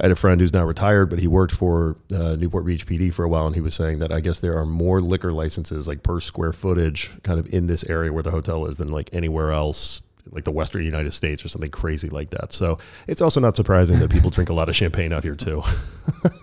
I 0.00 0.04
had 0.04 0.10
a 0.12 0.16
friend 0.16 0.40
who's 0.40 0.52
now 0.52 0.64
retired, 0.64 1.10
but 1.10 1.18
he 1.18 1.26
worked 1.26 1.54
for 1.54 1.96
uh, 2.14 2.36
Newport 2.36 2.64
Beach 2.64 2.86
PD 2.86 3.12
for 3.12 3.24
a 3.24 3.28
while, 3.28 3.46
and 3.46 3.54
he 3.54 3.60
was 3.60 3.74
saying 3.74 3.98
that 3.98 4.12
I 4.12 4.20
guess 4.20 4.38
there 4.38 4.56
are 4.56 4.64
more 4.64 5.00
liquor 5.00 5.30
licenses 5.30 5.88
like 5.88 6.02
per 6.02 6.20
square 6.20 6.52
footage 6.52 7.10
kind 7.22 7.38
of 7.38 7.52
in 7.52 7.66
this 7.66 7.84
area 7.84 8.12
where 8.12 8.22
the 8.22 8.30
hotel 8.30 8.66
is 8.66 8.76
than 8.76 8.88
like 8.88 9.10
anywhere 9.12 9.50
else, 9.50 10.00
like 10.30 10.44
the 10.44 10.50
Western 10.50 10.84
United 10.84 11.12
States 11.12 11.44
or 11.44 11.48
something 11.48 11.70
crazy 11.70 12.08
like 12.08 12.30
that. 12.30 12.52
So 12.52 12.78
it's 13.06 13.20
also 13.20 13.40
not 13.40 13.56
surprising 13.56 13.98
that 13.98 14.10
people 14.10 14.30
drink 14.30 14.50
a 14.50 14.54
lot 14.54 14.68
of 14.68 14.76
champagne 14.76 15.12
out 15.12 15.22
here 15.22 15.34
too. 15.34 15.62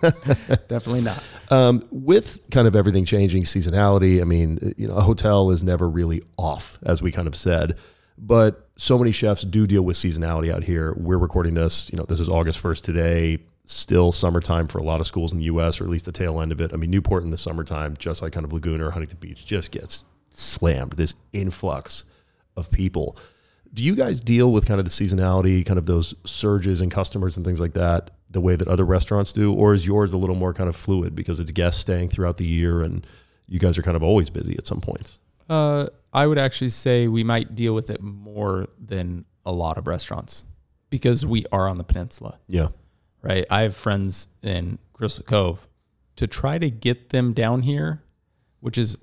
Definitely 0.68 1.02
not. 1.02 1.22
Um, 1.50 1.86
with 1.90 2.38
kind 2.50 2.68
of 2.68 2.76
everything 2.76 3.04
changing, 3.04 3.42
seasonality, 3.42 4.20
I 4.20 4.24
mean, 4.24 4.74
you 4.76 4.88
know, 4.88 4.94
a 4.94 5.02
hotel 5.02 5.50
is 5.50 5.62
never 5.62 5.88
really 5.88 6.22
off, 6.36 6.78
as 6.82 7.02
we 7.02 7.10
kind 7.10 7.26
of 7.26 7.34
said. 7.34 7.76
But 8.16 8.68
so 8.76 8.98
many 8.98 9.10
chefs 9.10 9.42
do 9.42 9.66
deal 9.66 9.82
with 9.82 9.96
seasonality 9.96 10.52
out 10.52 10.64
here. 10.64 10.94
We're 10.96 11.18
recording 11.18 11.54
this, 11.54 11.90
you 11.90 11.98
know, 11.98 12.04
this 12.04 12.20
is 12.20 12.28
August 12.28 12.62
1st 12.62 12.84
today, 12.84 13.38
still 13.64 14.12
summertime 14.12 14.68
for 14.68 14.78
a 14.78 14.82
lot 14.82 15.00
of 15.00 15.06
schools 15.06 15.32
in 15.32 15.38
the 15.38 15.46
US, 15.46 15.80
or 15.80 15.84
at 15.84 15.90
least 15.90 16.04
the 16.04 16.12
tail 16.12 16.40
end 16.40 16.52
of 16.52 16.60
it. 16.60 16.72
I 16.72 16.76
mean, 16.76 16.90
Newport 16.90 17.24
in 17.24 17.30
the 17.30 17.38
summertime, 17.38 17.96
just 17.98 18.22
like 18.22 18.32
kind 18.32 18.44
of 18.44 18.52
Laguna 18.52 18.86
or 18.86 18.90
Huntington 18.92 19.18
Beach, 19.18 19.44
just 19.44 19.72
gets 19.72 20.04
slammed. 20.30 20.92
This 20.92 21.14
influx 21.32 22.04
of 22.56 22.70
people. 22.70 23.16
Do 23.74 23.82
you 23.84 23.94
guys 23.94 24.20
deal 24.20 24.52
with 24.52 24.66
kind 24.66 24.78
of 24.78 24.84
the 24.84 24.90
seasonality, 24.90 25.64
kind 25.64 25.78
of 25.78 25.86
those 25.86 26.14
surges 26.24 26.82
in 26.82 26.90
customers 26.90 27.36
and 27.36 27.46
things 27.46 27.60
like 27.60 27.72
that, 27.72 28.10
the 28.30 28.40
way 28.40 28.54
that 28.56 28.68
other 28.68 28.84
restaurants 28.84 29.32
do, 29.32 29.52
or 29.52 29.72
is 29.72 29.86
yours 29.86 30.12
a 30.12 30.18
little 30.18 30.34
more 30.34 30.52
kind 30.52 30.68
of 30.68 30.76
fluid 30.76 31.14
because 31.14 31.40
it's 31.40 31.50
guests 31.50 31.80
staying 31.80 32.10
throughout 32.10 32.36
the 32.36 32.46
year 32.46 32.82
and 32.82 33.06
you 33.48 33.58
guys 33.58 33.78
are 33.78 33.82
kind 33.82 33.96
of 33.96 34.02
always 34.02 34.28
busy 34.30 34.54
at 34.58 34.66
some 34.66 34.80
points? 34.80 35.18
Uh, 35.48 35.86
I 36.12 36.26
would 36.26 36.38
actually 36.38 36.68
say 36.68 37.08
we 37.08 37.24
might 37.24 37.54
deal 37.54 37.74
with 37.74 37.88
it 37.88 38.02
more 38.02 38.66
than 38.78 39.24
a 39.46 39.52
lot 39.52 39.78
of 39.78 39.86
restaurants 39.86 40.44
because 40.90 41.24
we 41.24 41.46
are 41.50 41.66
on 41.68 41.78
the 41.78 41.84
peninsula, 41.84 42.38
Yeah, 42.48 42.68
right? 43.22 43.46
I 43.50 43.62
have 43.62 43.74
friends 43.74 44.28
in 44.42 44.78
Crystal 44.92 45.24
Cove 45.24 45.66
to 46.16 46.26
try 46.26 46.58
to 46.58 46.70
get 46.70 47.08
them 47.08 47.32
down 47.32 47.62
here, 47.62 48.02
which 48.60 48.76
is 48.76 48.98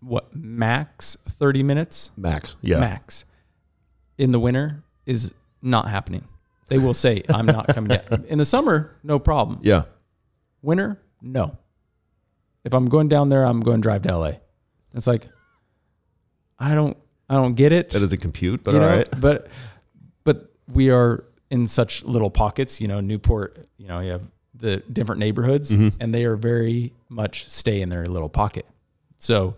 what 0.00 0.34
max 0.34 1.16
30 1.28 1.62
minutes 1.62 2.10
max. 2.16 2.56
Yeah, 2.60 2.80
max 2.80 3.24
in 4.18 4.32
the 4.32 4.40
winter 4.40 4.82
is 5.06 5.32
not 5.62 5.88
happening. 5.88 6.26
They 6.68 6.78
will 6.78 6.94
say, 6.94 7.22
I'm 7.28 7.46
not 7.46 7.66
coming 7.68 7.88
down. 7.98 8.24
In 8.28 8.38
the 8.38 8.44
summer, 8.44 8.96
no 9.02 9.18
problem. 9.18 9.60
yeah, 9.62 9.84
Winter, 10.62 10.98
no. 11.20 11.58
If 12.64 12.72
I'm 12.72 12.86
going 12.88 13.08
down 13.08 13.28
there, 13.28 13.44
I'm 13.44 13.60
going 13.60 13.78
to 13.78 13.82
drive 13.82 14.02
to 14.02 14.16
LA. 14.16 14.32
It's 14.94 15.06
like, 15.06 15.28
I 16.58 16.74
don't, 16.74 16.96
I 17.28 17.34
don't 17.34 17.54
get 17.54 17.72
it. 17.72 17.90
that 17.90 18.00
doesn't 18.00 18.20
compute, 18.20 18.62
but 18.64 18.72
you 18.74 18.80
all 18.80 18.88
know? 18.88 18.96
right. 18.96 19.08
But, 19.20 19.48
but 20.24 20.52
we 20.72 20.90
are 20.90 21.24
in 21.50 21.66
such 21.66 22.04
little 22.04 22.30
pockets. 22.30 22.80
You 22.80 22.88
know, 22.88 23.00
Newport. 23.00 23.66
You 23.78 23.88
know, 23.88 24.00
you 24.00 24.12
have 24.12 24.22
the 24.54 24.76
different 24.92 25.18
neighborhoods, 25.18 25.72
Mhm. 25.76 25.94
and 26.00 26.14
they 26.14 26.24
are 26.24 26.36
very 26.36 26.92
much 27.08 27.48
stay 27.50 27.80
in 27.82 27.88
their 27.88 28.06
little 28.06 28.28
pocket. 28.28 28.66
So, 29.18 29.56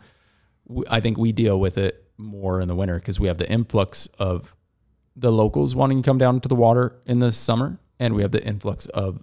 w- 0.66 0.86
I 0.88 1.00
think 1.00 1.18
we 1.18 1.32
deal 1.32 1.60
with 1.60 1.76
it 1.78 2.03
more 2.16 2.60
in 2.60 2.68
the 2.68 2.74
winter 2.74 2.98
because 2.98 3.18
we 3.18 3.28
have 3.28 3.38
the 3.38 3.50
influx 3.50 4.06
of 4.18 4.54
the 5.16 5.30
locals 5.30 5.74
wanting 5.74 6.02
to 6.02 6.06
come 6.08 6.18
down 6.18 6.40
to 6.40 6.48
the 6.48 6.54
water 6.54 6.96
in 7.06 7.18
the 7.18 7.30
summer, 7.30 7.78
and 7.98 8.14
we 8.14 8.22
have 8.22 8.32
the 8.32 8.44
influx 8.44 8.86
of 8.86 9.22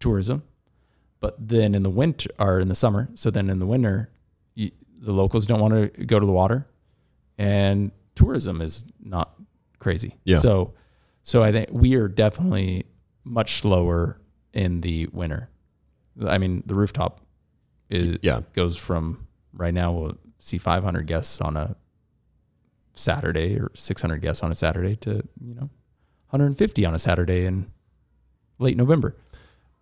tourism. 0.00 0.42
But 1.20 1.36
then 1.48 1.74
in 1.74 1.82
the 1.82 1.90
winter 1.90 2.30
or 2.38 2.60
in 2.60 2.68
the 2.68 2.74
summer, 2.74 3.08
so 3.14 3.30
then 3.30 3.50
in 3.50 3.58
the 3.58 3.66
winter, 3.66 4.10
you, 4.54 4.70
the 5.00 5.12
locals 5.12 5.46
don't 5.46 5.60
want 5.60 5.74
to 5.74 6.04
go 6.04 6.18
to 6.18 6.26
the 6.26 6.32
water, 6.32 6.66
and 7.36 7.90
tourism 8.14 8.60
is 8.60 8.84
not 9.00 9.34
crazy. 9.78 10.16
Yeah. 10.24 10.38
So, 10.38 10.74
so 11.22 11.42
I 11.42 11.52
think 11.52 11.68
we 11.72 11.94
are 11.94 12.08
definitely 12.08 12.86
much 13.24 13.60
slower 13.60 14.20
in 14.52 14.80
the 14.80 15.06
winter. 15.12 15.50
I 16.26 16.38
mean, 16.38 16.62
the 16.66 16.74
rooftop 16.74 17.20
is 17.90 18.18
Yeah, 18.22 18.40
goes 18.54 18.76
from 18.76 19.26
right 19.52 19.74
now 19.74 19.92
we'll 19.92 20.18
see 20.38 20.58
500 20.58 21.06
guests 21.06 21.40
on 21.40 21.56
a 21.56 21.76
Saturday 22.98 23.58
or 23.58 23.70
600 23.74 24.20
guests 24.20 24.42
on 24.42 24.50
a 24.50 24.54
Saturday 24.54 24.96
to, 24.96 25.22
you 25.40 25.54
know, 25.54 25.70
150 26.30 26.84
on 26.84 26.94
a 26.94 26.98
Saturday 26.98 27.44
in 27.46 27.70
late 28.58 28.76
November. 28.76 29.16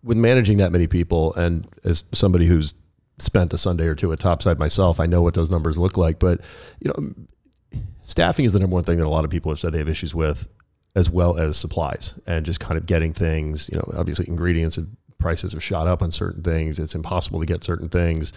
with 0.03 0.17
managing 0.17 0.57
that 0.59 0.71
many 0.71 0.87
people 0.87 1.33
and 1.35 1.67
as 1.83 2.05
somebody 2.13 2.45
who's 2.45 2.73
spent 3.19 3.53
a 3.53 3.57
Sunday 3.57 3.87
or 3.87 3.95
two 3.95 4.13
at 4.13 4.19
Topside 4.19 4.59
myself, 4.59 4.99
I 4.99 5.05
know 5.05 5.21
what 5.21 5.33
those 5.33 5.49
numbers 5.49 5.77
look 5.77 5.97
like. 5.97 6.19
But 6.19 6.41
you 6.79 6.91
know, 6.91 7.81
staffing 8.03 8.45
is 8.45 8.53
the 8.53 8.59
number 8.59 8.75
one 8.75 8.83
thing 8.83 8.97
that 8.97 9.07
a 9.07 9.09
lot 9.09 9.25
of 9.25 9.31
people 9.31 9.51
have 9.51 9.59
said 9.59 9.73
they 9.73 9.79
have 9.79 9.89
issues 9.89 10.13
with, 10.13 10.47
as 10.95 11.09
well 11.09 11.37
as 11.37 11.57
supplies 11.57 12.13
and 12.25 12.45
just 12.45 12.59
kind 12.59 12.77
of 12.77 12.85
getting 12.85 13.13
things. 13.13 13.69
You 13.71 13.79
know, 13.79 13.93
obviously 13.97 14.27
ingredients 14.27 14.77
and 14.77 14.95
prices 15.17 15.53
have 15.53 15.63
shot 15.63 15.87
up 15.87 16.01
on 16.01 16.11
certain 16.11 16.43
things. 16.43 16.79
It's 16.79 16.95
impossible 16.95 17.39
to 17.39 17.45
get 17.45 17.63
certain 17.63 17.89
things. 17.89 18.31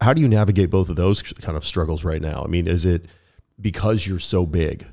How 0.00 0.14
do 0.14 0.20
you 0.20 0.28
navigate 0.28 0.70
both 0.70 0.88
of 0.88 0.96
those 0.96 1.22
kind 1.22 1.56
of 1.56 1.64
struggles 1.64 2.04
right 2.04 2.22
now? 2.22 2.42
I 2.44 2.48
mean, 2.48 2.66
is 2.66 2.84
it 2.84 3.06
because 3.60 4.06
you're 4.06 4.18
so 4.18 4.46
big? 4.46 4.86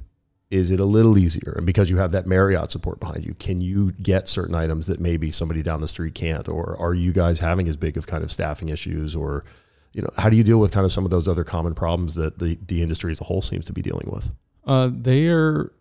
Is 0.51 0.70
it 0.72 0.80
a 0.80 0.86
little 0.86 1.18
easier? 1.18 1.53
And 1.57 1.66
because 1.66 1.89
you 1.89 1.97
have 1.97 2.11
that 2.11 2.28
Marriott 2.28 2.72
support 2.72 2.99
behind 2.99 3.26
you, 3.26 3.34
can 3.34 3.61
you 3.61 3.91
get 3.93 4.28
certain 4.28 4.53
items 4.55 4.86
that 4.88 4.99
maybe 4.99 5.32
somebody 5.32 5.63
down 5.63 5.82
the 5.82 5.88
street 5.88 6.13
can't? 6.16 6.47
Or 6.47 6.78
are 6.80 6.93
you 6.93 7.11
guys 7.11 7.39
having 7.39 7.68
as 7.68 7.78
big 7.78 7.97
of 7.97 8.05
kind 8.07 8.24
of 8.24 8.32
staffing 8.32 8.70
issues? 8.70 9.16
Or, 9.16 9.43
you 9.91 10.01
know, 10.03 10.09
how 10.18 10.30
do 10.30 10.38
you 10.38 10.43
deal 10.43 10.59
with 10.59 10.72
kind 10.72 10.86
of 10.86 10.91
some 10.91 11.03
of 11.03 11.09
those 11.11 11.28
other 11.28 11.43
common 11.43 11.74
problems 11.74 12.13
that 12.16 12.38
the, 12.39 12.57
the 12.68 12.82
industry 12.84 13.11
as 13.11 13.20
a 13.20 13.24
whole 13.24 13.41
seems 13.41 13.66
to 13.66 13.74
be 13.74 13.82
dealing 13.82 14.09
with? 14.11 14.34
Uh, 14.66 14.89
they 14.93 15.28
are, 15.28 15.72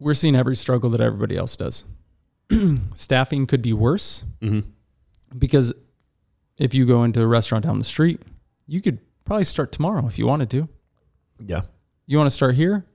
we're 0.00 0.14
seeing 0.14 0.34
every 0.34 0.56
struggle 0.56 0.88
that 0.90 1.00
everybody 1.00 1.36
else 1.36 1.54
does. 1.56 1.84
Staffing 2.94 3.46
could 3.46 3.62
be 3.62 3.72
worse 3.72 4.24
Mm-hmm. 4.40 4.68
because 5.38 5.74
if 6.58 6.72
you 6.74 6.86
go 6.86 7.04
into 7.04 7.20
a 7.20 7.26
restaurant 7.26 7.64
down 7.66 7.78
the 7.78 7.84
street, 7.84 8.22
you 8.66 8.80
could 8.80 8.98
probably 9.24 9.44
start 9.44 9.72
tomorrow 9.72 10.06
if 10.06 10.18
you 10.18 10.26
wanted 10.26 10.48
to. 10.50 10.68
Yeah. 11.44 11.62
You 12.06 12.18
want 12.18 12.30
to 12.30 12.34
start 12.34 12.54
here? 12.54 12.86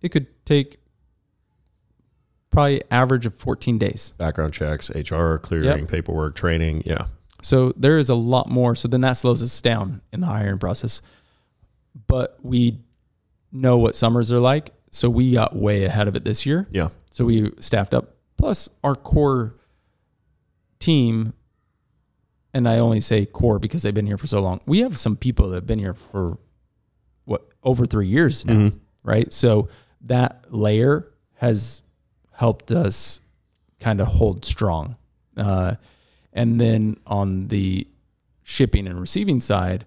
It 0.00 0.10
could 0.10 0.26
take 0.44 0.78
probably 2.50 2.82
average 2.90 3.26
of 3.26 3.34
14 3.34 3.78
days. 3.78 4.14
Background 4.16 4.54
checks, 4.54 4.90
HR, 4.90 5.36
clearing, 5.36 5.86
paperwork, 5.86 6.34
training. 6.34 6.82
Yeah. 6.86 7.06
So 7.42 7.72
there 7.76 7.98
is 7.98 8.08
a 8.08 8.14
lot 8.14 8.48
more. 8.48 8.74
So 8.74 8.88
then 8.88 9.02
that 9.02 9.14
slows 9.14 9.42
us 9.42 9.60
down 9.60 10.00
in 10.12 10.20
the 10.20 10.26
hiring 10.26 10.58
process. 10.58 11.02
But 12.06 12.38
we 12.42 12.80
know 13.52 13.76
what 13.76 13.94
summers 13.94 14.32
are 14.32 14.40
like. 14.40 14.70
So 14.90 15.10
we 15.10 15.32
got 15.32 15.54
way 15.54 15.84
ahead 15.84 16.08
of 16.08 16.16
it 16.16 16.24
this 16.24 16.46
year. 16.46 16.66
Yeah. 16.70 16.88
So 17.10 17.24
we 17.24 17.52
staffed 17.60 17.92
up. 17.92 18.16
Plus 18.36 18.68
our 18.82 18.94
core 18.94 19.54
team, 20.78 21.34
and 22.52 22.68
I 22.68 22.78
only 22.78 23.00
say 23.00 23.26
core 23.26 23.58
because 23.58 23.82
they've 23.82 23.94
been 23.94 24.06
here 24.06 24.18
for 24.18 24.26
so 24.26 24.40
long. 24.40 24.60
We 24.66 24.80
have 24.80 24.98
some 24.98 25.16
people 25.16 25.48
that 25.50 25.56
have 25.56 25.66
been 25.66 25.78
here 25.78 25.94
for 25.94 26.38
over 27.64 27.86
three 27.86 28.06
years 28.08 28.44
now, 28.46 28.54
Mhm. 28.54 28.78
right? 29.02 29.32
So 29.32 29.68
that 30.02 30.44
layer 30.52 31.10
has 31.36 31.82
helped 32.32 32.70
us 32.70 33.20
kind 33.80 34.00
of 34.00 34.06
hold 34.08 34.44
strong. 34.44 34.96
Uh, 35.36 35.76
and 36.32 36.60
then 36.60 36.96
on 37.06 37.48
the 37.48 37.86
shipping 38.42 38.86
and 38.86 39.00
receiving 39.00 39.40
side, 39.40 39.86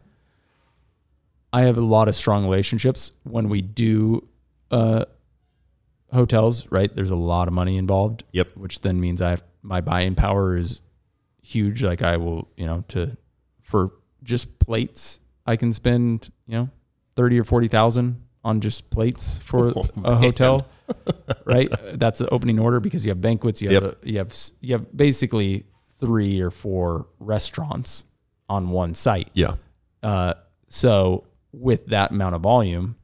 I 1.54 1.62
have 1.62 1.78
a 1.78 1.82
lot 1.82 2.08
of 2.08 2.16
strong 2.16 2.44
relationships 2.44 3.14
when 3.24 3.50
we 3.50 3.62
do 3.62 4.28
uh, 4.72 5.06
hotels, 6.14 6.70
right? 6.72 6.94
There's 6.94 7.10
a 7.10 7.16
lot 7.16 7.48
of 7.48 7.54
money 7.54 7.78
involved. 7.78 8.24
Yep. 8.34 8.58
Which 8.58 8.82
then 8.82 9.00
means 9.00 9.22
I 9.22 9.30
have 9.32 9.44
my 9.62 9.80
buying 9.82 10.16
power 10.16 10.58
is 10.58 10.82
huge. 11.42 11.84
Like 11.84 12.02
I 12.02 12.18
will, 12.18 12.48
you 12.58 12.66
know, 12.66 12.84
to 12.90 13.16
for 13.62 13.92
just 14.24 14.60
plates, 14.60 15.20
I 15.46 15.56
can 15.56 15.72
spend, 15.74 16.30
you 16.48 16.56
know, 16.56 16.70
thirty 17.18 17.38
or 17.38 17.44
forty 17.44 17.68
thousand 17.68 18.24
on 18.46 18.62
just 18.62 18.90
plates 18.90 19.38
for 19.40 19.74
Oh, 19.76 19.86
a 20.06 20.16
hotel. 20.16 20.66
right? 21.46 21.70
That's 22.00 22.20
the 22.20 22.30
opening 22.30 22.60
order 22.60 22.80
because 22.80 23.06
you 23.06 23.10
have 23.10 23.20
banquets, 23.20 23.62
you 23.62 23.70
have 23.72 23.84
Yep. 23.84 23.98
you 24.04 24.18
have 24.20 24.34
you 24.62 24.74
have 24.76 24.96
basically 24.96 25.66
three 26.00 26.40
or 26.40 26.50
four 26.52 27.08
restaurants 27.20 28.06
on 28.48 28.70
one 28.70 28.94
site. 28.96 29.30
Yeah. 29.34 29.56
Uh, 30.02 30.36
so 30.70 31.26
with 31.52 31.88
that 31.88 32.12
amount 32.12 32.36
of 32.36 32.42
volume, 32.42 32.96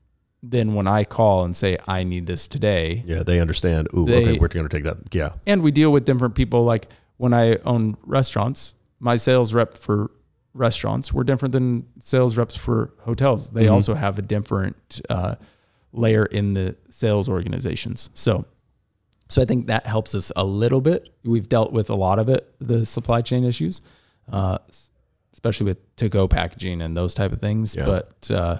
then 0.41 0.73
when 0.75 0.87
I 0.87 1.03
call 1.03 1.43
and 1.43 1.55
say 1.55 1.77
I 1.87 2.03
need 2.03 2.25
this 2.27 2.47
today, 2.47 3.03
Yeah. 3.05 3.23
They 3.23 3.39
understand. 3.41 3.87
Ooh, 3.93 4.05
They- 4.05 4.23
okay. 4.29 4.39
We're 4.39 4.47
going 4.47 4.67
to 4.69 4.73
take 4.77 4.83
that. 4.85 4.97
Yeah. 5.13 5.31
and 5.45 5.61
we 5.63 5.71
deal 5.71 5.91
with 5.91 6.05
different 6.05 6.35
people. 6.35 6.63
Like 6.63 6.87
when 7.17 7.33
I 7.33 7.55
own 7.65 7.97
restaurants, 8.05 8.75
my 8.99 9.15
sales 9.17 9.53
rep 9.53 9.75
for 9.75 10.11
restaurants 10.53 11.11
were 11.13 11.23
different 11.23 11.51
than 11.51 11.85
sales 11.99 12.37
reps 12.37 12.55
for 12.55 12.93
hotels. 13.01 13.49
They 13.49 13.65
Mhm. 13.65 13.71
also 13.71 13.95
have 13.95 14.19
a 14.19 14.21
different 14.21 15.01
uh, 15.09 15.35
layer 15.91 16.25
in 16.25 16.53
the 16.53 16.75
sales 16.89 17.27
organizations. 17.27 18.09
So, 18.13 18.45
so 19.29 19.41
I 19.41 19.45
think 19.45 19.67
that 19.67 19.87
helps 19.87 20.13
us 20.13 20.31
a 20.35 20.43
little 20.45 20.81
bit. 20.81 21.09
We've 21.23 21.49
dealt 21.49 21.71
with 21.73 21.89
a 21.89 21.95
lot 21.95 22.19
of 22.19 22.29
it, 22.29 22.53
the 22.59 22.85
supply 22.85 23.21
chain 23.21 23.43
issues, 23.43 23.81
uh, 24.31 24.59
especially 25.33 25.65
with 25.65 25.95
to-go 25.95 26.27
packaging 26.27 26.81
and 26.81 26.95
those 26.95 27.13
type 27.15 27.31
of 27.31 27.39
things. 27.41 27.75
Yeah. 27.75 27.85
But 27.85 28.29
uh, 28.31 28.59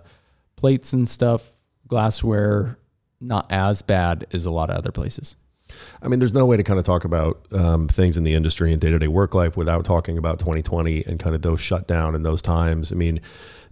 plates 0.56 0.94
and 0.94 1.08
stuff, 1.08 1.52
glassware, 1.88 2.80
not 3.22 3.46
as 3.52 3.82
bad 3.84 4.26
as 4.34 4.46
a 4.46 4.52
lot 4.52 4.70
of 4.72 4.78
other 4.78 4.92
places. 4.92 5.36
I 6.02 6.08
mean, 6.08 6.20
there's 6.20 6.34
no 6.34 6.46
way 6.46 6.58
to 6.58 6.64
kind 6.64 6.80
of 6.80 6.86
talk 6.86 7.06
about 7.06 7.46
um, 7.52 7.88
things 7.88 8.18
in 8.18 8.24
the 8.24 8.34
industry 8.34 8.72
and 8.72 8.82
day 8.82 8.92
to 8.92 9.00
day 9.00 9.08
work 9.08 9.34
life 9.34 9.56
without 9.56 9.86
talking 9.86 10.18
about 10.18 10.40
2020 10.40 11.06
and 11.06 11.20
kind 11.20 11.36
of 11.36 11.42
those 11.42 11.62
shutdown 11.62 12.16
and 12.16 12.26
those 12.26 12.42
times. 12.42 12.92
I 12.92 12.96
mean, 12.96 13.22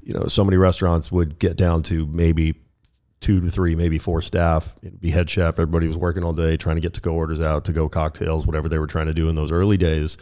you 0.03 0.13
know, 0.13 0.27
so 0.27 0.43
many 0.43 0.57
restaurants 0.57 1.11
would 1.11 1.39
get 1.39 1.57
down 1.57 1.83
to 1.83 2.05
maybe 2.07 2.55
two 3.19 3.39
to 3.39 3.51
three, 3.51 3.75
maybe 3.75 3.97
four 3.97 4.21
staff, 4.21 4.75
be 4.99 5.11
head 5.11 5.29
chef. 5.29 5.59
Everybody 5.59 5.87
was 5.87 5.97
working 5.97 6.23
all 6.23 6.33
day 6.33 6.57
trying 6.57 6.75
to 6.75 6.81
get 6.81 6.93
to 6.95 7.01
go 7.01 7.11
orders 7.11 7.39
out, 7.39 7.65
to 7.65 7.71
go 7.71 7.87
cocktails, 7.87 8.47
whatever 8.47 8.67
they 8.67 8.79
were 8.79 8.87
trying 8.87 9.05
to 9.05 9.13
do 9.13 9.29
in 9.29 9.35
those 9.35 9.51
early 9.51 9.77
days. 9.77 10.17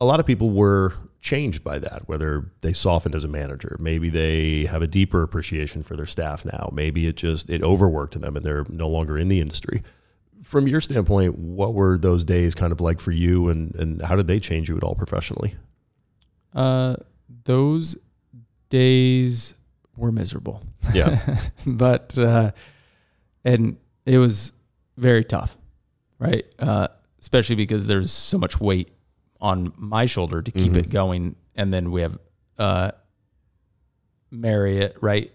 A 0.00 0.04
lot 0.04 0.20
of 0.20 0.26
people 0.26 0.50
were 0.50 0.92
changed 1.20 1.64
by 1.64 1.78
that, 1.78 2.06
whether 2.06 2.50
they 2.60 2.74
softened 2.74 3.14
as 3.14 3.24
a 3.24 3.28
manager. 3.28 3.76
Maybe 3.80 4.10
they 4.10 4.66
have 4.66 4.82
a 4.82 4.86
deeper 4.86 5.22
appreciation 5.22 5.82
for 5.82 5.96
their 5.96 6.06
staff 6.06 6.44
now. 6.44 6.68
Maybe 6.70 7.06
it 7.06 7.16
just, 7.16 7.48
it 7.48 7.62
overworked 7.62 8.20
them 8.20 8.36
and 8.36 8.44
they're 8.44 8.66
no 8.68 8.88
longer 8.88 9.16
in 9.16 9.28
the 9.28 9.40
industry 9.40 9.80
from 10.44 10.68
your 10.68 10.80
standpoint, 10.80 11.36
what 11.38 11.74
were 11.74 11.98
those 11.98 12.24
days 12.24 12.54
kind 12.54 12.70
of 12.72 12.80
like 12.80 13.00
for 13.00 13.10
you, 13.10 13.48
and 13.48 13.74
and 13.74 14.00
how 14.02 14.14
did 14.14 14.26
they 14.28 14.38
change 14.38 14.68
you 14.68 14.76
at 14.76 14.82
all 14.84 14.94
professionally? 14.94 15.54
Uh, 16.54 16.96
those 17.44 17.96
days 18.70 19.54
were 19.96 20.12
miserable. 20.12 20.62
Yeah, 20.92 21.38
but 21.66 22.16
uh, 22.18 22.52
and 23.44 23.76
it 24.06 24.18
was 24.18 24.52
very 24.96 25.24
tough, 25.24 25.56
right? 26.18 26.44
Uh, 26.58 26.88
especially 27.20 27.56
because 27.56 27.86
there's 27.86 28.12
so 28.12 28.38
much 28.38 28.60
weight 28.60 28.90
on 29.40 29.72
my 29.76 30.06
shoulder 30.06 30.40
to 30.42 30.50
keep 30.52 30.72
Mhm. 30.72 30.76
it 30.76 30.90
going, 30.90 31.36
and 31.56 31.72
then 31.72 31.90
we 31.90 32.02
have 32.02 32.18
uh, 32.58 32.92
Marriott, 34.30 34.96
right? 35.00 35.32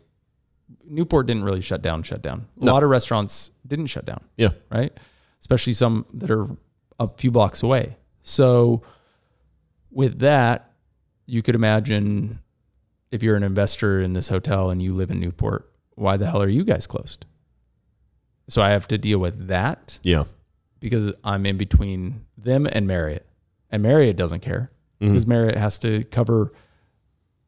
Newport 0.89 1.27
didn't 1.27 1.43
really 1.43 1.61
shut 1.61 1.81
down. 1.81 2.03
Shut 2.03 2.21
down. 2.21 2.47
A 2.61 2.65
No. 2.65 2.73
lot 2.73 2.83
of 2.83 2.89
restaurants 2.89 3.51
didn't 3.67 3.85
shut 3.87 4.05
down. 4.05 4.21
Yeah. 4.37 4.49
right. 4.71 4.91
Especially 5.39 5.73
some 5.73 6.05
that 6.13 6.29
are 6.31 6.47
a 6.99 7.07
few 7.17 7.31
blocks 7.31 7.63
away. 7.63 7.95
So 8.23 8.81
with 9.91 10.19
that, 10.19 10.71
you 11.25 11.41
could 11.41 11.55
imagine 11.55 12.39
if 13.11 13.23
you're 13.23 13.35
an 13.35 13.43
investor 13.43 14.01
in 14.01 14.13
this 14.13 14.27
hotel 14.29 14.69
and 14.69 14.81
you 14.81 14.93
live 14.93 15.09
in 15.11 15.19
Newport, 15.19 15.71
why 15.95 16.17
the 16.17 16.29
hell 16.29 16.41
are 16.41 16.49
you 16.49 16.63
guys 16.63 16.87
closed? 16.87 17.25
So 18.49 18.61
I 18.61 18.69
have 18.71 18.87
to 18.89 18.97
deal 18.97 19.19
with 19.19 19.47
that 19.47 19.99
yeah, 20.03 20.23
because 20.79 21.11
I'm 21.23 21.45
in 21.45 21.57
between 21.57 22.25
them 22.37 22.67
and 22.71 22.87
Marriott. 22.87 23.25
And 23.69 23.83
Marriott 23.83 24.15
doesn't 24.17 24.39
care 24.41 24.71
Mhm. 25.01 25.07
because 25.09 25.27
Marriott 25.27 25.55
has 25.57 25.77
to 25.79 26.03
cover 26.05 26.51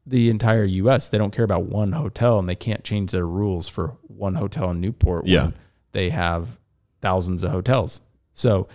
the 0.06 0.30
entire 0.30 0.64
US. 0.64 1.08
They 1.10 1.18
don't 1.18 1.32
care 1.32 1.44
about 1.44 1.64
one 1.66 1.92
hotel 1.92 2.38
and 2.38 2.48
they 2.48 2.56
can't 2.56 2.82
change 2.84 3.12
their 3.12 3.26
rules 3.26 3.68
for 3.68 3.96
one 4.08 4.34
hotel 4.34 4.70
in 4.70 4.80
Newport 4.80 5.26
Yeah. 5.26 5.44
when 5.44 5.54
they 5.92 6.10
have 6.10 6.58
thousands 7.00 7.44
of 7.44 7.50
hotels. 7.52 8.00
So 8.32 8.68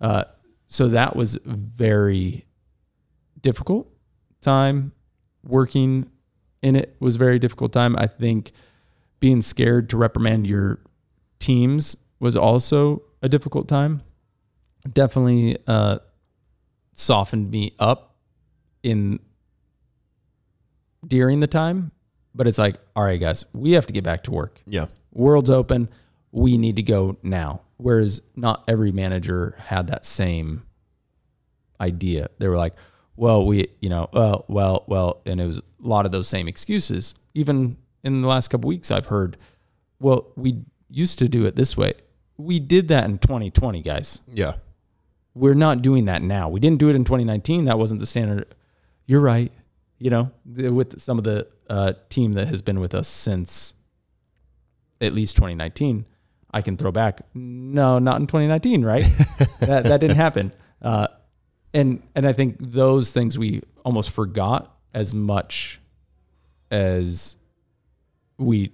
uh, 0.00 0.24
so 0.68 0.88
that 0.88 1.14
was 1.14 1.38
very 1.44 2.46
difficult 3.40 3.88
time 4.40 4.92
working 5.44 6.06
in 6.62 6.76
it 6.76 6.96
was 7.00 7.16
very 7.16 7.38
difficult 7.38 7.72
time. 7.72 7.96
I 7.96 8.06
think 8.06 8.52
being 9.20 9.42
scared 9.42 9.90
to 9.90 9.96
reprimand 9.96 10.46
your 10.46 10.78
teams 11.38 11.96
was 12.20 12.36
also 12.36 13.02
a 13.20 13.28
difficult 13.28 13.68
time. 13.68 14.02
Definitely 14.92 15.58
uh, 15.66 15.98
softened 16.92 17.50
me 17.50 17.74
up 17.78 18.16
in 18.82 19.20
during 21.06 21.40
the 21.40 21.46
time, 21.46 21.92
but 22.34 22.46
it's 22.46 22.58
like, 22.58 22.76
all 22.96 23.04
right, 23.04 23.20
guys, 23.20 23.44
we 23.52 23.72
have 23.72 23.86
to 23.86 23.92
get 23.92 24.04
back 24.04 24.22
to 24.24 24.30
work. 24.30 24.60
yeah, 24.66 24.86
World's 25.12 25.50
open. 25.50 25.88
We 26.30 26.56
need 26.56 26.76
to 26.76 26.82
go 26.82 27.18
now. 27.22 27.60
Whereas 27.76 28.22
not 28.36 28.64
every 28.68 28.92
manager 28.92 29.56
had 29.58 29.88
that 29.88 30.06
same 30.06 30.62
idea. 31.80 32.28
They 32.38 32.48
were 32.48 32.56
like, 32.56 32.74
well, 33.16 33.44
we, 33.44 33.68
you 33.80 33.90
know, 33.90 34.08
well, 34.12 34.44
well, 34.48 34.84
well, 34.86 35.20
and 35.26 35.40
it 35.40 35.46
was 35.46 35.58
a 35.58 35.62
lot 35.80 36.06
of 36.06 36.12
those 36.12 36.28
same 36.28 36.48
excuses. 36.48 37.14
Even 37.34 37.76
in 38.04 38.22
the 38.22 38.28
last 38.28 38.48
couple 38.48 38.68
weeks, 38.68 38.90
I've 38.90 39.06
heard, 39.06 39.36
well, 39.98 40.28
we, 40.36 40.62
used 40.92 41.18
to 41.18 41.28
do 41.28 41.44
it 41.46 41.56
this 41.56 41.76
way. 41.76 41.94
We 42.36 42.60
did 42.60 42.88
that 42.88 43.04
in 43.04 43.18
2020, 43.18 43.82
guys. 43.82 44.20
Yeah. 44.28 44.54
We're 45.34 45.54
not 45.54 45.82
doing 45.82 46.04
that 46.04 46.22
now. 46.22 46.48
We 46.48 46.60
didn't 46.60 46.78
do 46.78 46.88
it 46.88 46.96
in 46.96 47.04
2019. 47.04 47.64
That 47.64 47.78
wasn't 47.78 48.00
the 48.00 48.06
standard. 48.06 48.54
You're 49.06 49.20
right. 49.20 49.50
You 50.02 50.10
know, 50.10 50.32
with 50.44 51.00
some 51.00 51.18
of 51.18 51.24
the 51.24 51.46
uh, 51.70 51.92
team 52.08 52.32
that 52.32 52.48
has 52.48 52.60
been 52.60 52.80
with 52.80 52.92
us 52.92 53.06
since 53.06 53.74
at 55.00 55.12
least 55.12 55.36
2019, 55.36 56.06
I 56.52 56.60
can 56.60 56.76
throw 56.76 56.90
back. 56.90 57.20
No, 57.34 58.00
not 58.00 58.20
in 58.20 58.26
2019, 58.26 58.84
right? 58.84 59.04
that 59.60 59.84
that 59.84 60.00
didn't 60.00 60.16
happen. 60.16 60.52
Uh, 60.80 61.06
and 61.72 62.02
and 62.16 62.26
I 62.26 62.32
think 62.32 62.56
those 62.58 63.12
things 63.12 63.38
we 63.38 63.62
almost 63.84 64.10
forgot 64.10 64.76
as 64.92 65.14
much 65.14 65.80
as 66.72 67.36
we 68.38 68.72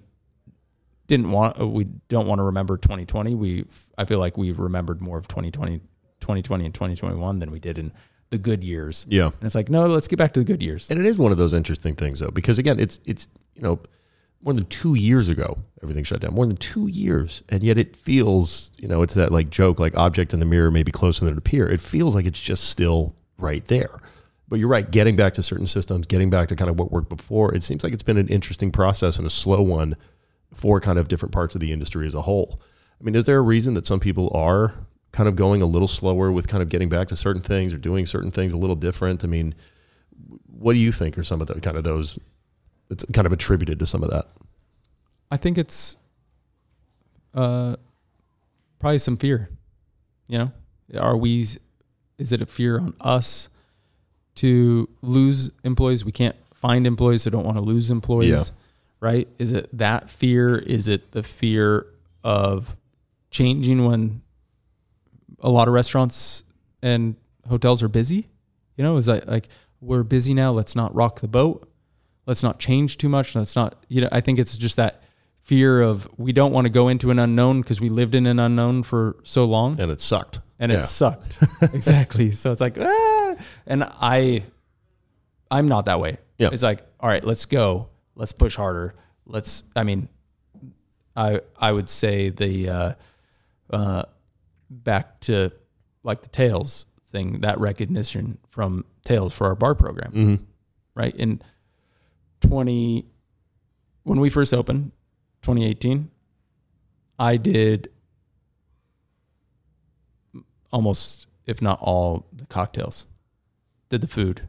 didn't 1.07 1.31
want 1.31 1.59
uh, 1.59 1.67
we 1.67 1.83
don't 2.07 2.27
want 2.27 2.39
to 2.39 2.43
remember 2.43 2.77
2020 2.77 3.33
we 3.33 3.65
i 3.97 4.05
feel 4.05 4.19
like 4.19 4.37
we 4.37 4.51
remembered 4.51 5.01
more 5.01 5.17
of 5.17 5.27
2020 5.27 5.79
2020 6.19 6.65
and 6.65 6.73
2021 6.73 7.39
than 7.39 7.51
we 7.51 7.59
did 7.59 7.77
in 7.79 7.91
the 8.31 8.37
good 8.37 8.63
years 8.63 9.05
Yeah. 9.09 9.25
and 9.25 9.43
it's 9.43 9.55
like 9.55 9.69
no 9.69 9.87
let's 9.87 10.07
get 10.07 10.17
back 10.17 10.33
to 10.33 10.39
the 10.39 10.43
good 10.45 10.61
years 10.61 10.89
And 10.89 10.99
it 10.99 11.05
is 11.05 11.17
one 11.17 11.31
of 11.31 11.37
those 11.37 11.53
interesting 11.53 11.95
things 11.95 12.19
though, 12.19 12.29
because 12.31 12.59
again, 12.59 12.79
it's 12.79 12.99
it's 13.05 13.27
you 13.55 13.61
know 13.63 13.79
more 14.41 14.53
than 14.53 14.65
two 14.65 14.95
years 14.95 15.27
ago 15.29 15.57
everything 15.83 16.03
shut 16.03 16.21
down. 16.21 16.33
More 16.33 16.45
than 16.45 16.55
two 16.57 16.87
years, 16.87 17.41
and 17.49 17.61
yet 17.63 17.77
it 17.77 17.95
feels 17.95 18.71
you 18.77 18.87
know 18.87 19.01
it's 19.01 19.13
that 19.15 19.31
like 19.31 19.49
joke 19.49 19.79
like 19.79 19.97
object 19.97 20.33
in 20.33 20.39
the 20.39 20.45
mirror 20.45 20.71
may 20.71 20.83
be 20.83 20.91
closer 20.91 21.25
than 21.25 21.33
it 21.33 21.37
appear. 21.37 21.67
It 21.67 21.81
feels 21.81 22.15
like 22.15 22.25
it's 22.25 22.39
just 22.39 22.65
still 22.69 23.15
right 23.37 23.65
there. 23.67 23.99
But 24.47 24.57
you're 24.59 24.67
right, 24.69 24.89
getting 24.89 25.15
back 25.15 25.33
to 25.35 25.43
certain 25.43 25.67
systems, 25.67 26.07
getting 26.07 26.29
back 26.31 26.47
to 26.47 26.55
kind 26.55 26.69
of 26.71 26.79
what 26.79 26.91
worked 26.91 27.09
before. 27.09 27.53
It 27.53 27.63
seems 27.63 27.83
like 27.83 27.93
it's 27.93 28.01
been 28.03 28.17
an 28.17 28.27
interesting 28.29 28.71
process 28.71 29.17
and 29.17 29.27
a 29.27 29.29
slow 29.29 29.61
one 29.61 29.95
for 30.53 30.79
kind 30.81 30.97
of 30.97 31.07
different 31.07 31.33
parts 31.33 31.53
of 31.55 31.61
the 31.61 31.71
industry 31.71 32.07
as 32.07 32.15
a 32.15 32.23
whole. 32.23 32.59
I 32.99 33.03
mean, 33.03 33.13
is 33.15 33.25
there 33.25 33.37
a 33.37 33.41
reason 33.41 33.75
that 33.75 33.85
some 33.85 33.99
people 33.99 34.31
are 34.33 34.73
kind 35.11 35.27
of 35.27 35.35
going 35.35 35.61
a 35.61 35.65
little 35.65 35.87
slower 35.87 36.31
with 36.31 36.47
kind 36.47 36.61
of 36.61 36.69
getting 36.69 36.89
back 36.89 37.07
to 37.09 37.15
certain 37.15 37.41
things 37.41 37.73
or 37.73 37.77
doing 37.77 38.05
certain 38.05 38.31
things 38.31 38.53
a 38.53 38.57
little 38.57 38.75
different? 38.75 39.23
I 39.23 39.27
mean, 39.27 39.55
what 40.47 40.73
do 40.73 40.79
you 40.79 40.91
think 40.91 41.17
are 41.17 41.23
some 41.23 41.41
of 41.41 41.47
the 41.47 41.59
kind 41.61 41.77
of 41.77 41.83
those 41.83 42.19
it's 42.89 43.05
kind 43.13 43.25
of 43.27 43.31
attributed 43.33 43.79
to 43.79 43.85
some 43.85 44.03
of 44.03 44.09
that? 44.09 44.27
I 45.31 45.37
think 45.37 45.57
it's 45.57 45.97
uh 47.33 47.75
probably 48.79 48.97
some 48.99 49.17
fear 49.17 49.49
you 50.27 50.37
know? 50.37 50.51
Are 50.99 51.17
we 51.17 51.45
is 52.19 52.31
it 52.33 52.41
a 52.41 52.45
fear 52.45 52.79
on 52.79 52.93
us 53.01 53.49
to 54.35 54.87
lose 55.01 55.51
employees? 55.63 56.03
We 56.05 56.11
can't 56.11 56.35
find 56.53 56.85
employees 56.85 57.23
so 57.23 57.29
don't 57.29 57.45
want 57.45 57.57
to 57.57 57.63
lose 57.63 57.89
employees 57.89 58.49
Yeah. 58.51 58.55
right? 58.99 59.27
Is 59.39 59.51
it 59.53 59.69
that 59.77 60.09
fear? 60.09 60.55
Is 60.57 60.87
it 60.87 61.11
the 61.11 61.23
fear 61.23 61.85
of 62.23 62.75
changing 63.31 63.85
when 63.85 64.21
a 65.41 65.49
lot 65.49 65.67
of 65.67 65.73
restaurants 65.73 66.43
and 66.81 67.15
hotels 67.47 67.81
are 67.83 67.87
busy. 67.89 68.29
You 68.77 68.83
know 68.83 68.97
is 68.97 69.05
that 69.07 69.27
like 69.27 69.47
we're 69.81 70.03
busy 70.03 70.33
now. 70.33 70.51
Let's 70.51 70.75
not 70.75 70.93
rock 70.95 71.19
the 71.21 71.27
boat. 71.27 71.69
Let's 72.25 72.43
not 72.43 72.59
change 72.59 72.97
too 72.97 73.09
much. 73.09 73.35
Let's 73.35 73.55
not 73.55 73.75
you 73.87 74.01
know 74.01 74.09
i 74.11 74.21
think 74.21 74.39
it's 74.39 74.55
just 74.57 74.75
that 74.77 75.01
fear 75.41 75.81
of 75.81 76.07
we 76.17 76.31
don't 76.31 76.51
want 76.51 76.65
to 76.65 76.69
go 76.69 76.87
into 76.89 77.09
an 77.11 77.17
unknown 77.19 77.61
because 77.61 77.81
we 77.81 77.89
lived 77.89 78.13
in 78.13 78.25
an 78.27 78.39
unknown 78.39 78.83
for 78.83 79.15
so 79.23 79.45
long. 79.45 79.79
And 79.79 79.89
it 79.91 79.99
sucked. 80.01 80.39
And 80.59 80.71
Yeah. 80.71 80.79
it 80.79 80.83
sucked. 80.83 81.37
Exactly. 81.73 82.29
So 82.31 82.51
it's 82.51 82.61
like 82.61 82.77
ah! 82.79 83.35
and 83.65 83.83
i 84.01 84.43
i'm 85.49 85.67
not 85.67 85.85
that 85.85 85.99
way. 85.99 86.17
Yeah. 86.37 86.49
it's 86.51 86.63
like 86.63 86.81
all 86.99 87.09
right 87.09 87.23
let's 87.23 87.45
go. 87.45 87.87
Let's 88.15 88.31
push 88.33 88.55
harder. 88.55 88.95
Let's 89.25 89.63
i 89.75 89.83
mean 89.83 90.07
i 91.15 91.41
i 91.57 91.71
would 91.71 91.89
say 91.89 92.29
the 92.29 92.69
uh 92.69 92.93
uh 93.71 94.03
back 94.69 95.19
to 95.21 95.51
like 96.03 96.21
the 96.21 96.29
Tales 96.29 96.85
thing 97.11 97.41
that 97.41 97.59
recognition 97.59 98.37
from 98.49 98.85
Tales 99.03 99.33
for 99.33 99.47
our 99.47 99.55
bar 99.55 99.75
program. 99.75 100.11
Mhm. 100.13 100.39
right? 100.95 101.15
In 101.15 101.41
20 102.41 103.05
when 104.03 104.19
we 104.19 104.29
first 104.29 104.53
opened 104.53 104.91
2018 105.43 106.09
i 107.19 107.37
did 107.37 107.89
almost 110.71 111.27
if 111.45 111.61
not 111.61 111.79
all 111.81 112.27
the 112.31 112.45
cocktails. 112.45 113.07
Did 113.89 114.01
the 114.01 114.07
food. 114.07 114.47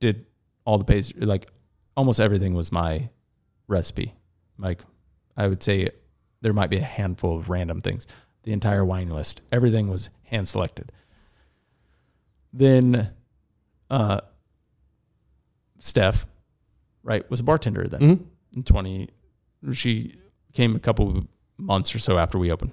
Did 0.00 0.26
all 0.64 0.78
the 0.78 0.84
pastry 0.84 1.20
like 1.24 1.50
almost 1.96 2.18
everything 2.20 2.54
was 2.54 2.72
my 2.72 3.08
recipe. 3.68 4.14
Like 4.58 4.82
i 5.36 5.46
would 5.46 5.62
say 5.62 5.90
there 6.40 6.52
might 6.52 6.70
be 6.70 6.78
a 6.78 6.82
handful 6.84 7.36
of 7.36 7.50
random 7.50 7.80
things 7.80 8.06
the 8.48 8.54
entire 8.54 8.82
wine 8.82 9.10
list. 9.10 9.42
Everything 9.52 9.88
was 9.88 10.08
hand 10.24 10.48
selected 10.48 10.90
then 12.50 13.10
uh 13.90 14.20
steph 15.78 16.26
right 17.02 17.28
was 17.30 17.40
a 17.40 17.44
bartender 17.44 17.86
then. 17.86 18.00
Mhm. 18.00 18.24
in 18.56 18.62
20 18.62 19.08
she 19.72 20.14
came 20.54 20.74
a 20.74 20.78
couple 20.78 21.26
months 21.58 21.94
or 21.94 21.98
so 21.98 22.16
after 22.18 22.38
we 22.38 22.50
opened. 22.50 22.72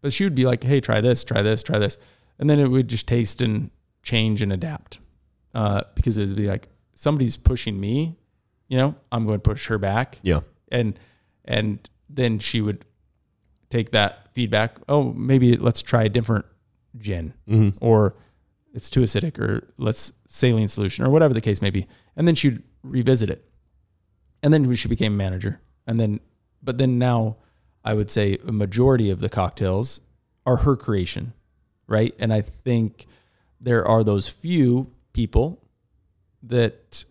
But 0.00 0.14
she 0.14 0.24
would 0.24 0.34
be 0.34 0.46
like 0.46 0.64
hey 0.64 0.80
try 0.80 1.02
this 1.02 1.22
try 1.22 1.42
this 1.42 1.62
try 1.62 1.78
this. 1.78 1.98
And 2.38 2.48
then 2.48 2.58
it 2.58 2.68
would 2.68 2.88
just 2.88 3.06
taste 3.06 3.42
and 3.42 3.70
change 4.02 4.40
and 4.40 4.50
adapt 4.54 4.98
uh, 5.54 5.82
because 5.94 6.16
it 6.16 6.28
would 6.28 6.36
be 6.36 6.46
like 6.48 6.68
somebody's 6.94 7.36
pushing 7.36 7.78
me 7.78 8.16
you 8.68 8.78
know 8.78 8.94
i'm 9.12 9.26
going 9.26 9.38
to 9.38 9.42
push 9.50 9.66
her 9.68 9.76
back. 9.78 10.18
Yeah. 10.22 10.40
And 10.72 10.98
and 11.44 11.86
then 12.08 12.38
she 12.38 12.62
would 12.62 12.86
take 13.70 13.90
that 13.92 14.28
feedback 14.34 14.78
oh 14.88 15.12
maybe 15.14 15.56
let's 15.56 15.80
try 15.82 16.02
a 16.04 16.08
different 16.08 16.44
gin 16.98 17.32
Mhm. 17.48 17.74
or 17.80 18.16
it's 18.74 18.90
too 18.90 19.00
acidic 19.00 19.38
or 19.38 19.66
let's 19.78 20.12
saline 20.28 20.68
solution 20.68 21.04
or 21.04 21.10
whatever 21.10 21.34
the 21.34 21.40
case 21.40 21.60
may 21.62 21.70
be. 21.70 21.86
And 22.16 22.26
then 22.28 22.34
she'd 22.36 22.62
revisit 22.84 23.28
it. 23.30 23.44
And 24.44 24.52
then 24.54 24.72
she 24.76 24.86
became 24.88 25.16
manager. 25.16 25.60
And 25.86 25.98
then 25.98 26.20
but 26.62 26.78
then 26.78 26.98
now 26.98 27.36
i 27.84 27.94
would 27.94 28.10
say 28.10 28.36
a 28.46 28.52
majority 28.52 29.08
of 29.10 29.20
the 29.20 29.28
cocktails 29.28 30.00
are 30.46 30.58
her 30.58 30.76
creation 30.76 31.32
right? 31.86 32.14
And 32.18 32.32
i 32.32 32.40
think 32.42 33.06
there 33.60 33.84
are 33.86 34.04
those 34.04 34.28
few 34.28 34.92
people 35.12 35.62
that 36.42 37.04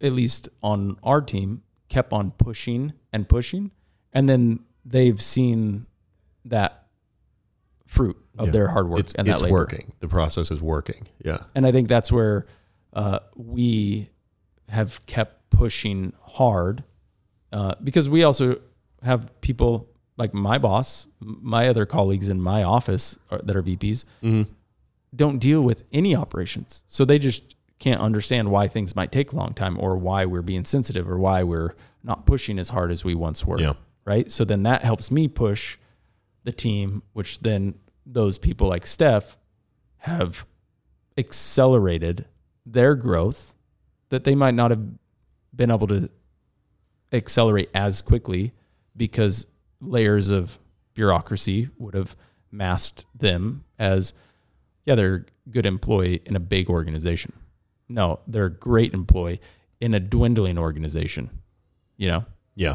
at 0.00 0.12
least 0.12 0.48
on 0.62 0.96
our 1.02 1.20
team 1.20 1.62
kept 1.88 2.12
on 2.12 2.30
pushing 2.32 2.92
and 3.12 3.28
pushing. 3.28 3.70
And 4.12 4.28
then 4.28 4.60
they've 4.84 5.20
seen 5.20 5.86
that 6.44 6.86
fruit 7.86 8.16
of 8.38 8.46
Yeah. 8.46 8.52
their 8.52 8.68
hard 8.68 8.88
work 8.88 9.00
it's, 9.00 9.14
and 9.14 9.26
that 9.28 9.34
it's 9.34 9.42
labor 9.42 9.52
working 9.54 9.92
the 10.00 10.08
process 10.08 10.50
is 10.50 10.60
working 10.60 11.06
yeah 11.24 11.38
and 11.54 11.66
I 11.66 11.72
think 11.72 11.88
that's 11.88 12.10
where 12.10 12.46
uh, 12.92 13.20
we 13.36 14.10
have 14.68 15.04
kept 15.06 15.50
pushing 15.50 16.12
hard 16.22 16.82
uh, 17.52 17.74
because 17.82 18.08
we 18.08 18.22
also 18.24 18.60
have 19.02 19.28
people 19.40 19.88
like 20.16 20.32
my 20.32 20.58
boss, 20.58 21.08
my 21.20 21.68
other 21.68 21.86
colleagues 21.86 22.28
in 22.28 22.40
my 22.40 22.62
office 22.62 23.18
are, 23.30 23.40
that 23.42 23.54
are 23.56 23.62
VPs 23.62 24.04
Mhm. 24.22 24.46
don't 25.14 25.38
deal 25.38 25.60
with 25.62 25.82
any 25.92 26.14
operations. 26.16 26.82
So 26.86 27.04
they 27.04 27.18
just 27.18 27.54
can't 27.80 28.00
understand 28.00 28.50
why 28.50 28.68
things 28.68 28.94
might 28.96 29.10
take 29.12 29.32
a 29.32 29.36
long 29.36 29.54
time 29.54 29.76
or 29.78 29.96
why 29.96 30.24
we're 30.24 30.42
being 30.42 30.64
sensitive 30.64 31.08
or 31.08 31.18
why 31.18 31.42
we're 31.42 31.74
not 32.02 32.26
pushing 32.26 32.58
as 32.58 32.68
hard 32.70 32.90
as 32.92 33.04
we 33.04 33.14
once 33.14 33.44
were. 33.44 33.60
Yeah. 33.60 33.74
Right. 34.04 34.30
So 34.30 34.44
then 34.44 34.64
that 34.64 34.82
helps 34.82 35.10
me 35.10 35.28
push 35.28 35.78
the 36.44 36.52
team, 36.52 37.02
which 37.14 37.40
then 37.40 37.74
those 38.04 38.36
people 38.36 38.68
like 38.68 38.86
Steph 38.86 39.36
have 39.98 40.44
accelerated 41.16 42.26
their 42.66 42.94
growth 42.94 43.54
that 44.10 44.24
they 44.24 44.34
might 44.34 44.54
not 44.54 44.70
have 44.70 44.84
been 45.54 45.70
able 45.70 45.86
to 45.86 46.10
accelerate 47.12 47.70
as 47.74 48.02
quickly 48.02 48.52
because 48.96 49.46
layers 49.80 50.30
of 50.30 50.58
bureaucracy 50.94 51.68
would 51.78 51.94
have 51.94 52.16
masked 52.50 53.04
them 53.14 53.64
as 53.78 54.12
yeah 54.84 54.94
they're 54.94 55.26
a 55.46 55.50
good 55.50 55.66
employee 55.66 56.20
in 56.26 56.36
a 56.36 56.40
big 56.40 56.68
organization 56.70 57.32
no 57.88 58.20
they're 58.26 58.46
a 58.46 58.50
great 58.50 58.94
employee 58.94 59.40
in 59.80 59.94
a 59.94 60.00
dwindling 60.00 60.58
organization 60.58 61.30
you 61.96 62.08
know 62.08 62.24
Yeah. 62.54 62.74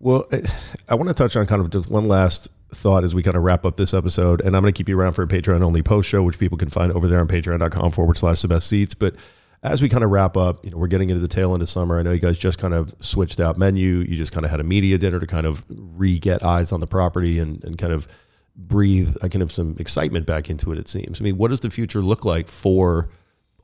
Well, 0.00 0.26
eh, 0.32 0.40
I- 0.44 0.92
I 0.92 0.94
want 0.94 1.08
to 1.08 1.14
touch 1.14 1.36
on 1.36 1.46
kind 1.46 1.60
of 1.60 1.70
just 1.70 1.90
one 1.90 2.06
last 2.06 2.48
thought 2.74 3.04
as 3.04 3.14
we 3.14 3.22
kind 3.22 3.36
of 3.36 3.42
wrap 3.42 3.64
up 3.64 3.76
this 3.76 3.94
episode. 3.94 4.40
And 4.40 4.56
I'm 4.56 4.62
going 4.62 4.72
to 4.72 4.76
keep 4.76 4.88
you 4.88 4.98
around 4.98 5.12
for 5.12 5.22
a 5.22 5.26
Patreon 5.26 5.62
only 5.62 5.82
post 5.82 6.08
show, 6.08 6.22
which 6.22 6.38
people 6.38 6.58
can 6.58 6.68
find 6.68 6.92
over 6.92 7.06
there 7.06 7.20
on 7.20 7.28
patreon.com 7.28 7.92
forward 7.92 8.18
slash 8.18 8.42
the 8.42 8.48
best 8.48 8.66
Ceats. 8.68 8.94
But 8.94 9.14
as 9.62 9.80
we 9.80 9.88
kind 9.88 10.04
of 10.04 10.10
wrap 10.10 10.36
up, 10.36 10.64
you 10.64 10.70
know, 10.70 10.76
we're 10.76 10.86
getting 10.88 11.10
into 11.10 11.20
the 11.20 11.28
tail 11.28 11.54
end 11.54 11.62
of 11.62 11.68
summer. 11.68 11.98
I 11.98 12.02
know 12.02 12.12
you 12.12 12.18
guys 12.18 12.38
just 12.38 12.58
kind 12.58 12.74
of 12.74 12.94
switched 13.00 13.40
out 13.40 13.56
menu. 13.56 13.98
You 14.00 14.16
just 14.16 14.32
kind 14.32 14.44
of 14.44 14.50
had 14.50 14.60
a 14.60 14.64
media 14.64 14.98
dinner 14.98 15.18
to 15.18 15.26
kind 15.26 15.46
of 15.46 15.64
re 15.68 16.18
get 16.18 16.44
eyes 16.44 16.72
on 16.72 16.80
the 16.80 16.86
property 16.86 17.38
and, 17.38 17.62
and 17.64 17.78
kind 17.78 17.92
of 17.92 18.06
breathe 18.54 19.16
a 19.22 19.28
kind 19.28 19.42
of 19.42 19.52
some 19.52 19.76
excitement 19.78 20.26
back 20.26 20.50
into 20.50 20.72
it, 20.72 20.78
it 20.78 20.88
seems. 20.88 21.20
I 21.20 21.24
mean, 21.24 21.36
what 21.38 21.50
does 21.50 21.60
the 21.60 21.70
future 21.70 22.00
look 22.02 22.24
like 22.24 22.48
for 22.48 23.08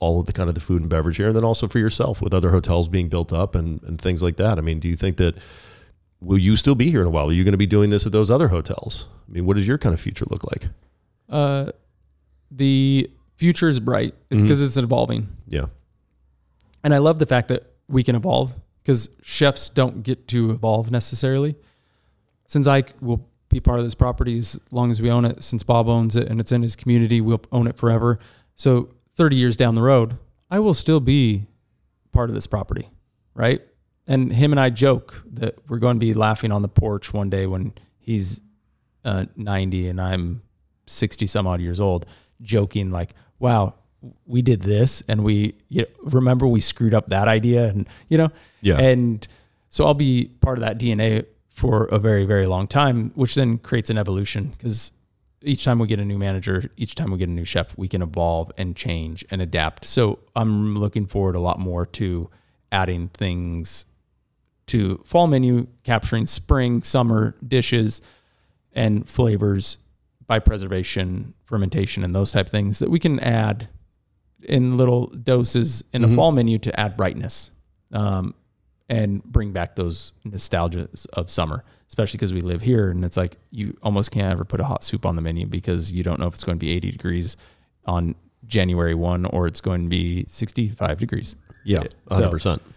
all 0.00 0.20
of 0.20 0.26
the 0.26 0.32
kind 0.32 0.48
of 0.48 0.54
the 0.54 0.60
food 0.60 0.80
and 0.80 0.90
beverage 0.90 1.16
here 1.16 1.28
and 1.28 1.36
then 1.36 1.44
also 1.44 1.68
for 1.68 1.78
yourself 1.78 2.20
with 2.20 2.34
other 2.34 2.50
hotels 2.50 2.88
being 2.88 3.08
built 3.08 3.32
up 3.32 3.54
and, 3.54 3.82
and 3.84 4.00
things 4.00 4.22
like 4.22 4.36
that? 4.36 4.58
I 4.58 4.60
mean, 4.60 4.80
do 4.80 4.88
you 4.88 4.96
think 4.96 5.16
that 5.18 5.36
will 6.22 6.38
you 6.38 6.56
still 6.56 6.74
be 6.74 6.90
here 6.90 7.00
in 7.00 7.06
a 7.06 7.10
while? 7.10 7.28
Are 7.28 7.32
you 7.32 7.44
going 7.44 7.52
to 7.52 7.58
be 7.58 7.66
doing 7.66 7.90
this 7.90 8.06
at 8.06 8.12
those 8.12 8.30
other 8.30 8.48
hotels? 8.48 9.08
I 9.28 9.32
mean, 9.32 9.46
what 9.46 9.56
does 9.56 9.66
your 9.66 9.78
kind 9.78 9.92
of 9.92 10.00
future 10.00 10.24
look 10.30 10.44
like? 10.44 10.68
Uh, 11.28 11.72
the 12.50 13.10
future 13.36 13.68
is 13.68 13.80
bright. 13.80 14.14
It's 14.30 14.42
because 14.42 14.62
it's 14.62 14.76
evolving. 14.76 15.28
Yeah. 15.48 15.66
And 16.84 16.94
I 16.94 16.98
love 16.98 17.18
the 17.18 17.26
fact 17.26 17.48
that 17.48 17.72
we 17.88 18.02
can 18.02 18.14
evolve 18.14 18.54
because 18.82 19.10
chefs 19.22 19.68
don't 19.68 20.02
get 20.02 20.28
to 20.28 20.50
evolve 20.50 20.90
necessarily. 20.90 21.56
Since 22.46 22.68
I 22.68 22.84
will 23.00 23.28
be 23.48 23.60
part 23.60 23.78
of 23.78 23.84
this 23.84 23.94
property 23.94 24.38
as 24.38 24.60
long 24.70 24.90
as 24.90 25.00
we 25.00 25.10
own 25.10 25.24
it, 25.24 25.42
since 25.42 25.62
Bob 25.62 25.88
owns 25.88 26.16
it 26.16 26.28
and 26.28 26.40
it's 26.40 26.52
in 26.52 26.62
his 26.62 26.76
community, 26.76 27.20
we'll 27.20 27.42
own 27.50 27.66
it 27.66 27.76
forever. 27.76 28.18
So 28.54 28.90
30 29.16 29.36
years 29.36 29.56
down 29.56 29.74
the 29.74 29.82
road, 29.82 30.18
I 30.50 30.58
will 30.58 30.74
still 30.74 31.00
be 31.00 31.46
part 32.12 32.30
of 32.30 32.34
this 32.34 32.46
property, 32.46 32.90
right? 33.34 33.62
And 34.06 34.32
him 34.32 34.52
and 34.52 34.60
I 34.60 34.70
joke 34.70 35.22
that 35.32 35.56
we're 35.68 35.78
going 35.78 35.96
to 35.96 36.00
be 36.00 36.14
laughing 36.14 36.50
on 36.50 36.62
the 36.62 36.68
porch 36.68 37.12
one 37.12 37.30
day 37.30 37.46
when 37.46 37.72
he's 37.98 38.40
uh, 39.04 39.26
90 39.36 39.88
and 39.88 40.00
I'm 40.00 40.42
60 40.86 41.26
some 41.26 41.46
odd 41.46 41.60
years 41.60 41.80
old, 41.80 42.06
joking 42.40 42.90
like, 42.90 43.14
wow, 43.38 43.74
we 44.26 44.42
did 44.42 44.62
this 44.62 45.02
and 45.08 45.22
we 45.22 45.54
you 45.68 45.82
know, 45.82 45.88
remember 46.02 46.46
we 46.46 46.60
screwed 46.60 46.94
up 46.94 47.08
that 47.08 47.28
idea? 47.28 47.68
And 47.68 47.88
you 48.08 48.18
know? 48.18 48.30
Yeah. 48.60 48.78
and 48.78 49.26
so 49.70 49.86
I'll 49.86 49.94
be 49.94 50.30
part 50.40 50.58
of 50.58 50.62
that 50.62 50.78
DNA 50.78 51.26
for 51.50 51.84
a 51.84 51.98
very 51.98 52.24
very 52.24 52.46
long 52.46 52.66
time 52.66 53.12
which 53.14 53.34
then 53.34 53.58
creates 53.58 53.90
an 53.90 53.98
evolution 53.98 54.46
because 54.46 54.90
each 55.42 55.64
time 55.64 55.78
we 55.78 55.86
get 55.86 56.00
a 56.00 56.04
new 56.04 56.18
manager 56.18 56.64
each 56.76 56.94
time 56.94 57.10
we 57.10 57.18
get 57.18 57.28
a 57.28 57.32
new 57.32 57.44
chef 57.44 57.76
we 57.76 57.88
can 57.88 58.00
evolve 58.02 58.50
and 58.56 58.74
change 58.74 59.24
and 59.30 59.40
adapt. 59.42 59.84
So 59.84 60.18
I'm 60.34 60.74
looking 60.74 61.06
forward 61.06 61.36
a 61.36 61.40
lot 61.40 61.60
more 61.60 61.86
to 61.86 62.28
adding 62.72 63.08
things 63.08 63.86
to 64.72 65.00
fall 65.04 65.26
menu 65.26 65.66
capturing 65.84 66.26
spring 66.26 66.82
summer 66.82 67.34
dishes 67.46 68.02
and 68.72 69.08
flavors 69.08 69.78
by 70.26 70.38
preservation 70.38 71.34
fermentation 71.44 72.04
and 72.04 72.14
those 72.14 72.32
type 72.32 72.46
of 72.46 72.50
things 72.52 72.78
that 72.78 72.90
we 72.90 72.98
can 72.98 73.18
add 73.20 73.68
in 74.42 74.76
little 74.76 75.06
doses 75.08 75.84
in 75.92 76.02
a 76.04 76.08
Mhm. 76.08 76.14
fall 76.16 76.32
menu 76.32 76.58
to 76.58 76.80
add 76.80 76.96
brightness 76.96 77.50
um, 77.92 78.34
and 78.88 79.22
bring 79.24 79.52
back 79.52 79.76
those 79.76 80.12
nostalgias 80.26 81.06
of 81.12 81.30
summer, 81.30 81.62
especially 81.88 82.16
because 82.18 82.32
we 82.32 82.40
live 82.40 82.62
here 82.62 82.90
and 82.90 83.04
it's 83.04 83.16
like 83.16 83.36
you 83.50 83.76
almost 83.82 84.10
can't 84.10 84.32
ever 84.32 84.44
put 84.44 84.60
a 84.60 84.64
hot 84.64 84.82
soup 84.82 85.04
on 85.06 85.16
the 85.16 85.22
menu 85.22 85.46
because 85.46 85.92
you 85.92 86.02
don't 86.02 86.18
know 86.18 86.26
if 86.26 86.34
it's 86.34 86.44
going 86.44 86.58
to 86.58 86.64
be 86.64 86.70
80 86.72 86.90
degrees 86.90 87.36
on 87.84 88.14
January 88.46 88.94
1 88.94 89.24
or 89.26 89.46
it's 89.46 89.60
going 89.60 89.82
to 89.84 89.88
be 89.88 90.24
65 90.28 90.98
degrees. 90.98 91.36
Yeah. 91.64 91.84
100%. 92.08 92.60
So 92.62 92.72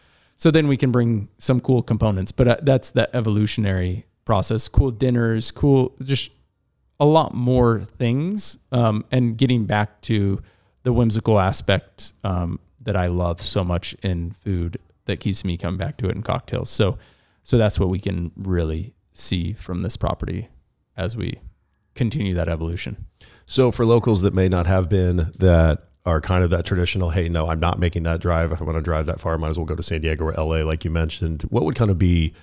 then 0.52 0.68
we 0.68 0.78
can 0.78 0.92
bring 0.92 1.30
some 1.38 1.60
cool 1.60 1.82
components, 1.82 2.32
but 2.32 2.48
uh, 2.48 2.58
that's 2.62 2.90
that 2.92 3.10
evolutionary 3.14 4.06
process. 4.26 4.68
Cool 4.68 4.92
dinners, 4.92 5.52
cool, 5.52 5.96
just 6.02 6.32
a 7.00 7.06
lot 7.06 7.34
more 7.34 7.82
things, 7.82 8.60
um, 8.72 9.06
and 9.12 9.38
getting 9.38 9.66
back 9.66 10.02
to 10.02 10.42
the 10.84 10.94
whimsical 10.94 11.40
aspect 11.40 12.14
um, 12.24 12.60
that 12.82 12.96
I 12.96 13.08
love 13.08 13.42
so 13.42 13.64
much 13.64 13.96
in 14.04 14.32
food 14.32 14.78
that 15.06 15.20
keeps 15.20 15.44
me 15.44 15.58
coming 15.58 15.78
back 15.78 15.98
to 15.98 16.10
it 16.10 16.16
in 16.16 16.22
cocktails. 16.22 16.70
So, 16.70 16.98
so 17.44 17.58
that's 17.58 17.80
what 17.80 17.90
we 17.90 18.00
can 18.00 18.32
really 18.36 18.94
see 19.14 19.54
from 19.54 19.80
this 19.80 19.98
property 19.98 20.50
as 20.98 21.16
we 21.16 21.40
continue 21.96 22.34
that 22.36 22.50
evolution. 22.50 23.06
So 23.46 23.72
for 23.72 23.86
locals 23.86 24.22
that 24.22 24.34
may 24.34 24.50
not 24.50 24.68
have 24.68 24.90
been 24.90 25.32
that 25.40 25.90
are 26.06 26.22
kind 26.22 26.44
of 26.44 26.52
that 26.52 26.66
traditional, 26.66 27.10
hey, 27.10 27.30
no, 27.30 27.48
I'm 27.48 27.60
not 27.60 27.80
making 27.80 28.04
that 28.04 28.22
drive. 28.22 28.52
If 28.52 28.62
I 28.62 28.66
want 28.66 28.78
to 28.78 28.82
drive 28.82 29.08
that 29.08 29.20
far, 29.20 29.34
I 29.34 29.38
might 29.38 29.50
as 29.50 29.58
well 29.58 29.66
go 29.66 29.76
to 29.76 29.84
San 29.84 30.02
Diego 30.02 30.26
or 30.26 30.34
LA, 30.34 30.64
like 30.64 30.86
you 30.86 30.92
mentioned. 30.92 31.44
What 31.44 31.64
would 31.66 31.76
kind 31.76 31.90
of 31.90 31.98
be 31.98 32.34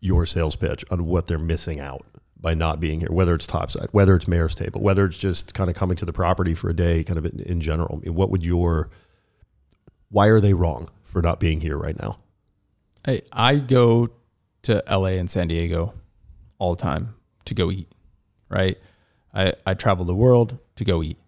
your 0.00 0.26
sales 0.26 0.56
pitch 0.56 0.84
on 0.90 1.06
what 1.06 1.28
they're 1.28 1.38
missing 1.38 1.80
out 1.80 2.04
by 2.38 2.54
not 2.54 2.80
being 2.80 3.00
here, 3.00 3.10
whether 3.10 3.34
it's 3.34 3.46
topside, 3.46 3.88
whether 3.92 4.16
it's 4.16 4.26
mayor's 4.26 4.54
table, 4.54 4.80
whether 4.80 5.06
it's 5.06 5.16
just 5.16 5.54
kind 5.54 5.70
of 5.70 5.76
coming 5.76 5.96
to 5.96 6.04
the 6.04 6.12
property 6.12 6.54
for 6.54 6.68
a 6.68 6.74
day, 6.74 7.04
kind 7.04 7.18
of 7.18 7.24
in, 7.24 7.40
in 7.40 7.60
general? 7.60 8.00
I 8.02 8.06
mean, 8.06 8.14
what 8.14 8.30
would 8.30 8.44
your, 8.44 8.90
why 10.10 10.26
are 10.26 10.40
they 10.40 10.52
wrong 10.52 10.90
for 11.04 11.22
not 11.22 11.38
being 11.38 11.60
here 11.60 11.78
right 11.78 11.98
now? 11.98 12.18
Hey, 13.06 13.22
I 13.32 13.56
go 13.56 14.10
to 14.62 14.82
LA 14.90 15.16
and 15.18 15.30
San 15.30 15.48
Diego 15.48 15.94
all 16.58 16.74
the 16.74 16.82
time 16.82 17.14
to 17.44 17.54
go 17.54 17.70
eat, 17.70 17.90
right? 18.48 18.76
I, 19.32 19.54
I 19.64 19.74
travel 19.74 20.04
the 20.04 20.14
world 20.14 20.58
to 20.76 20.84
go 20.84 21.02
eat. 21.02 21.18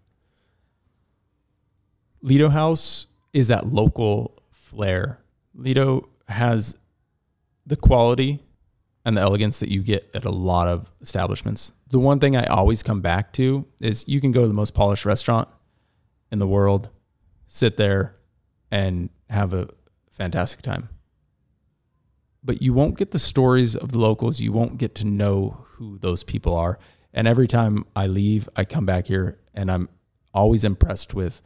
Lido 2.27 2.49
House 2.49 3.07
is 3.33 3.49
that 3.49 3.66
local 3.66 4.43
flair. 4.51 5.20
Lido 5.55 6.09
has 6.29 6.77
the 7.64 7.77
quality 7.77 8.43
and 9.05 9.16
the 9.16 9.20
elegance 9.20 9.61
that 9.61 9.68
you 9.68 9.83
get 9.83 10.11
at 10.12 10.24
a 10.24 10.31
lot 10.31 10.66
of 10.66 10.91
establishments. 11.01 11.72
The 11.89 12.01
one 12.01 12.18
thing 12.18 12.37
I 12.37 12.45
always 12.45 12.83
come 12.83 13.01
back 13.01 13.33
to 13.35 13.64
is 13.81 14.07
you 14.09 14.20
can 14.20 14.33
go 14.33 14.43
to 14.43 14.49
the 14.49 14.55
most 14.55 14.74
polished 14.74 15.05
restaurant 15.05 15.49
in 16.33 16.39
the 16.41 16.47
world, 16.47 16.91
sit 17.47 17.77
there 17.77 18.16
and 18.70 19.09
have 19.31 19.55
a 19.55 19.68
fantastic 20.11 20.62
time 20.62 20.89
but 22.47 22.62
you 22.62 22.72
won't 22.72 22.97
get 22.97 23.11
the 23.11 23.18
stories 23.18 23.74
of 23.74 23.91
the 23.91 23.99
locals. 23.99 24.41
You 24.41 24.53
won't 24.53 24.79
get 24.79 24.95
to 24.97 25.05
know 25.05 25.66
who 25.72 25.99
those 25.99 26.22
people 26.22 26.55
are. 26.55 26.79
And 27.12 27.27
every 27.27 27.49
time 27.49 27.85
I 27.97 28.07
leave, 28.07 28.49
I 28.55 28.64
come 28.64 28.87
back 28.87 29.09
here 29.09 29.39
and 29.53 29.70
I'm 29.70 29.89
always 30.33 30.64
impressed 30.64 31.12
with 31.12 31.43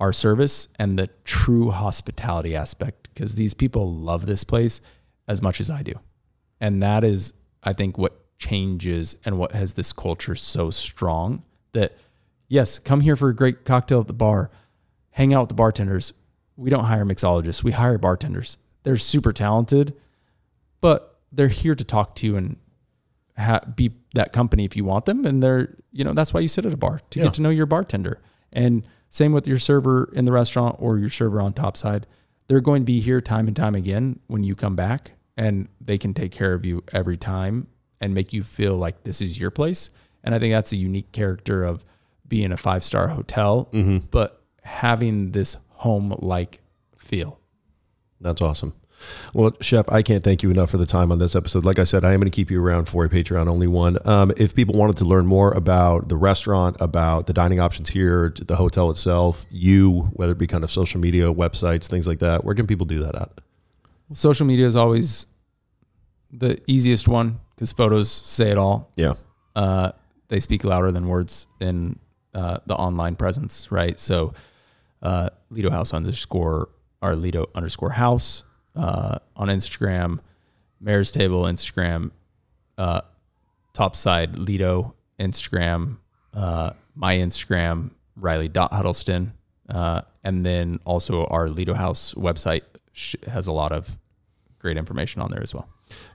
our 0.00 0.12
service 0.12 0.68
and 0.78 0.98
the 0.98 1.08
true 1.24 1.70
hospitality 1.70 2.54
aspect 2.54 3.08
because 3.12 3.34
these 3.34 3.54
people 3.54 3.92
love 3.92 4.26
this 4.26 4.44
place 4.44 4.80
as 5.26 5.40
much 5.42 5.60
as 5.60 5.70
I 5.70 5.82
do. 5.82 5.94
And 6.60 6.82
that 6.82 7.02
is, 7.04 7.32
I 7.62 7.72
think, 7.72 7.96
what 7.98 8.20
changes 8.38 9.16
and 9.24 9.38
what 9.38 9.52
has 9.52 9.74
this 9.74 9.92
culture 9.92 10.34
so 10.34 10.70
strong 10.70 11.42
that, 11.72 11.96
yes, 12.48 12.78
come 12.78 13.00
here 13.00 13.16
for 13.16 13.28
a 13.30 13.34
great 13.34 13.64
cocktail 13.64 14.00
at 14.00 14.06
the 14.06 14.12
bar, 14.12 14.50
hang 15.10 15.32
out 15.32 15.40
with 15.42 15.48
the 15.48 15.54
bartenders. 15.54 16.12
We 16.56 16.68
don't 16.70 16.84
hire 16.84 17.04
mixologists, 17.04 17.62
we 17.64 17.72
hire 17.72 17.98
bartenders. 17.98 18.58
They're 18.82 18.96
super 18.98 19.32
talented 19.32 19.94
but 20.80 21.18
they're 21.32 21.48
here 21.48 21.74
to 21.74 21.82
talk 21.84 22.14
to 22.16 22.26
you 22.26 22.36
and 22.36 22.56
ha- 23.36 23.60
be 23.74 23.90
that 24.14 24.32
company 24.32 24.64
if 24.64 24.76
you 24.76 24.84
want 24.84 25.06
them. 25.06 25.24
And 25.24 25.42
they're, 25.42 25.74
you 25.90 26.04
know, 26.04 26.12
that's 26.12 26.32
why 26.32 26.40
you 26.40 26.48
sit 26.48 26.66
at 26.66 26.72
a 26.72 26.76
bar 26.76 27.00
to 27.10 27.18
Yeah. 27.18 27.24
get 27.24 27.34
to 27.34 27.42
know 27.42 27.50
your 27.50 27.66
bartender. 27.66 28.20
And 28.52 28.86
same 29.10 29.32
with 29.32 29.46
your 29.46 29.58
server 29.58 30.10
in 30.12 30.24
the 30.24 30.32
restaurant 30.32 30.76
or 30.78 30.98
your 30.98 31.10
server 31.10 31.40
on 31.40 31.52
topside. 31.52 32.06
They're 32.48 32.60
going 32.60 32.82
to 32.82 32.86
be 32.86 33.00
here 33.00 33.20
time 33.20 33.46
and 33.46 33.56
time 33.56 33.74
again 33.74 34.20
when 34.26 34.44
you 34.44 34.54
come 34.54 34.76
back, 34.76 35.12
and 35.36 35.68
they 35.80 35.98
can 35.98 36.14
take 36.14 36.32
care 36.32 36.54
of 36.54 36.64
you 36.64 36.82
every 36.92 37.16
time 37.16 37.66
and 38.00 38.14
make 38.14 38.32
you 38.32 38.42
feel 38.42 38.76
like 38.76 39.04
this 39.04 39.20
is 39.20 39.40
your 39.40 39.50
place. 39.50 39.90
And 40.22 40.34
I 40.34 40.38
think 40.38 40.52
that's 40.52 40.72
a 40.72 40.76
unique 40.76 41.12
character 41.12 41.64
of 41.64 41.84
being 42.28 42.52
a 42.52 42.56
five 42.56 42.84
star 42.84 43.08
hotel, 43.08 43.68
mm-hmm. 43.72 43.98
but 44.10 44.42
having 44.62 45.32
this 45.32 45.56
home 45.68 46.14
like 46.18 46.60
feel. 46.98 47.40
That's 48.20 48.42
awesome. 48.42 48.74
Well, 49.34 49.52
Chef, 49.60 49.86
I 49.90 50.02
can't 50.02 50.24
thank 50.24 50.42
you 50.42 50.50
enough 50.50 50.70
for 50.70 50.78
the 50.78 50.86
time 50.86 51.12
on 51.12 51.18
this 51.18 51.36
episode. 51.36 51.64
Like 51.64 51.78
I 51.78 51.84
said, 51.84 52.04
I 52.04 52.12
am 52.12 52.20
going 52.20 52.30
to 52.30 52.34
keep 52.34 52.50
you 52.50 52.62
around 52.62 52.86
for 52.86 53.04
a 53.04 53.08
Patreon 53.08 53.48
only 53.48 53.66
one. 53.66 53.98
Um, 54.06 54.32
if 54.36 54.54
people 54.54 54.74
wanted 54.74 54.96
to 54.98 55.04
learn 55.04 55.26
more 55.26 55.52
about 55.52 56.08
the 56.08 56.16
restaurant, 56.16 56.76
about 56.80 57.26
the 57.26 57.32
dining 57.32 57.60
options 57.60 57.90
here, 57.90 58.32
the 58.36 58.56
hotel 58.56 58.90
itself, 58.90 59.46
you, 59.50 60.10
whether 60.14 60.32
it 60.32 60.38
be 60.38 60.46
kind 60.46 60.64
of 60.64 60.70
social 60.70 61.00
media, 61.00 61.32
websites, 61.32 61.86
things 61.86 62.06
like 62.06 62.20
that, 62.20 62.44
where 62.44 62.54
can 62.54 62.66
people 62.66 62.86
do 62.86 63.02
that 63.02 63.14
at? 63.14 63.40
Social 64.12 64.46
media 64.46 64.66
is 64.66 64.76
always 64.76 65.26
the 66.30 66.60
easiest 66.66 67.08
one 67.08 67.40
because 67.54 67.72
photos 67.72 68.10
say 68.10 68.50
it 68.50 68.58
all. 68.58 68.92
Yeah. 68.96 69.14
Uh, 69.54 69.92
they 70.28 70.40
speak 70.40 70.64
louder 70.64 70.90
than 70.90 71.06
words 71.06 71.46
in 71.60 71.98
uh, 72.34 72.58
the 72.66 72.74
online 72.74 73.16
presence, 73.16 73.70
right? 73.72 73.98
So, 73.98 74.34
uh, 75.02 75.30
Lido 75.50 75.70
House 75.70 75.92
underscore 75.92 76.68
or 77.02 77.16
Lido 77.16 77.48
underscore 77.54 77.90
House 77.90 78.44
uh, 78.76 79.18
on 79.36 79.48
Instagram, 79.48 80.20
Mayor's 80.80 81.10
Table 81.10 81.44
Instagram, 81.44 82.10
uh, 82.78 83.00
Topside 83.72 84.38
Lido 84.38 84.94
Instagram, 85.18 85.96
uh, 86.34 86.70
my 86.94 87.16
Instagram 87.16 87.90
Riley 88.16 88.50
Huddleston, 88.54 89.32
uh, 89.68 90.02
and 90.24 90.44
then 90.44 90.80
also 90.84 91.24
our 91.26 91.48
Lido 91.48 91.74
House 91.74 92.14
website 92.14 92.62
has 93.26 93.46
a 93.46 93.52
lot 93.52 93.72
of 93.72 93.98
great 94.58 94.76
information 94.76 95.20
on 95.20 95.30
there 95.30 95.42
as 95.42 95.54
well. 95.54 95.68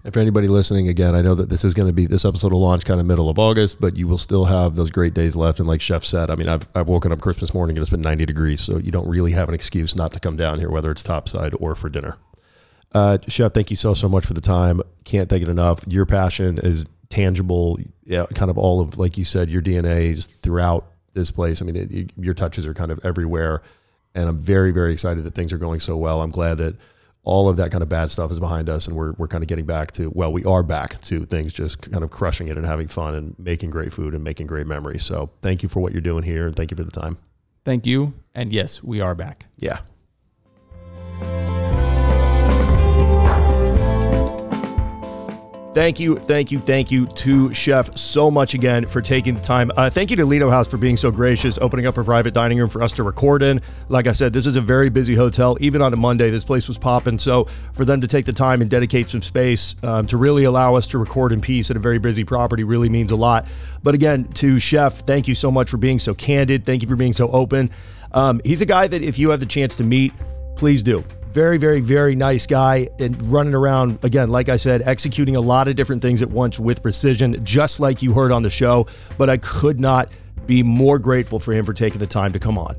And 0.04 0.14
for 0.14 0.20
anybody 0.20 0.48
listening, 0.48 0.90
again, 0.90 1.16
I 1.16 1.22
know 1.22 1.36
that 1.36 1.48
this 1.48 1.64
is 1.64 1.74
going 1.74 1.88
to 1.88 1.94
be 1.94 2.06
this 2.06 2.26
episode 2.26 2.52
will 2.52 2.60
launch 2.60 2.84
kind 2.84 3.00
of 3.00 3.06
middle 3.06 3.30
of 3.30 3.40
August, 3.40 3.80
but 3.80 3.96
you 3.96 4.08
will 4.08 4.18
still 4.18 4.46
have 4.46 4.76
those 4.76 4.90
great 4.90 5.14
days 5.14 5.36
left. 5.36 5.60
And 5.60 5.68
like 5.68 5.82
Chef 5.82 6.04
said, 6.04 6.30
I 6.30 6.36
mean, 6.36 6.50
I've 6.50 6.68
I've 6.76 6.90
woken 6.90 7.12
up 7.12 7.22
Christmas 7.22 7.54
morning 7.54 7.78
and 7.78 7.82
it's 7.82 7.90
been 7.90 8.02
90 8.02 8.26
degrees, 8.26 8.62
so 8.62 8.78
you 8.78 8.92
don't 8.92 9.08
really 9.08 9.32
have 9.32 9.48
an 9.48 9.56
excuse 9.56 9.96
not 9.96 10.12
to 10.14 10.20
come 10.20 10.36
down 10.36 10.60
here, 10.60 10.70
whether 10.70 10.92
it's 10.92 11.04
topside 11.04 11.54
or 11.60 11.76
for 11.76 11.90
dinner. 11.90 12.18
Uh, 12.94 13.18
Chef, 13.28 13.54
thank 13.54 13.70
you 13.70 13.76
so 13.76 13.94
so 13.94 14.10
much 14.10 14.26
for 14.26 14.34
the 14.34 14.42
time. 14.42 14.82
Can't 15.04 15.30
thank 15.30 15.44
it 15.44 15.50
enough. 15.50 15.84
Your 15.88 16.06
passion 16.06 16.58
is 16.58 16.86
tangible. 17.10 17.80
Yeah, 18.04 18.26
kind 18.34 18.52
of 18.52 18.58
all 18.58 18.82
of 18.82 18.98
like 18.98 19.18
you 19.18 19.26
said, 19.26 19.50
your 19.50 19.62
DNA 19.62 20.12
is 20.12 20.26
throughout 20.26 20.92
this 21.14 21.32
place. 21.32 21.62
I 21.62 21.66
mean, 21.66 21.76
it, 21.76 22.12
your 22.18 22.34
touches 22.34 22.68
are 22.68 22.74
kind 22.74 22.92
of 22.92 23.00
everywhere, 23.04 23.62
and 24.14 24.28
I'm 24.28 24.42
very 24.42 24.72
very 24.72 24.94
excited 24.94 25.24
that 25.24 25.36
things 25.36 25.54
are 25.54 25.58
going 25.58 25.80
so 25.80 25.96
well. 25.96 26.22
I'm 26.22 26.32
glad 26.32 26.58
that 26.58 26.76
all 27.24 27.48
of 27.48 27.58
that 27.58 27.72
kind 27.72 27.84
of 27.84 27.90
bad 27.90 28.12
stuff 28.12 28.32
is 28.32 28.40
behind 28.40 28.70
us, 28.70 28.88
and 28.88 28.98
we're 28.98 29.14
we're 29.14 29.28
kind 29.28 29.44
of 29.44 29.48
getting 29.48 29.66
back 29.66 29.92
to 29.92 30.12
well, 30.14 30.32
we 30.32 30.44
are 30.44 30.64
back 30.64 31.00
to 31.02 31.26
things 31.26 31.54
just 31.54 31.90
kind 31.92 32.04
of 32.04 32.12
crushing 32.12 32.48
it 32.48 32.58
and 32.58 32.66
having 32.66 32.88
fun 32.88 33.16
and 33.16 33.36
making 33.38 33.70
great 33.70 33.94
food 33.94 34.14
and 34.14 34.24
making 34.24 34.48
great 34.48 34.68
memories. 34.68 35.06
So 35.06 35.30
thank 35.42 35.64
you 35.64 35.70
for 35.70 35.80
what 35.80 35.94
you're 35.94 36.02
doing 36.02 36.24
here, 36.24 36.48
and 36.48 36.56
thank 36.56 36.72
you 36.72 36.78
for 36.78 36.84
the 36.84 36.92
time. 36.92 37.18
Thank 37.64 37.86
you. 37.86 38.14
And 38.34 38.52
yes, 38.52 38.84
we 38.84 39.02
are 39.02 39.14
back. 39.14 39.46
Yeah. 39.58 39.80
Thank 45.74 46.02
you, 46.02 46.18
thank 46.18 46.52
you, 46.52 46.60
thank 46.60 46.92
you 46.92 47.08
to 47.08 47.54
Chef 47.54 47.98
so 47.98 48.30
much 48.30 48.54
again 48.56 48.86
for 48.86 49.02
taking 49.02 49.36
the 49.36 49.42
time. 49.42 49.72
Uh, 49.78 49.90
thank 49.90 50.10
you 50.10 50.18
to 50.18 50.26
Lido 50.26 50.50
House 50.50 50.68
for 50.68 50.76
being 50.76 50.98
so 50.98 51.12
gracious, 51.12 51.58
opening 51.60 51.88
up 51.88 51.98
a 51.98 52.04
private 52.04 52.34
dining 52.34 52.58
room 52.58 52.68
for 52.68 52.84
us 52.84 52.92
to 52.94 53.04
record 53.04 53.42
in. 53.42 53.62
Like 53.88 54.06
I 54.06 54.12
said, 54.12 54.34
this 54.34 54.46
is 54.46 54.58
a 54.58 54.62
very 54.62 54.90
busy 54.90 55.16
hotel. 55.16 55.56
Even 55.62 55.82
on 55.82 55.94
a 55.94 55.96
Monday, 55.96 56.30
this 56.30 56.44
place 56.44 56.68
was 56.68 56.78
popping. 56.78 57.18
So 57.18 57.48
for 57.72 57.86
them 57.86 58.02
to 58.02 58.08
take 58.08 58.26
the 58.26 58.34
time 58.34 58.60
and 58.60 58.70
dedicate 58.70 59.08
some 59.08 59.22
space 59.22 59.78
um, 59.82 60.06
to 60.08 60.18
really 60.18 60.44
allow 60.44 60.76
us 60.76 60.88
to 60.88 60.98
record 60.98 61.32
in 61.32 61.40
peace 61.40 61.72
at 61.72 61.78
a 61.78 61.80
very 61.80 62.00
busy 62.00 62.26
property 62.26 62.66
really 62.66 62.90
means 62.90 63.12
a 63.12 63.16
lot. 63.16 63.48
But 63.82 63.96
again, 63.96 64.26
to 64.34 64.60
Chef, 64.60 65.06
thank 65.06 65.30
you 65.30 65.36
so 65.36 65.50
much 65.50 65.70
for 65.70 65.78
being 65.78 66.00
so 66.00 66.14
candid. 66.14 66.66
Thank 66.66 66.82
you 66.82 66.90
for 66.90 66.98
being 66.98 67.14
so 67.14 67.30
open. 67.32 67.70
Um, 68.12 68.42
he's 68.44 68.62
a 68.62 68.66
guy 68.66 68.88
that 68.88 69.02
if 69.04 69.18
you 69.18 69.30
have 69.30 69.40
the 69.40 69.46
chance 69.46 69.78
to 69.78 69.86
meet, 69.86 70.12
please 70.58 70.84
do 70.84 71.06
very, 71.32 71.58
very, 71.58 71.80
very 71.80 72.14
nice 72.14 72.46
guy 72.46 72.90
and 73.00 73.20
running 73.32 73.54
around, 73.54 74.00
again, 74.04 74.30
like 74.30 74.50
I 74.50 74.58
said, 74.58 74.82
executing 74.82 75.38
a 75.38 75.42
lot 75.42 75.68
of 75.68 75.76
different 75.76 76.02
things 76.02 76.22
at 76.22 76.30
once 76.30 76.60
with 76.60 76.82
precision, 76.82 77.44
just 77.46 77.80
like 77.80 78.02
you 78.02 78.14
heard 78.14 78.32
on 78.32 78.44
the 78.44 78.50
show. 78.50 78.88
But 79.18 79.30
I 79.30 79.38
could 79.38 79.80
not 79.80 80.12
be 80.46 80.62
more 80.62 81.00
grateful 81.00 81.40
for 81.40 81.54
him 81.54 81.66
for 81.66 81.74
taking 81.74 82.00
the 82.00 82.08
time 82.08 82.34
to 82.34 82.40
come 82.40 82.58
on. 82.58 82.76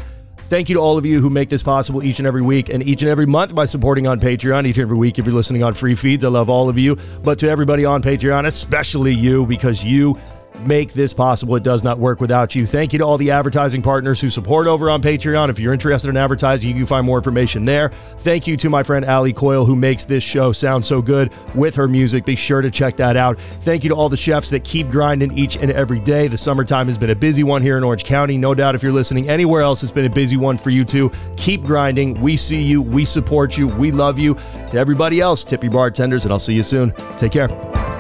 Thank 0.51 0.69
you 0.69 0.75
to 0.75 0.81
all 0.81 0.99
of 0.99 1.07
you 1.07 1.23
who 1.23 1.31
make 1.31 1.49
this 1.49 1.63
possible 1.63 2.03
each 2.03 2.19
and 2.19 2.27
every 2.27 2.43
week 2.43 2.69
and 2.69 2.83
each 2.83 3.01
and 3.01 3.11
every 3.11 3.25
month 3.25 3.55
by 3.55 3.65
supporting 3.65 4.07
on 4.07 4.21
Patreon 4.21 4.67
each 4.67 4.77
and 4.77 4.83
every 4.83 4.99
week 4.99 5.19
if 5.19 5.25
you're 5.25 5.35
listening 5.35 5.63
on 5.63 5.73
free 5.73 5.95
feeds. 5.95 6.23
I 6.23 6.29
love 6.29 6.51
all 6.51 6.69
of 6.69 6.77
you. 6.77 6.99
But 7.25 7.39
to 7.39 7.49
everybody 7.49 7.87
on 7.87 8.03
Patreon, 8.03 8.47
especially 8.47 9.15
you, 9.15 9.47
because 9.47 9.83
you 9.83 10.19
make 10.61 10.93
this 10.93 11.13
possible. 11.13 11.57
It 11.57 11.63
does 11.63 11.83
not 11.83 11.99
work 11.99 12.21
without 12.21 12.55
you. 12.55 12.67
Thank 12.67 12.93
you 12.93 12.99
to 12.99 13.05
all 13.05 13.19
the 13.19 13.31
advertising 13.31 13.83
partners 13.83 14.21
who 14.21 14.31
support 14.31 14.67
over 14.67 14.91
on 14.91 15.03
Patreon. 15.03 15.49
If 15.49 15.59
you're 15.59 15.73
interested 15.73 16.09
in 16.09 16.17
advertising, 16.17 16.69
you 16.69 16.75
can 16.75 16.87
find 16.87 17.07
more 17.07 17.19
information 17.19 17.65
there. 17.65 17.91
Thank 18.19 18.47
you 18.47 18.57
to 18.59 18.71
my 18.71 18.83
friend 18.83 19.05
Ali 19.05 19.33
Coyle 19.33 19.65
who 19.65 19.77
makes 19.77 20.05
this 20.05 20.23
show 20.23 20.53
sound 20.53 20.85
so 20.85 21.03
good 21.03 21.33
with 21.55 21.75
her 21.75 21.89
music. 21.89 22.25
Be 22.25 22.37
sure 22.37 22.63
to 22.63 22.71
check 22.71 22.97
that 22.97 23.17
out. 23.17 23.39
Thank 23.63 23.85
you 23.85 23.89
to 23.91 23.97
all 23.97 24.09
the 24.09 24.17
chefs 24.17 24.51
that 24.51 24.65
keep 24.65 24.91
grinding 24.91 25.37
each 25.37 25.57
and 25.57 25.71
every 25.71 25.99
day. 25.99 26.29
The 26.29 26.39
summertime 26.39 26.87
has 26.87 26.99
been 26.99 27.11
a 27.11 27.17
busy 27.17 27.43
one 27.43 27.63
here 27.63 27.77
in 27.77 27.85
Orange 27.85 28.05
County. 28.05 28.37
No 28.39 28.55
doubt 28.55 28.75
if 28.75 28.83
you're 28.83 28.93
listening 28.93 29.29
anywhere 29.29 29.63
else, 29.63 29.83
it's 29.83 29.93
been 29.93 30.05
a 30.05 30.11
busy 30.11 30.37
one 30.37 30.57
for 30.57 30.71
you 30.71 30.85
too. 30.85 31.11
Keep 31.37 31.63
grinding. 31.63 32.21
We 32.21 32.37
see 32.37 32.63
you. 32.63 32.83
We 32.83 33.05
support 33.05 33.57
you. 33.59 33.69
We 33.69 33.91
love 33.91 34.19
you. 34.19 34.37
To 34.71 34.79
everybody 34.79 35.21
else, 35.21 35.45
tip 35.45 35.63
your 35.63 35.73
bartenders, 35.73 36.25
and 36.25 36.33
I'll 36.33 36.39
see 36.39 36.55
you 36.55 36.63
soon. 36.63 36.93
Take 37.17 37.33
care. 37.33 37.92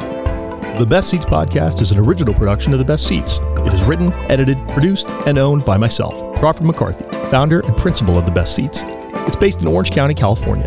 The 0.78 0.86
Best 0.86 1.10
Ceats 1.10 1.26
podcast 1.26 1.82
is 1.82 1.92
an 1.92 1.98
original 1.98 2.32
production 2.32 2.72
of 2.72 2.78
The 2.78 2.84
Best 2.84 3.06
Ceats. 3.06 3.38
It 3.42 3.74
is 3.74 3.82
written, 3.82 4.10
edited, 4.30 4.56
produced, 4.70 5.06
and 5.26 5.36
owned 5.36 5.66
by 5.66 5.76
myself, 5.76 6.14
Crawford 6.38 6.64
McCarthy, 6.64 7.04
founder 7.28 7.60
and 7.60 7.76
principal 7.76 8.18
of 8.18 8.24
The 8.24 8.30
Best 8.30 8.56
Ceats. 8.56 8.82
It's 8.82 9.36
based 9.36 9.60
in 9.60 9.68
Orange 9.68 9.90
County, 9.90 10.14
California. 10.14 10.66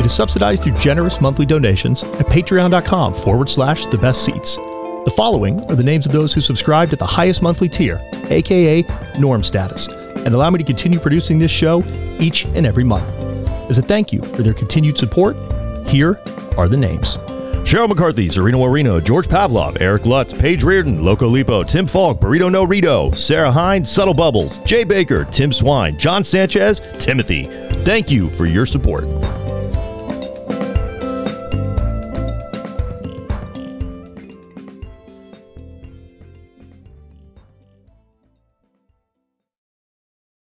It 0.00 0.06
is 0.06 0.14
subsidized 0.14 0.64
through 0.64 0.78
generous 0.78 1.20
monthly 1.20 1.44
donations 1.44 2.02
at 2.02 2.26
patreon.com 2.26 3.12
forward 3.12 3.50
slash 3.50 3.86
The 3.86 3.98
Best 3.98 4.24
Ceats. 4.24 4.56
The 4.56 5.12
following 5.14 5.60
are 5.70 5.76
the 5.76 5.84
names 5.84 6.06
of 6.06 6.12
those 6.12 6.32
who 6.32 6.40
subscribed 6.40 6.94
at 6.94 6.98
the 6.98 7.06
highest 7.06 7.42
monthly 7.42 7.68
tier, 7.68 8.00
aka 8.30 8.84
Norm 9.18 9.44
Status, 9.44 9.86
and 9.86 10.34
allow 10.34 10.48
me 10.48 10.58
to 10.58 10.64
continue 10.64 10.98
producing 10.98 11.38
this 11.38 11.50
show 11.50 11.82
each 12.18 12.46
and 12.46 12.64
every 12.64 12.84
month. 12.84 13.06
As 13.68 13.76
a 13.76 13.82
thank 13.82 14.14
you 14.14 14.22
for 14.22 14.42
their 14.42 14.54
continued 14.54 14.96
support, 14.96 15.36
here 15.86 16.18
are 16.56 16.68
the 16.68 16.76
names. 16.76 17.18
Cheryl 17.72 17.88
McCarthy, 17.88 18.28
Serena 18.28 18.58
Warino, 18.58 19.02
George 19.02 19.26
Pavlov, 19.26 19.80
Eric 19.80 20.04
Lutz, 20.04 20.34
Paige 20.34 20.62
Reardon, 20.62 21.02
Loco 21.02 21.26
Lipo, 21.26 21.64
Tim 21.66 21.86
Falk, 21.86 22.20
Burrito 22.20 22.52
No 22.52 22.64
Rito, 22.64 23.10
Sarah 23.12 23.50
Hine, 23.50 23.82
Subtle 23.82 24.12
Bubbles, 24.12 24.58
Jay 24.58 24.84
Baker, 24.84 25.24
Tim 25.24 25.50
Swine, 25.50 25.96
John 25.96 26.22
Sanchez, 26.22 26.82
Timothy. 26.98 27.46
Thank 27.82 28.10
you 28.10 28.28
for 28.28 28.44
your 28.44 28.66
support. 28.66 29.04